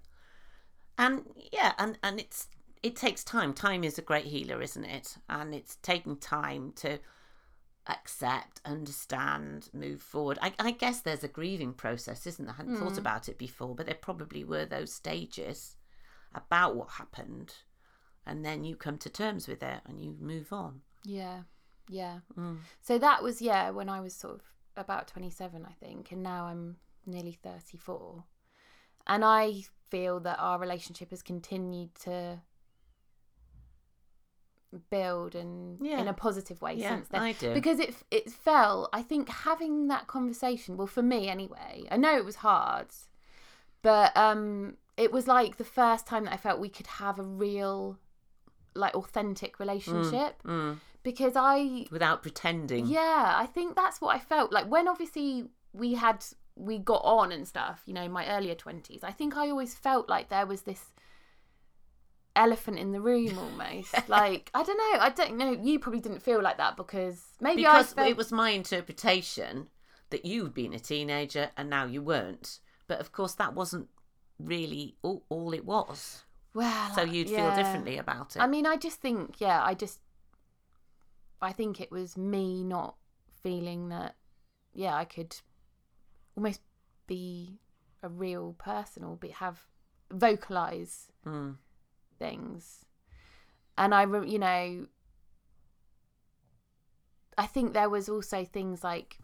And 0.98 1.22
yeah, 1.53 1.74
and, 1.78 1.96
and 2.03 2.18
it's 2.18 2.48
it 2.83 2.97
takes 2.97 3.22
time. 3.22 3.55
Time 3.55 3.85
is 3.85 3.99
a 3.99 4.03
great 4.03 4.26
healer, 4.26 4.61
isn't 4.61 4.85
it? 4.85 5.16
And 5.28 5.55
it's 5.55 5.76
taking 5.76 6.16
time 6.16 6.72
to 6.76 6.99
accept, 7.87 8.61
understand, 8.64 9.68
move 9.72 10.01
forward. 10.03 10.39
I, 10.43 10.53
I 10.59 10.70
guess 10.72 11.01
there's 11.01 11.24
a 11.24 11.28
grieving 11.28 11.72
process, 11.72 12.26
isn't 12.26 12.45
there? 12.45 12.55
I 12.55 12.57
hadn't 12.57 12.76
mm. 12.76 12.78
thought 12.78 12.93
hmm. 12.93 12.99
about 12.99 13.28
it 13.28 13.39
before, 13.39 13.74
but 13.74 13.87
there 13.87 13.95
probably 13.95 14.45
were 14.45 14.64
those 14.64 14.93
stages 14.93 15.76
about 16.35 16.76
what 16.76 16.91
happened. 16.91 17.55
And 18.26 18.45
then 18.45 18.64
you 18.64 18.76
come 18.76 18.99
to 18.99 19.11
terms 19.11 19.49
with 19.49 19.62
it 19.62 19.80
and 19.87 20.01
you 20.01 20.16
move 20.20 20.53
on. 20.53 20.83
Yeah. 21.05 21.43
Yeah. 21.89 22.18
Mm. 22.37 22.59
So 22.80 22.99
that 22.99 23.22
was, 23.22 23.43
yeah, 23.43 23.70
when 23.70 23.89
I 23.89 24.01
was 24.01 24.14
sort 24.14 24.35
of 24.35 24.43
about 24.76 25.09
27, 25.09 25.66
I 25.68 25.72
think. 25.85 26.12
And 26.12 26.22
now 26.22 26.47
I'm 26.47 26.76
nearly 27.05 27.33
34. 27.43 28.24
And 29.09 29.24
I 29.24 29.64
feel 29.91 30.20
that 30.20 30.39
our 30.39 30.59
relationship 30.59 31.11
has 31.11 31.22
continued 31.22 31.95
to 32.05 32.41
build 34.90 35.34
and 35.34 35.78
Yeah. 35.80 36.00
in 36.00 36.08
a 36.08 36.12
positive 36.14 36.60
way 36.62 36.74
Yeah, 36.74 36.96
since 36.96 37.08
then 37.08 37.22
I 37.22 37.32
do. 37.32 37.52
because 37.54 37.78
it 37.78 37.94
it 38.10 38.30
felt 38.30 38.88
I 38.92 39.02
think 39.02 39.28
having 39.28 39.88
that 39.88 40.06
conversation 40.06 40.76
well 40.76 40.86
for 40.86 41.02
me 41.02 41.28
anyway 41.28 41.84
I 41.90 41.96
know 41.96 42.16
it 42.16 42.24
was 42.24 42.36
hard 42.36 42.88
but 43.82 44.16
um 44.16 44.76
it 44.96 45.12
was 45.12 45.26
like 45.26 45.56
the 45.56 45.64
first 45.64 46.06
time 46.06 46.24
that 46.24 46.32
I 46.32 46.36
felt 46.36 46.60
we 46.60 46.68
could 46.68 46.86
have 46.86 47.18
a 47.18 47.22
real 47.22 47.98
like 48.74 48.94
authentic 48.94 49.58
relationship 49.58 50.42
Mm. 50.44 50.78
because 51.02 51.32
I 51.36 51.86
Without 51.90 52.22
pretending. 52.22 52.86
yeah, 52.86 53.34
I 53.36 53.46
think 53.46 53.74
that's 53.76 54.00
what 54.00 54.14
I 54.14 54.18
felt 54.18 54.52
like 54.52 54.66
when 54.70 54.88
obviously 54.88 55.48
we 55.72 55.94
had 55.94 56.24
we 56.54 56.78
got 56.78 57.00
on 57.02 57.32
and 57.32 57.48
stuff, 57.48 57.82
you 57.86 57.94
know, 57.94 58.02
in 58.02 58.12
my 58.12 58.26
earlier 58.28 58.54
20s. 58.54 59.02
I 59.02 59.10
think 59.10 59.36
I 59.38 59.48
always 59.48 59.74
felt 59.74 60.08
like 60.10 60.28
there 60.28 60.44
was 60.46 60.62
this 60.62 60.91
elephant 62.37 62.78
in 62.78 62.93
the 62.93 63.01
room 63.01 63.39
almost. 63.39 63.95
like, 64.09 64.51
I 64.55 64.62
don't 64.62 64.78
know, 64.78 65.01
I 65.01 65.11
don't 65.11 65.37
know, 65.37 65.53
you 65.53 65.78
probably 65.78 66.01
didn't 66.01 66.22
feel 66.22 66.43
like 66.43 66.59
that 66.59 66.76
because 66.76 67.22
maybe 67.41 67.62
because 67.62 67.95
it 67.99 68.16
was 68.16 68.33
my 68.33 68.51
interpretation 68.51 69.68
that 70.11 70.24
you'd 70.24 70.55
been 70.55 70.72
a 70.72 70.78
teenager 70.78 71.51
and 71.57 71.70
now 71.70 71.87
you 71.87 72.03
weren't. 72.03 72.61
But 72.87 73.01
of 73.01 73.12
course, 73.12 73.35
that 73.35 73.55
wasn't 73.55 73.89
really 74.39 74.97
all, 75.03 75.24
all 75.28 75.53
it 75.55 75.64
was. 75.64 76.24
well, 76.55 76.95
So 76.95 77.03
you'd 77.03 77.30
yeah. 77.30 77.55
feel 77.55 77.64
differently 77.64 77.99
about 77.99 78.37
it. 78.37 78.41
I 78.41 78.47
mean, 78.47 78.66
I 78.66 78.76
just 78.76 79.01
think, 79.01 79.41
yeah, 79.41 79.62
I 79.62 79.74
just 79.74 80.01
I 81.41 81.53
think 81.53 81.80
it 81.80 81.91
was 81.91 82.16
me 82.16 82.62
not 82.62 82.97
feeling 83.43 83.89
that 83.89 84.14
yeah, 84.74 84.95
I 84.95 85.05
could 85.05 85.37
almost 86.37 86.61
be 87.07 87.59
a 88.03 88.09
real 88.09 88.55
person 88.59 89.05
or 89.05 89.16
be 89.16 89.28
have 89.28 89.61
vocalize 90.11 91.09
Mm. 91.26 91.57
Things. 92.22 92.84
And 93.76 93.94
I, 93.94 94.02
you 94.22 94.38
know, 94.38 94.86
I 97.36 97.46
think 97.46 97.72
there 97.72 97.90
was 97.90 98.08
also 98.08 98.44
things 98.44 98.84
like 98.84 99.18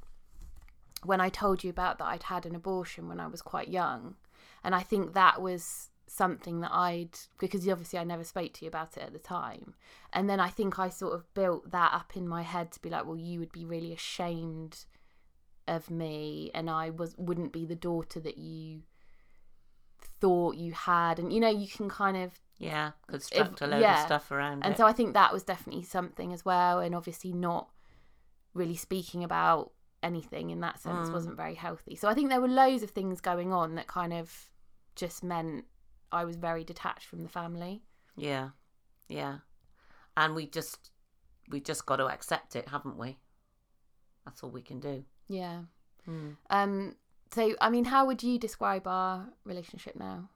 when 1.05 1.21
I 1.21 1.29
told 1.29 1.63
you 1.63 1.71
about 1.71 1.99
that 1.99 2.07
I'd 2.07 2.25
had 2.25 2.45
an 2.45 2.57
abortion 2.57 3.09
when 3.09 3.21
I 3.21 3.29
was 3.29 3.43
quite 3.43 3.69
young. 3.69 4.17
And 4.65 4.75
I 4.75 4.81
think 4.81 5.13
that 5.13 5.41
was 5.41 5.91
something 6.09 6.61
that 6.61 6.73
I'd, 6.73 7.17
because 7.39 7.69
obviously 7.69 7.99
I 7.99 8.05
never 8.05 8.25
spoke 8.25 8.53
to 8.55 8.65
you 8.65 8.69
about 8.69 8.97
it 8.97 9.05
at 9.05 9.13
the 9.13 9.19
time. 9.19 9.75
And 10.13 10.29
then 10.29 10.41
I 10.41 10.49
think 10.49 10.79
I 10.79 10.89
sort 10.89 11.15
of 11.15 11.33
built 11.35 11.71
that 11.71 11.93
up 11.93 12.17
in 12.17 12.27
my 12.27 12.43
head 12.43 12.73
to 12.73 12.83
be 12.83 12.91
like, 12.91 13.07
well, 13.07 13.17
you 13.17 13.39
would 13.39 13.53
be 13.53 13.65
really 13.65 13.93
ashamed 13.93 14.87
of 15.69 15.91
me 15.91 16.51
and 16.55 16.69
I 16.71 16.91
was 16.91 17.15
wouldn't 17.19 17.53
be 17.53 17.67
the 17.67 17.77
daughter 17.77 18.19
that 18.21 18.39
you 18.39 18.83
thought 20.21 20.57
you 20.57 20.73
had 20.73 21.19
and 21.19 21.33
you 21.33 21.41
know 21.41 21.49
you 21.51 21.69
can 21.69 21.89
kind 21.89 22.17
of 22.17 22.33
Yeah, 22.59 22.93
construct 23.07 23.61
a 23.61 23.67
load 23.67 23.81
yeah. 23.81 24.01
of 24.01 24.07
stuff 24.07 24.31
around 24.31 24.65
and 24.65 24.75
it. 24.75 24.77
so 24.79 24.87
I 24.87 24.93
think 24.93 25.15
that 25.15 25.33
was 25.33 25.43
definitely 25.45 25.85
something 25.85 26.33
as 26.33 26.45
well. 26.45 26.81
And 26.81 26.95
obviously, 26.95 27.33
not 27.33 27.69
really 28.55 28.77
speaking 28.77 29.23
about 29.23 29.73
anything 30.03 30.51
in 30.51 30.61
that 30.61 30.79
sense 30.81 31.09
Mm. 31.09 31.13
wasn't 31.13 31.37
very 31.37 31.55
healthy. 31.55 31.95
So 31.97 32.09
I 32.09 32.15
think 32.15 32.29
there 32.31 32.41
were 32.41 32.49
loads 32.49 32.83
of 32.83 32.91
things 32.91 33.21
going 33.21 33.53
on 33.53 33.75
that 33.77 33.87
kind 33.87 34.13
of 34.13 34.51
just 34.97 35.23
meant 35.23 35.65
I 36.11 36.25
was 36.25 36.37
very 36.37 36.65
detached 36.65 37.07
from 37.07 37.23
the 37.23 37.29
family. 37.29 37.83
yeah, 38.17 38.51
yeah. 39.09 39.39
And 40.17 40.35
we 40.35 40.47
just 40.47 40.91
we 41.49 41.61
just 41.61 41.87
got 41.87 41.97
to 41.97 42.07
accept 42.09 42.57
it, 42.57 42.69
haven't 42.69 42.97
we? 42.99 43.19
That's 44.25 44.43
all 44.43 44.51
we 44.51 44.63
can 44.63 44.81
do. 44.81 45.05
Yeah. 45.29 45.63
Mm. 46.09 46.37
Um. 46.51 46.97
So 47.33 47.55
I 47.61 47.71
mean, 47.71 47.85
how 47.87 48.07
would 48.07 48.23
you 48.23 48.39
describe 48.39 48.87
our 48.87 49.29
relationship 49.45 49.97
now? 49.97 50.31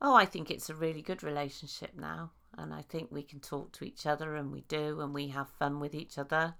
Oh, 0.00 0.14
I 0.14 0.24
think 0.24 0.50
it's 0.50 0.70
a 0.70 0.74
really 0.74 1.02
good 1.02 1.22
relationship 1.22 1.92
now. 1.96 2.32
And 2.56 2.72
I 2.72 2.82
think 2.82 3.10
we 3.10 3.22
can 3.22 3.40
talk 3.40 3.72
to 3.72 3.84
each 3.84 4.06
other, 4.06 4.36
and 4.36 4.52
we 4.52 4.60
do, 4.62 5.00
and 5.00 5.12
we 5.12 5.28
have 5.28 5.48
fun 5.48 5.80
with 5.80 5.94
each 5.94 6.18
other. 6.18 6.54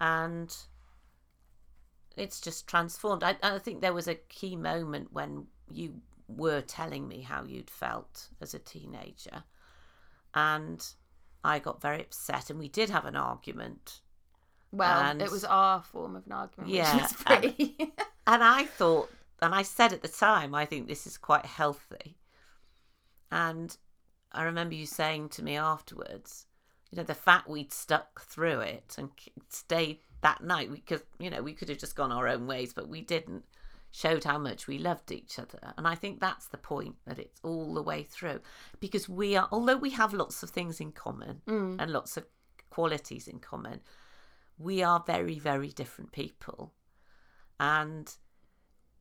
And 0.00 0.54
it's 2.16 2.40
just 2.40 2.68
transformed. 2.68 3.24
I, 3.24 3.36
I 3.42 3.58
think 3.58 3.80
there 3.80 3.92
was 3.94 4.06
a 4.06 4.14
key 4.14 4.54
moment 4.54 5.12
when 5.12 5.46
you 5.70 5.94
were 6.28 6.60
telling 6.60 7.08
me 7.08 7.22
how 7.22 7.42
you'd 7.44 7.70
felt 7.70 8.28
as 8.40 8.54
a 8.54 8.58
teenager. 8.60 9.42
And 10.34 10.86
I 11.42 11.58
got 11.58 11.82
very 11.82 12.00
upset, 12.00 12.50
and 12.50 12.58
we 12.58 12.68
did 12.68 12.90
have 12.90 13.04
an 13.04 13.16
argument. 13.16 14.00
Well, 14.70 15.00
And- 15.00 15.20
it 15.20 15.30
was 15.30 15.44
our 15.44 15.82
form 15.82 16.14
of 16.16 16.26
an 16.26 16.32
argument, 16.32 16.70
Yeah, 16.70 16.92
which 16.94 17.02
was 17.02 17.12
pretty. 17.14 17.76
And 18.26 18.42
I 18.42 18.64
thought, 18.64 19.10
and 19.40 19.54
I 19.54 19.62
said 19.62 19.92
at 19.92 20.02
the 20.02 20.08
time, 20.08 20.54
I 20.54 20.64
think 20.64 20.86
this 20.86 21.06
is 21.06 21.18
quite 21.18 21.46
healthy. 21.46 22.16
And 23.30 23.76
I 24.32 24.44
remember 24.44 24.74
you 24.74 24.86
saying 24.86 25.30
to 25.30 25.42
me 25.42 25.56
afterwards, 25.56 26.46
you 26.90 26.96
know, 26.96 27.04
the 27.04 27.14
fact 27.14 27.48
we'd 27.48 27.72
stuck 27.72 28.20
through 28.22 28.60
it 28.60 28.94
and 28.98 29.10
stayed 29.48 30.00
that 30.20 30.42
night, 30.44 30.70
because, 30.70 31.02
you 31.18 31.30
know, 31.30 31.42
we 31.42 31.54
could 31.54 31.68
have 31.68 31.78
just 31.78 31.96
gone 31.96 32.12
our 32.12 32.28
own 32.28 32.46
ways, 32.46 32.72
but 32.72 32.88
we 32.88 33.00
didn't, 33.00 33.44
showed 33.90 34.24
how 34.24 34.38
much 34.38 34.66
we 34.66 34.78
loved 34.78 35.10
each 35.10 35.38
other. 35.38 35.74
And 35.76 35.88
I 35.88 35.94
think 35.96 36.20
that's 36.20 36.46
the 36.46 36.58
point, 36.58 36.94
that 37.06 37.18
it's 37.18 37.40
all 37.42 37.74
the 37.74 37.82
way 37.82 38.04
through. 38.04 38.40
Because 38.78 39.08
we 39.08 39.36
are, 39.36 39.48
although 39.50 39.76
we 39.76 39.90
have 39.90 40.14
lots 40.14 40.42
of 40.42 40.50
things 40.50 40.80
in 40.80 40.92
common 40.92 41.42
Mm. 41.46 41.76
and 41.78 41.92
lots 41.92 42.16
of 42.16 42.24
qualities 42.70 43.26
in 43.26 43.38
common, 43.40 43.80
we 44.58 44.82
are 44.82 45.02
very, 45.06 45.38
very 45.38 45.68
different 45.68 46.12
people. 46.12 46.72
And 47.60 48.12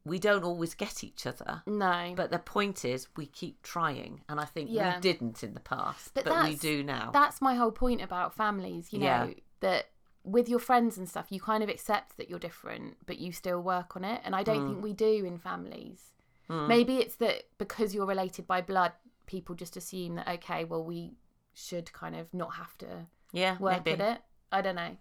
we 0.04 0.18
don't 0.20 0.44
always 0.44 0.74
get 0.74 1.04
each 1.04 1.26
other. 1.28 1.62
no, 1.68 2.14
But 2.16 2.32
the 2.32 2.40
point 2.40 2.84
is, 2.86 3.08
we 3.16 3.28
keep 3.28 3.62
trying. 3.62 4.22
And 4.28 4.40
I 4.40 4.46
think 4.46 4.70
Yeah. 4.72 4.96
we 4.96 5.02
didn't 5.02 5.44
in 5.44 5.54
the 5.54 5.60
past, 5.60 6.14
But 6.14 6.26
but, 6.26 6.44
we 6.44 6.56
do 6.56 6.84
now. 6.84 7.12
that's 7.12 7.42
my 7.42 7.56
whole 7.56 7.72
point 7.72 8.02
about 8.02 8.34
families 8.34 8.92
you 8.92 9.00
know 9.00 9.06
Yeah. 9.06 9.34
that 9.60 9.90
with 10.24 10.48
your 10.50 10.60
friends 10.60 10.98
and 10.98 11.10
stuff 11.10 11.32
you 11.32 11.40
kind 11.40 11.64
of 11.64 11.70
accept 11.70 12.18
that 12.18 12.30
you're 12.30 12.38
different 12.40 12.96
but 13.08 13.18
you 13.18 13.32
still 13.32 13.60
work 13.60 13.96
on 13.96 14.04
it 14.04 14.22
and 14.24 14.36
i 14.36 14.44
don't 14.44 14.62
Mm. 14.62 14.68
think 14.68 14.84
we 14.84 14.94
do 14.94 15.26
in 15.26 15.40
families 15.40 16.12
Mm. 16.48 16.68
maybe 16.68 16.98
it's 16.98 17.16
that 17.16 17.46
because 17.58 17.96
you're 17.96 18.06
related 18.06 18.46
by 18.46 18.62
blood 18.62 18.92
people 19.26 19.56
just 19.56 19.76
assume 19.78 20.14
that 20.16 20.28
okay 20.28 20.64
well 20.64 20.84
we 20.84 21.16
should 21.56 21.92
kind 21.94 22.16
of 22.16 22.32
not 22.34 22.54
have 22.56 22.78
to 22.78 23.08
yeah, 23.32 23.58
work 23.58 23.84
maybe. 23.86 24.00
at 24.04 24.18
it 24.18 24.22
i 24.52 24.62
don't 24.62 24.76
know 24.76 24.96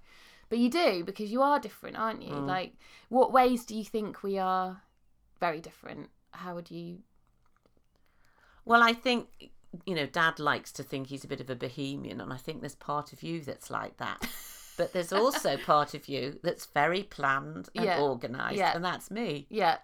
but 0.51 0.59
you 0.59 0.69
do 0.69 1.03
because 1.05 1.31
you 1.33 1.41
are 1.41 1.59
different 1.59 1.97
aren't 1.97 2.21
you 2.23 2.35
Mm. 2.35 2.47
like 2.47 2.75
what 3.09 3.33
ways 3.33 3.65
do 3.65 3.75
you 3.75 3.85
think 3.85 4.23
we 4.23 4.37
are 4.39 4.83
very 5.41 5.61
different 5.61 6.11
how 6.33 6.55
would 6.55 6.71
you 6.71 6.99
Well, 8.65 8.83
I 8.83 8.93
think, 8.93 9.51
you 9.87 9.95
know, 9.95 10.07
dad 10.07 10.39
likes 10.39 10.71
to 10.73 10.83
think 10.83 11.07
he's 11.09 11.25
a 11.25 11.29
bit 11.29 11.41
of 11.41 11.49
a 11.51 11.57
bohemian. 11.57 12.21
And 12.21 12.33
I 12.33 12.37
think 12.37 12.61
there's 12.61 12.75
part 12.77 13.13
of 13.13 13.23
you 13.23 13.41
that's 13.41 13.71
like 13.71 13.97
that. 13.97 14.21
But 14.77 14.93
there's 14.95 15.13
also 15.13 15.57
part 15.59 15.93
of 15.95 16.09
you 16.09 16.39
that's 16.43 16.65
very 16.67 17.03
planned 17.03 17.69
and 17.75 17.85
Yeah. 17.85 18.01
organised. 18.01 18.57
Yeah. 18.57 18.73
And 18.75 18.83
that's 18.85 19.11
me. 19.11 19.47
yeah 19.51 19.79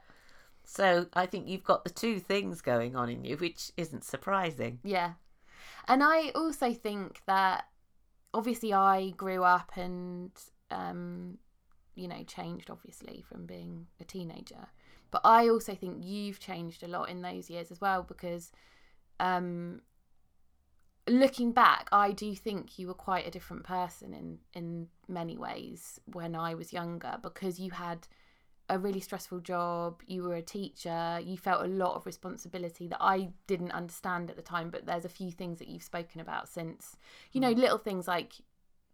So 0.64 1.07
I 1.12 1.27
think 1.27 1.49
you've 1.49 1.64
got 1.64 1.85
the 1.85 1.91
two 1.91 2.19
things 2.19 2.62
going 2.62 2.97
on 2.97 3.09
in 3.11 3.23
you, 3.25 3.37
which 3.37 3.73
isn't 3.77 4.05
surprising. 4.05 4.79
Yeah. 4.85 5.14
And 5.89 6.03
I 6.03 6.31
also 6.35 6.73
think 6.73 7.21
that 7.27 7.67
obviously 8.33 8.73
I 8.73 9.11
grew 9.11 9.43
up 9.43 9.77
and 9.77 10.31
um 10.71 11.39
you 11.95 12.09
know 12.09 12.23
changed 12.25 12.71
obviously 12.71 13.25
from 13.29 13.47
being 13.47 13.87
a 14.01 14.05
teenager. 14.05 14.69
But 15.11 15.23
I 15.25 15.49
also 15.49 15.75
think 15.75 15.99
you've 16.01 16.41
changed 16.41 16.83
a 16.83 16.89
lot 16.89 17.09
in 17.09 17.23
those 17.23 17.49
years 17.49 17.71
as 17.71 17.81
well 17.81 18.03
because 18.03 18.53
um 19.21 19.81
looking 21.09 21.53
back 21.53 21.89
I 21.93 22.11
do 22.12 22.35
think 22.35 22.79
you 22.79 22.89
were 22.89 22.95
quite 22.95 23.27
a 23.27 23.31
different 23.31 23.64
person 23.64 24.12
in 24.12 24.39
in 24.55 24.89
many 25.09 25.37
ways 25.39 26.01
when 26.12 26.35
I 26.35 26.55
was 26.55 26.73
younger 26.73 27.19
because 27.23 27.61
you 27.61 27.71
had 27.71 28.09
a 28.69 28.79
really 28.79 29.01
stressful 29.01 29.41
job, 29.41 30.03
you 30.07 30.23
were 30.23 30.35
a 30.35 30.43
teacher, 30.43 31.21
you 31.23 31.37
felt 31.37 31.64
a 31.64 31.69
lot 31.69 31.95
of 31.95 32.07
responsibility 32.07 32.89
that 32.89 33.01
I 33.01 33.29
didn't 33.47 33.71
understand 33.71 34.29
at 34.29 34.37
the 34.37 34.43
time, 34.43 34.71
but 34.71 34.87
there's 34.87 35.05
a 35.05 35.09
few 35.09 35.31
things 35.31 35.59
that 35.61 35.69
you've 35.69 35.83
spoken 35.83 36.21
about 36.21 36.49
since. 36.49 36.97
You 37.33 37.41
know, 37.41 37.53
little 37.53 37.79
things 37.79 38.09
like 38.09 38.33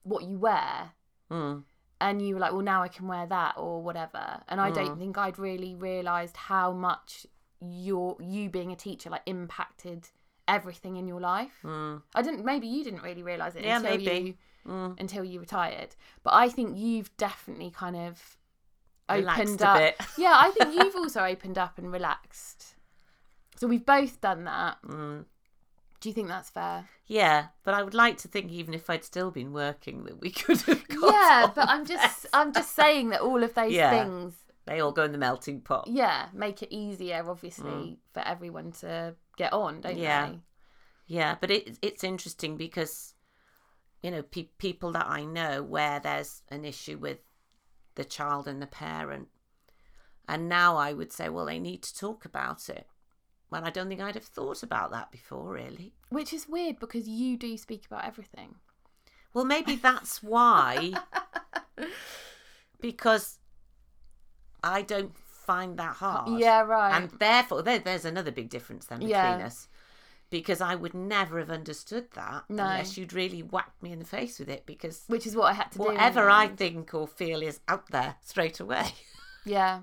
what 0.03 0.25
you 0.25 0.39
wear 0.39 0.93
Mm. 1.33 1.65
and 2.01 2.21
you 2.21 2.35
were 2.35 2.41
like, 2.41 2.53
well, 2.53 2.63
now 2.63 2.83
I 2.83 2.89
can 2.89 3.07
wear 3.09 3.27
that 3.27 3.55
or 3.57 3.81
whatever. 3.83 4.25
And 4.49 4.61
I 4.61 4.71
don't 4.71 4.97
Mm. 4.97 4.99
think 4.99 5.19
I'd 5.19 5.39
really 5.39 5.75
realised 5.75 6.37
how 6.37 6.73
much 6.73 7.27
your 7.61 8.17
you 8.21 8.51
being 8.51 8.73
a 8.73 8.77
teacher 8.77 9.09
like 9.09 9.23
impacted 9.27 10.09
everything 10.49 10.97
in 10.97 11.07
your 11.07 11.21
life. 11.21 11.57
Mm. 11.63 12.03
I 12.15 12.21
didn't 12.23 12.45
maybe 12.45 12.67
you 12.67 12.83
didn't 12.85 13.03
really 13.03 13.23
realise 13.23 13.55
it 13.55 13.65
Yeah, 13.65 13.77
until 13.77 13.91
maybe. 13.99 14.05
you 14.29 14.35
Mm. 14.73 15.01
until 15.01 15.25
you 15.25 15.39
retired. 15.41 15.95
But 16.25 16.35
I 16.35 16.49
think 16.49 16.77
you've 16.77 17.17
definitely 17.17 17.71
kind 17.71 17.97
of 17.97 18.37
Relaxed 19.11 19.41
opened 19.43 19.63
a 19.63 19.69
up. 19.69 19.95
yeah, 20.19 20.37
I 20.41 20.51
think 20.51 20.75
you've 20.77 20.97
also 20.97 21.23
opened 21.25 21.59
up 21.59 21.79
and 21.79 21.91
relaxed. 21.93 22.75
So 23.57 23.67
we've 23.69 23.85
both 23.87 24.21
done 24.21 24.45
that. 24.45 24.79
Mm. 24.83 25.25
Do 26.03 26.09
you 26.09 26.13
think 26.15 26.27
that's 26.29 26.51
fair? 26.51 26.89
Yeah, 27.07 27.47
but 27.63 27.75
I 27.75 27.83
would 27.83 27.95
like 27.95 28.19
to 28.19 28.29
think 28.29 28.51
even 28.51 28.75
if 28.75 28.91
I'd 28.91 29.05
still 29.05 29.31
been 29.31 29.53
working 29.53 30.03
that 30.05 30.21
we 30.21 30.31
could 30.43 30.61
have 30.63 30.89
got 30.89 31.13
yeah, 31.13 31.51
but 31.55 31.69
I'm 31.69 31.87
just 31.87 32.03
better. 32.03 32.29
I'm 32.35 32.53
just 32.53 32.75
saying 32.75 33.11
that 33.11 33.21
all 33.21 33.43
of 33.43 33.55
those 33.55 33.73
Yeah. 33.83 33.91
things 34.05 34.35
They 34.67 34.81
all 34.81 34.91
go 34.93 35.05
in 35.05 35.13
the 35.13 35.19
melting 35.19 35.61
pot. 35.61 35.87
yeah, 35.87 36.27
make 36.33 36.61
it 36.63 36.75
easier 36.75 37.23
obviously 37.27 38.01
for 38.13 38.21
everyone 38.21 38.73
to 38.81 39.15
get 39.37 39.53
on, 39.53 39.81
don't 39.81 39.95
Mm. 39.97 40.01
Yeah. 40.03 40.27
they? 40.29 40.41
Yeah, 41.07 41.37
but 41.41 41.51
it 41.53 41.79
it's 41.83 42.03
interesting 42.05 42.57
because 42.57 43.15
you 44.03 44.11
know, 44.11 44.23
pe- 44.23 44.49
people 44.59 44.91
that 44.93 45.07
I 45.09 45.25
know 45.25 45.63
where 45.63 46.01
there's 46.01 46.43
an 46.49 46.65
issue 46.65 46.99
with 46.99 47.19
the 47.95 48.05
child 48.05 48.49
and 48.49 48.61
the 48.61 48.67
parent. 48.67 49.29
And 50.29 50.49
now 50.49 50.77
I 50.77 50.93
would 50.93 51.13
say, 51.13 51.29
well, 51.29 51.47
they 51.47 51.61
need 51.61 51.83
to 51.85 51.95
talk 51.97 52.25
about 52.25 52.69
it. 52.69 52.89
Well, 53.53 53.67
I 53.67 53.71
don't 53.71 53.89
think 53.89 54.01
I'd 54.01 54.15
have 54.15 54.25
thought 54.25 54.63
about 54.63 54.93
that 54.93 55.11
before, 55.11 55.53
really. 55.53 55.93
Which 56.09 56.33
is 56.33 56.49
weird 56.49 56.79
because 56.81 57.07
you 57.07 57.37
do 57.37 57.59
speak 57.59 57.85
about 57.87 58.07
everything. 58.07 58.55
Well, 59.35 59.45
maybe 59.45 59.77
that's 59.77 60.23
why. 60.23 60.93
because 62.81 63.39
I 64.65 64.81
don't 64.81 65.17
find 65.17 65.77
that 65.79 65.97
hard. 65.97 66.41
Yeah, 66.41 66.63
right. 66.63 66.95
And 66.97 67.11
therefore, 67.19 67.63
there, 67.63 67.79
there's 67.79 68.07
another 68.07 68.31
big 68.31 68.49
difference 68.49 68.87
then 68.87 69.01
between 69.01 69.11
Yeah. 69.13 69.47
us. 69.47 69.69
Because 70.31 70.63
I 70.63 70.75
would 70.75 70.95
never 70.95 71.39
have 71.39 71.51
understood 71.51 72.11
that 72.15 72.45
No. 72.49 72.63
unless 72.63 72.97
you'd 72.97 73.13
really 73.13 73.43
whacked 73.43 73.83
me 73.83 73.93
in 73.93 73.99
the 73.99 74.07
face 74.07 74.39
with 74.39 74.49
it. 74.49 74.65
Because 74.65 75.05
Which 75.09 75.27
is 75.27 75.37
what 75.37 75.51
I 75.51 75.53
had 75.53 75.71
to 75.73 75.79
do. 75.79 75.85
whatever 75.85 76.31
I 76.31 76.49
think 76.49 76.95
or 76.95 77.07
feel 77.07 77.43
is 77.43 77.61
out 77.69 77.91
there 77.91 78.17
straight 78.23 78.61
away. 78.61 78.95
Yeah. 79.45 79.81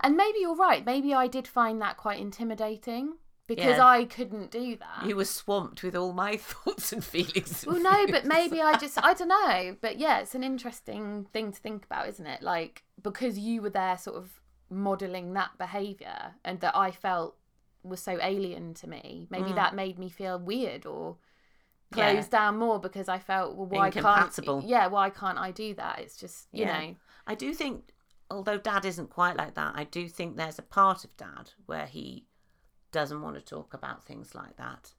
And 0.00 0.16
maybe 0.16 0.38
you're 0.40 0.56
right. 0.56 0.84
Maybe 0.84 1.14
I 1.14 1.26
did 1.26 1.46
find 1.48 1.80
that 1.82 1.96
quite 1.96 2.20
intimidating 2.20 3.14
because 3.46 3.76
Yeah. 3.76 3.84
I 3.86 4.04
couldn't 4.06 4.50
do 4.50 4.76
that. 4.76 5.06
You 5.06 5.16
were 5.16 5.24
swamped 5.24 5.82
with 5.82 5.94
all 5.94 6.12
my 6.12 6.36
thoughts 6.50 6.92
and 6.92 7.04
feelings. 7.04 7.64
Well, 7.66 7.80
no, 7.80 8.06
but 8.10 8.24
maybe 8.36 8.60
I 8.62 8.78
just, 8.78 8.98
I 9.02 9.14
don't 9.14 9.28
know. 9.28 9.76
But 9.80 9.98
yeah, 9.98 10.20
it's 10.20 10.34
an 10.34 10.44
interesting 10.44 11.26
thing 11.32 11.52
to 11.52 11.60
think 11.60 11.84
about, 11.84 12.08
isn't 12.08 12.26
it? 12.26 12.42
Like, 12.42 12.84
because 13.02 13.38
you 13.38 13.60
were 13.62 13.70
there 13.70 13.98
sort 13.98 14.16
of 14.16 14.40
modeling 14.70 15.34
that 15.34 15.50
behavior 15.58 16.34
and 16.44 16.60
that 16.60 16.74
I 16.76 16.90
felt 16.90 17.36
was 17.82 18.00
so 18.00 18.18
alien 18.22 18.72
to 18.74 18.88
me, 18.88 19.26
maybe 19.30 19.50
Mm. 19.50 19.56
that 19.56 19.74
made 19.74 19.98
me 19.98 20.08
feel 20.08 20.38
weird 20.38 20.86
or 20.86 21.18
Yeah. 21.94 22.12
closed 22.12 22.30
down 22.30 22.56
more 22.56 22.80
because 22.80 23.08
I 23.10 23.18
felt, 23.18 23.56
well, 23.56 23.66
why 23.66 23.90
can't, 23.90 24.64
yeah, 24.64 24.86
why 24.86 25.10
can't 25.10 25.38
I 25.38 25.50
do 25.50 25.74
that? 25.74 25.98
It's 25.98 26.16
just, 26.16 26.48
you 26.50 26.64
Yeah. 26.64 26.80
know, 26.80 26.96
I 27.26 27.34
do 27.34 27.52
think, 27.52 27.93
although 28.30 28.58
dad 28.58 28.84
isn't 28.84 29.10
quite 29.10 29.36
like 29.36 29.54
that, 29.54 29.74
I 29.76 29.84
do 29.84 30.08
think 30.08 30.36
there's 30.36 30.58
a 30.58 30.62
part 30.62 31.04
of 31.04 31.16
dad 31.16 31.50
where 31.66 31.86
he 31.86 32.26
doesn't 32.92 33.22
want 33.22 33.36
to 33.36 33.42
talk 33.42 33.74
about 33.74 34.04
things 34.04 34.34
like 34.34 34.56
that. 34.56 34.92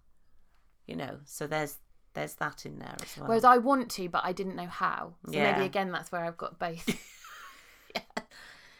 You 0.86 0.95
know, 0.95 1.19
so 1.26 1.47
there's 1.47 1.78
there's 2.13 2.36
that 2.36 2.65
in 2.65 2.80
there 2.80 2.95
as 3.01 3.17
well. 3.17 3.28
whereas 3.28 3.43
I 3.43 3.57
want 3.57 3.91
to, 3.91 4.07
but 4.07 4.23
I 4.23 4.32
didn't 4.32 4.55
know 4.55 4.67
how. 4.67 5.15
So 5.26 5.34
Yeah. 5.34 5.51
maybe 5.51 5.65
again, 5.65 5.91
that's 5.91 6.11
where 6.11 6.23
I've 6.23 6.38
got 6.38 6.57
both. 6.59 6.88
yeah, 7.95 8.01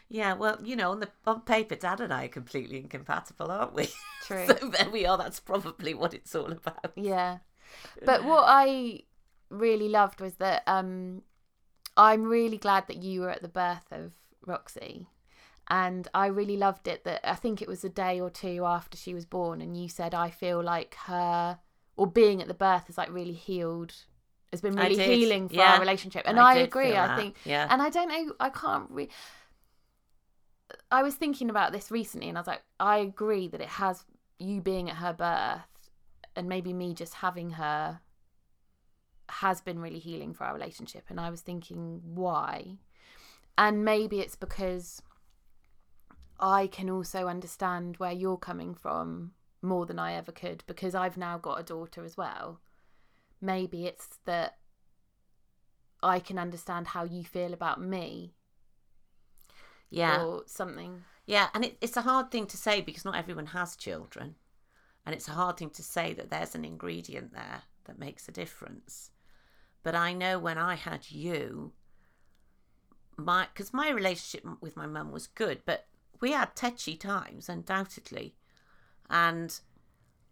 yeah, 0.08 0.34
well, 0.34 0.58
you 0.64 0.76
know, 0.76 0.92
on 0.92 1.00
the 1.02 1.10
on 1.26 1.42
paper, 1.42 1.76
dad 1.76 2.00
and 2.00 2.14
I 2.14 2.26
are 2.26 2.30
completely 2.30 2.78
incompatible, 2.78 3.52
aren't 3.52 3.74
we? 3.74 3.90
True. 4.24 4.46
so 4.48 4.54
there 4.70 4.90
we 4.90 5.06
are. 5.06 5.18
That's 5.18 5.40
probably 5.40 5.94
what 5.94 6.14
it's 6.14 6.34
all 6.36 6.52
about. 6.52 6.94
Yeah. 6.96 7.40
But 8.06 8.24
what 8.24 8.46
I 8.48 9.02
really 9.50 9.90
loved 9.90 10.22
was 10.22 10.36
that 10.36 10.64
um 10.68 11.22
I'm 11.98 12.24
really 12.24 12.58
glad 12.58 12.88
that 12.88 12.98
you 12.98 13.22
were 13.22 13.30
at 13.30 13.42
the 13.42 13.48
birth 13.48 13.92
of 13.92 14.14
Roxy. 14.48 15.08
And 15.68 16.08
I 16.14 16.28
really 16.28 16.58
loved 16.58 16.88
it 16.88 17.04
that 17.06 17.22
I 17.24 17.36
think 17.36 17.62
it 17.62 17.68
was 17.68 17.84
a 17.84 17.90
day 17.90 18.20
or 18.20 18.30
two 18.30 18.66
after 18.66 18.98
she 18.98 19.14
was 19.14 19.26
born 19.26 19.62
and 19.62 19.76
you 19.76 19.90
said 19.90 20.14
I 20.14 20.30
feel 20.30 20.62
like 20.62 20.96
her 21.06 21.60
or 21.98 22.06
being 22.06 22.42
at 22.42 22.48
the 22.48 22.54
birth 22.54 22.88
has 22.88 22.98
like 22.98 23.12
really 23.12 23.34
healed 23.34 23.94
has 24.52 24.62
been 24.62 24.76
really 24.76 24.98
healing 24.98 25.50
for 25.50 25.56
yeah. 25.56 25.74
our 25.74 25.80
relationship. 25.80 26.22
And 26.26 26.40
I 26.40 26.54
I, 26.54 26.56
agree. 26.58 26.96
I 26.96 27.16
think 27.16 27.36
yeah. 27.46 27.68
and 27.70 27.82
I 27.82 27.90
don't 27.90 28.10
know 28.10 28.34
I 28.40 28.50
can't 28.50 28.90
re- 28.92 29.10
I 30.92 31.02
was 31.02 31.16
thinking 31.16 31.50
about 31.50 31.72
this 31.72 31.90
recently 31.90 32.30
and 32.30 32.38
I 32.38 32.42
was 32.42 32.48
like 32.48 32.62
I 32.80 33.00
agree 33.00 33.48
that 33.48 33.62
it 33.62 33.70
has 33.70 34.06
you 34.38 34.62
being 34.62 34.90
at 34.90 34.98
her 34.98 35.14
birth 35.14 35.90
and 36.36 36.48
maybe 36.48 36.74
me 36.74 36.94
just 36.94 37.16
having 37.16 37.52
her 37.52 38.02
has 39.30 39.62
been 39.62 39.80
really 39.80 39.98
healing 39.98 40.34
for 40.34 40.44
our 40.44 40.54
relationship 40.54 41.06
and 41.10 41.20
I 41.20 41.32
was 41.32 41.42
thinking 41.42 42.02
why 42.04 42.78
and 43.58 43.86
maybe 43.86 44.20
it's 44.20 44.36
because 44.36 45.02
I 46.40 46.68
can 46.68 46.90
also 46.90 47.28
understand 47.28 47.98
where 47.98 48.12
you're 48.12 48.38
coming 48.38 48.74
from 48.74 49.32
more 49.62 49.86
than 49.86 50.00
I 50.00 50.14
ever 50.14 50.32
could 50.32 50.64
because 50.68 50.94
I've 50.96 51.18
now 51.18 51.38
got 51.38 51.60
a 51.60 51.64
daughter 51.64 52.04
as 52.04 52.18
well. 52.18 52.60
Maybe 53.42 53.86
it's 53.86 54.20
that 54.26 54.58
I 56.04 56.20
can 56.20 56.38
understand 56.38 56.88
how 56.88 57.04
you 57.04 57.24
feel 57.24 57.54
about 57.54 57.82
me. 57.82 58.36
Yeah, 59.90 60.24
or 60.24 60.44
something. 60.46 61.04
Yeah, 61.26 61.48
and 61.54 61.66
it, 61.66 61.78
it's 61.82 61.98
a 61.98 62.02
hard 62.02 62.32
thing 62.32 62.48
to 62.48 62.58
say 62.58 62.82
because 62.82 63.06
not 63.06 63.16
everyone 63.16 63.48
has 63.48 63.76
children, 63.76 64.36
and 65.06 65.16
it's 65.16 65.28
a 65.28 65.32
hard 65.32 65.58
thing 65.58 65.70
to 65.72 65.84
say 65.84 66.14
that 66.14 66.30
there's 66.30 66.56
an 66.56 66.66
ingredient 66.66 67.34
there 67.34 67.64
that 67.86 68.00
makes 68.00 68.28
a 68.28 68.32
difference. 68.34 69.12
But 69.84 69.96
I 69.96 70.14
know 70.14 70.38
when 70.40 70.58
I 70.58 70.76
had 70.76 71.12
you, 71.12 71.74
my 73.18 73.48
because 73.54 73.74
my 73.74 73.90
relationship 73.90 74.46
with 74.62 74.76
my 74.76 74.86
mum 74.86 75.12
was 75.12 75.28
good, 75.28 75.62
but 75.66 75.88
we 76.22 76.32
had 76.32 76.56
tetchy 76.56 76.96
times, 76.96 77.50
undoubtedly, 77.50 78.36
and 79.10 79.60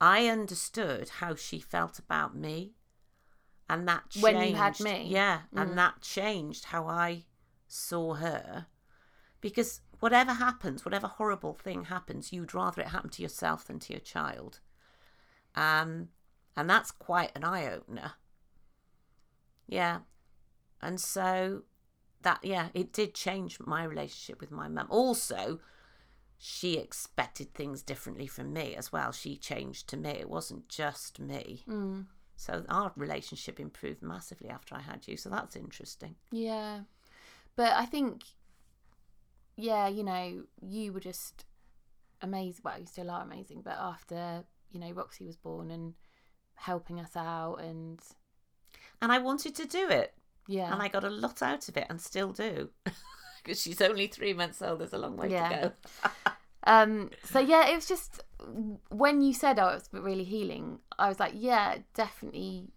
I 0.02 0.28
understood 0.28 1.10
how 1.10 1.36
she 1.36 1.60
felt 1.60 2.00
about 2.00 2.36
me, 2.36 2.74
and 3.70 3.88
that 3.88 4.10
changed. 4.10 4.24
When 4.24 4.48
you 4.50 4.56
had 4.56 4.80
me? 4.80 5.08
yeah, 5.08 5.42
Mm. 5.54 5.62
and 5.62 5.78
that 5.78 6.02
changed 6.02 6.66
how 6.66 6.88
I 6.88 7.26
saw 7.68 8.16
her, 8.16 8.68
because 9.42 9.82
whatever 10.00 10.34
happens, 10.34 10.84
whatever 10.86 11.08
horrible 11.08 11.54
thing 11.54 11.86
happens, 11.86 12.34
you'd 12.34 12.54
rather 12.54 12.82
it 12.82 12.90
happen 12.90 13.10
to 13.12 13.22
yourself 13.22 13.66
than 13.66 13.80
to 13.80 13.94
your 13.94 14.02
child, 14.02 14.60
um, 15.56 16.10
and 16.56 16.70
that's 16.70 16.92
quite 16.92 17.32
an 17.36 17.44
eye 17.44 17.68
opener. 17.68 18.14
Yeah, 19.68 20.00
and 20.82 21.00
so 21.00 21.64
that 22.24 22.40
yeah 22.44 22.70
it 22.74 22.92
did 22.92 23.14
change 23.14 23.60
my 23.60 23.84
relationship 23.84 24.40
with 24.42 24.52
my 24.52 24.68
mum 24.68 24.88
also 24.90 25.60
she 26.38 26.78
expected 26.78 27.54
things 27.54 27.82
differently 27.82 28.28
from 28.28 28.52
me 28.52 28.76
as 28.76 28.92
well 28.92 29.12
she 29.12 29.38
changed 29.38 29.88
to 29.88 29.96
me 29.98 30.10
it 30.10 30.30
wasn't 30.30 30.68
just 30.68 31.20
me 31.20 31.64
mm. 31.68 32.06
so 32.36 32.66
our 32.70 32.92
relationship 32.96 33.60
improved 33.60 34.02
massively 34.02 34.50
after 34.50 34.76
i 34.76 34.82
had 34.82 35.08
you 35.08 35.16
so 35.16 35.30
that's 35.30 35.56
interesting 35.56 36.16
Yeah. 36.32 36.82
But 37.56 37.74
I 37.74 37.86
think, 37.86 38.24
yeah, 39.56 39.88
you 39.88 40.04
know, 40.04 40.44
you 40.60 40.92
were 40.92 41.00
just 41.00 41.46
amazing. 42.20 42.62
Well, 42.66 42.80
you 42.80 42.88
still 42.88 43.12
are 43.12 43.22
amazing. 43.22 43.62
But 43.64 43.78
after, 43.80 44.44
you 44.72 44.80
know, 44.80 44.92
Roxy 44.92 45.28
was 45.28 45.38
born 45.38 45.70
and 45.70 45.94
helping 46.56 47.00
us 47.00 47.16
out 47.16 47.58
and, 47.58 48.00
and 49.02 49.12
i 49.12 49.18
wanted 49.18 49.56
to 49.56 49.66
do 49.66 49.90
it 49.90 50.14
yeah. 50.48 50.72
and 50.74 50.82
i 50.82 50.88
got 50.88 51.04
a 51.04 51.10
lot 51.10 51.42
out 51.42 51.68
of 51.70 51.78
it 51.78 51.88
and 51.90 52.00
still 52.02 52.32
do 52.32 52.70
because 53.44 53.62
she's 53.62 53.82
only 53.82 54.08
three 54.08 54.34
months 54.34 54.62
old 54.62 54.80
there's 54.80 54.94
a 54.94 54.98
long 54.98 55.18
way 55.18 55.30
Yeah. 55.30 55.50
to 55.50 55.68
go 55.70 56.12
Um, 56.66 57.10
so 57.26 57.40
yeah, 57.42 57.68
it 57.68 57.76
was 57.76 57.86
just 57.86 58.24
when 58.90 59.22
you 59.22 59.34
said 59.34 59.60
oh, 59.60 59.68
it 59.68 59.74
was 59.74 59.90
really 59.92 60.24
healing, 60.24 60.80
I 60.98 61.10
was 61.10 61.20
like, 61.20 61.34
yeah, 61.36 61.80
definitely. 61.94 62.70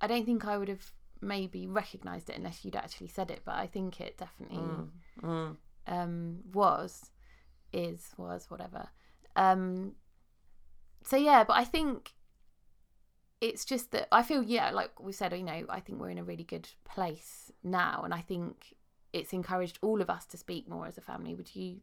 I 0.00 0.06
don't 0.06 0.24
think 0.24 0.44
I 0.44 0.56
would 0.56 0.68
have 0.68 0.92
maybe 1.20 1.66
recognised 1.66 2.30
it 2.30 2.36
unless 2.36 2.64
you'd 2.64 2.76
actually 2.76 3.08
said 3.08 3.32
it, 3.32 3.40
but 3.44 3.56
I 3.56 3.66
think 3.66 4.00
it 4.00 4.18
definitely 4.18 4.58
Mm, 4.58 4.88
mm. 5.20 5.56
um, 5.88 6.38
was, 6.52 7.10
is, 7.72 8.12
was, 8.16 8.48
whatever. 8.50 8.86
Um, 9.34 9.96
so 11.02 11.16
yeah, 11.16 11.42
but 11.42 11.56
I 11.56 11.64
think 11.64 12.12
it's 13.40 13.64
just 13.64 13.90
that 13.92 14.08
I 14.12 14.22
feel 14.22 14.42
yeah, 14.42 14.70
like 14.70 15.00
we 15.00 15.12
said, 15.12 15.32
you 15.36 15.42
know, 15.42 15.64
I 15.68 15.80
think 15.80 16.00
we're 16.00 16.10
in 16.10 16.18
a 16.18 16.24
really 16.24 16.44
good 16.44 16.68
place 16.84 17.50
now, 17.62 18.02
and 18.04 18.14
I 18.14 18.20
think 18.20 18.74
it's 19.12 19.32
encouraged 19.32 19.78
all 19.82 20.00
of 20.00 20.10
us 20.10 20.24
to 20.26 20.36
speak 20.36 20.68
more 20.68 20.86
as 20.86 20.98
a 20.98 21.00
family. 21.00 21.34
Would 21.34 21.54
you? 21.54 21.80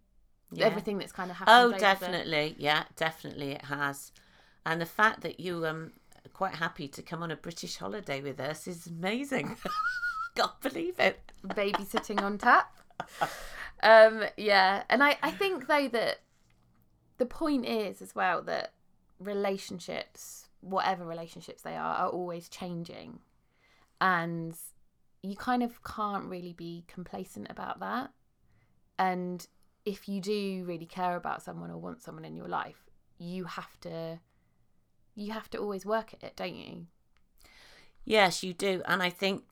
Yeah. 0.51 0.65
Everything 0.65 0.97
that's 0.97 1.13
kind 1.13 1.31
of 1.31 1.37
happened. 1.37 1.55
Oh, 1.57 1.69
the- 1.69 1.77
definitely. 1.77 2.55
Yeah, 2.57 2.83
definitely 2.95 3.51
it 3.51 3.65
has. 3.65 4.11
And 4.65 4.81
the 4.81 4.85
fact 4.85 5.21
that 5.21 5.39
you 5.39 5.65
um 5.65 5.93
are 6.25 6.29
quite 6.29 6.55
happy 6.55 6.87
to 6.89 7.01
come 7.01 7.23
on 7.23 7.31
a 7.31 7.35
British 7.35 7.77
holiday 7.77 8.21
with 8.21 8.39
us 8.39 8.67
is 8.67 8.87
amazing. 8.87 9.55
Can't 10.35 10.59
believe 10.61 10.99
it. 10.99 11.19
babysitting 11.45 12.21
on 12.21 12.37
tap. 12.37 12.77
Um, 13.83 14.23
yeah, 14.37 14.83
and 14.89 15.03
I, 15.03 15.17
I 15.21 15.31
think 15.31 15.67
though 15.67 15.87
that 15.89 16.19
the 17.17 17.25
point 17.25 17.65
is 17.65 18.01
as 18.01 18.15
well 18.15 18.41
that 18.43 18.73
relationships, 19.19 20.47
whatever 20.61 21.05
relationships 21.05 21.61
they 21.61 21.75
are, 21.75 21.95
are 21.95 22.09
always 22.09 22.49
changing, 22.49 23.19
and 23.99 24.55
you 25.21 25.35
kind 25.35 25.61
of 25.61 25.83
can't 25.83 26.25
really 26.25 26.53
be 26.53 26.83
complacent 26.87 27.47
about 27.49 27.79
that. 27.79 28.11
And 28.97 29.45
if 29.85 30.07
you 30.07 30.21
do 30.21 30.63
really 30.65 30.85
care 30.85 31.15
about 31.15 31.41
someone 31.43 31.71
or 31.71 31.77
want 31.77 32.01
someone 32.01 32.25
in 32.25 32.35
your 32.35 32.47
life, 32.47 32.85
you 33.17 33.45
have 33.45 33.79
to, 33.81 34.19
you 35.15 35.31
have 35.31 35.49
to 35.51 35.57
always 35.57 35.85
work 35.85 36.13
at 36.13 36.23
it, 36.23 36.35
don't 36.35 36.55
you? 36.55 36.87
Yes, 38.03 38.43
you 38.43 38.53
do. 38.53 38.81
And 38.85 39.03
I 39.03 39.09
think, 39.09 39.43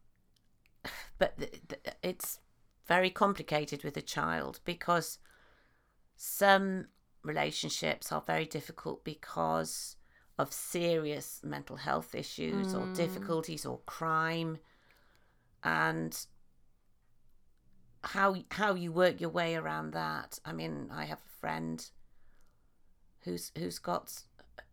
but 1.18 1.38
th- 1.38 1.62
th- 1.68 1.95
it's 2.01 2.39
very 2.88 3.12
complicated 3.12 3.84
with 3.84 3.95
a 3.97 4.01
child 4.01 4.60
because 4.66 5.20
some 6.16 6.88
relationships 7.24 8.12
are 8.12 8.24
very 8.26 8.45
difficult 8.45 9.03
because 9.03 9.97
of 10.39 10.53
serious 10.53 11.41
mental 11.43 11.75
health 11.75 12.15
issues 12.15 12.73
or 12.73 12.85
Mm. 12.87 12.93
difficulties 12.95 13.65
or 13.65 13.77
crime 13.85 14.57
and 15.63 16.25
how 18.03 18.35
how 18.51 18.73
you 18.73 18.91
work 18.91 19.19
your 19.19 19.29
way 19.29 19.55
around 19.55 19.91
that. 19.91 20.39
I 20.45 20.53
mean, 20.53 20.89
I 20.91 21.03
have 21.05 21.19
a 21.19 21.29
friend 21.41 21.77
who's 23.23 23.51
who's 23.57 23.79
got 23.79 24.23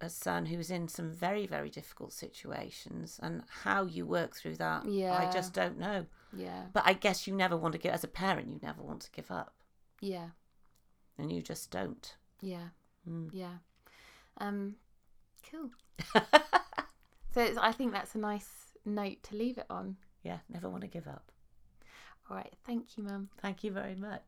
a 0.01 0.09
son 0.09 0.47
who's 0.47 0.71
in 0.71 0.87
some 0.89 1.11
very 1.11 1.47
very 1.47 1.71
difficult 1.71 2.13
situations, 2.13 3.19
and 3.23 3.43
how 3.65 3.85
you 3.85 4.07
work 4.07 4.37
through 4.37 4.57
that, 4.57 4.85
Yeah. 4.87 5.17
I 5.19 5.33
just 5.33 5.53
don't 5.53 5.79
know. 5.79 6.07
Yeah. 6.33 6.67
But 6.73 6.85
I 6.87 6.93
guess 6.93 7.27
you 7.27 7.35
never 7.35 7.57
want 7.57 7.73
to 7.73 7.79
give 7.79 7.93
as 7.95 8.05
a 8.05 8.09
parent, 8.09 8.53
you 8.53 8.61
never 8.63 8.83
want 8.83 9.01
to 9.03 9.11
give 9.11 9.31
up, 9.33 9.55
Yeah. 10.01 10.31
and 11.19 11.33
you 11.33 11.43
just 11.43 11.71
don't. 11.73 12.17
Yeah. 12.41 12.69
Mm. 13.09 13.31
Yeah. 13.33 13.59
Um, 14.39 14.77
cool. 15.51 15.71
So 17.33 17.43
it's, 17.43 17.59
I 17.59 17.71
think 17.73 17.93
that's 17.93 18.15
a 18.15 18.19
nice 18.19 18.49
note 18.87 19.23
to 19.25 19.37
leave 19.37 19.59
it 19.59 19.67
on. 19.69 19.97
yeah, 20.23 20.39
never 20.49 20.71
want 20.71 20.83
to 20.83 20.89
give 20.89 21.07
up. 21.07 21.31
All 22.31 22.37
right. 22.37 22.55
Thank 22.67 22.97
you, 22.97 23.05
Mum. 23.05 23.29
Thank 23.43 23.63
you 23.63 23.71
very 23.71 23.95
much. 23.95 24.23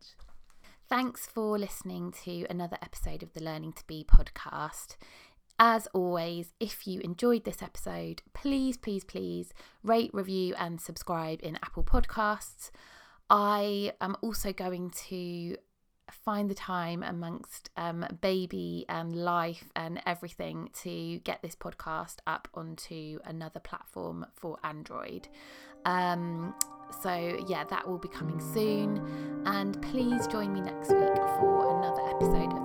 Thanks 0.90 1.26
for 1.26 1.58
listening 1.58 2.12
to 2.24 2.46
another 2.50 2.76
episode 2.82 3.22
of 3.22 3.32
the 3.32 3.42
Learning 3.42 3.72
to 3.72 3.86
Be 3.86 4.04
podcast. 4.04 4.96
As 5.58 5.86
always, 5.94 6.52
if 6.60 6.86
you 6.86 7.00
enjoyed 7.00 7.44
this 7.44 7.62
episode, 7.62 8.20
please, 8.34 8.76
please, 8.76 9.04
please 9.04 9.52
rate, 9.82 10.10
review, 10.12 10.54
and 10.58 10.78
subscribe 10.80 11.40
in 11.42 11.56
Apple 11.56 11.84
Podcasts. 11.84 12.70
I 13.30 13.92
am 14.00 14.16
also 14.20 14.52
going 14.52 14.90
to 15.08 15.56
find 16.10 16.50
the 16.50 16.54
time 16.54 17.02
amongst 17.02 17.70
um, 17.76 18.06
baby 18.20 18.84
and 18.88 19.14
life 19.14 19.64
and 19.76 20.00
everything 20.06 20.70
to 20.82 21.18
get 21.20 21.42
this 21.42 21.54
podcast 21.54 22.16
up 22.26 22.48
onto 22.54 23.18
another 23.24 23.60
platform 23.60 24.26
for 24.34 24.58
Android. 24.64 25.28
Um, 25.84 26.54
so, 27.02 27.38
yeah, 27.48 27.64
that 27.64 27.86
will 27.86 27.98
be 27.98 28.08
coming 28.08 28.40
soon. 28.40 29.42
And 29.46 29.80
please 29.82 30.26
join 30.26 30.52
me 30.52 30.60
next 30.60 30.90
week 30.90 31.16
for 31.16 31.78
another 31.78 32.02
episode 32.10 32.57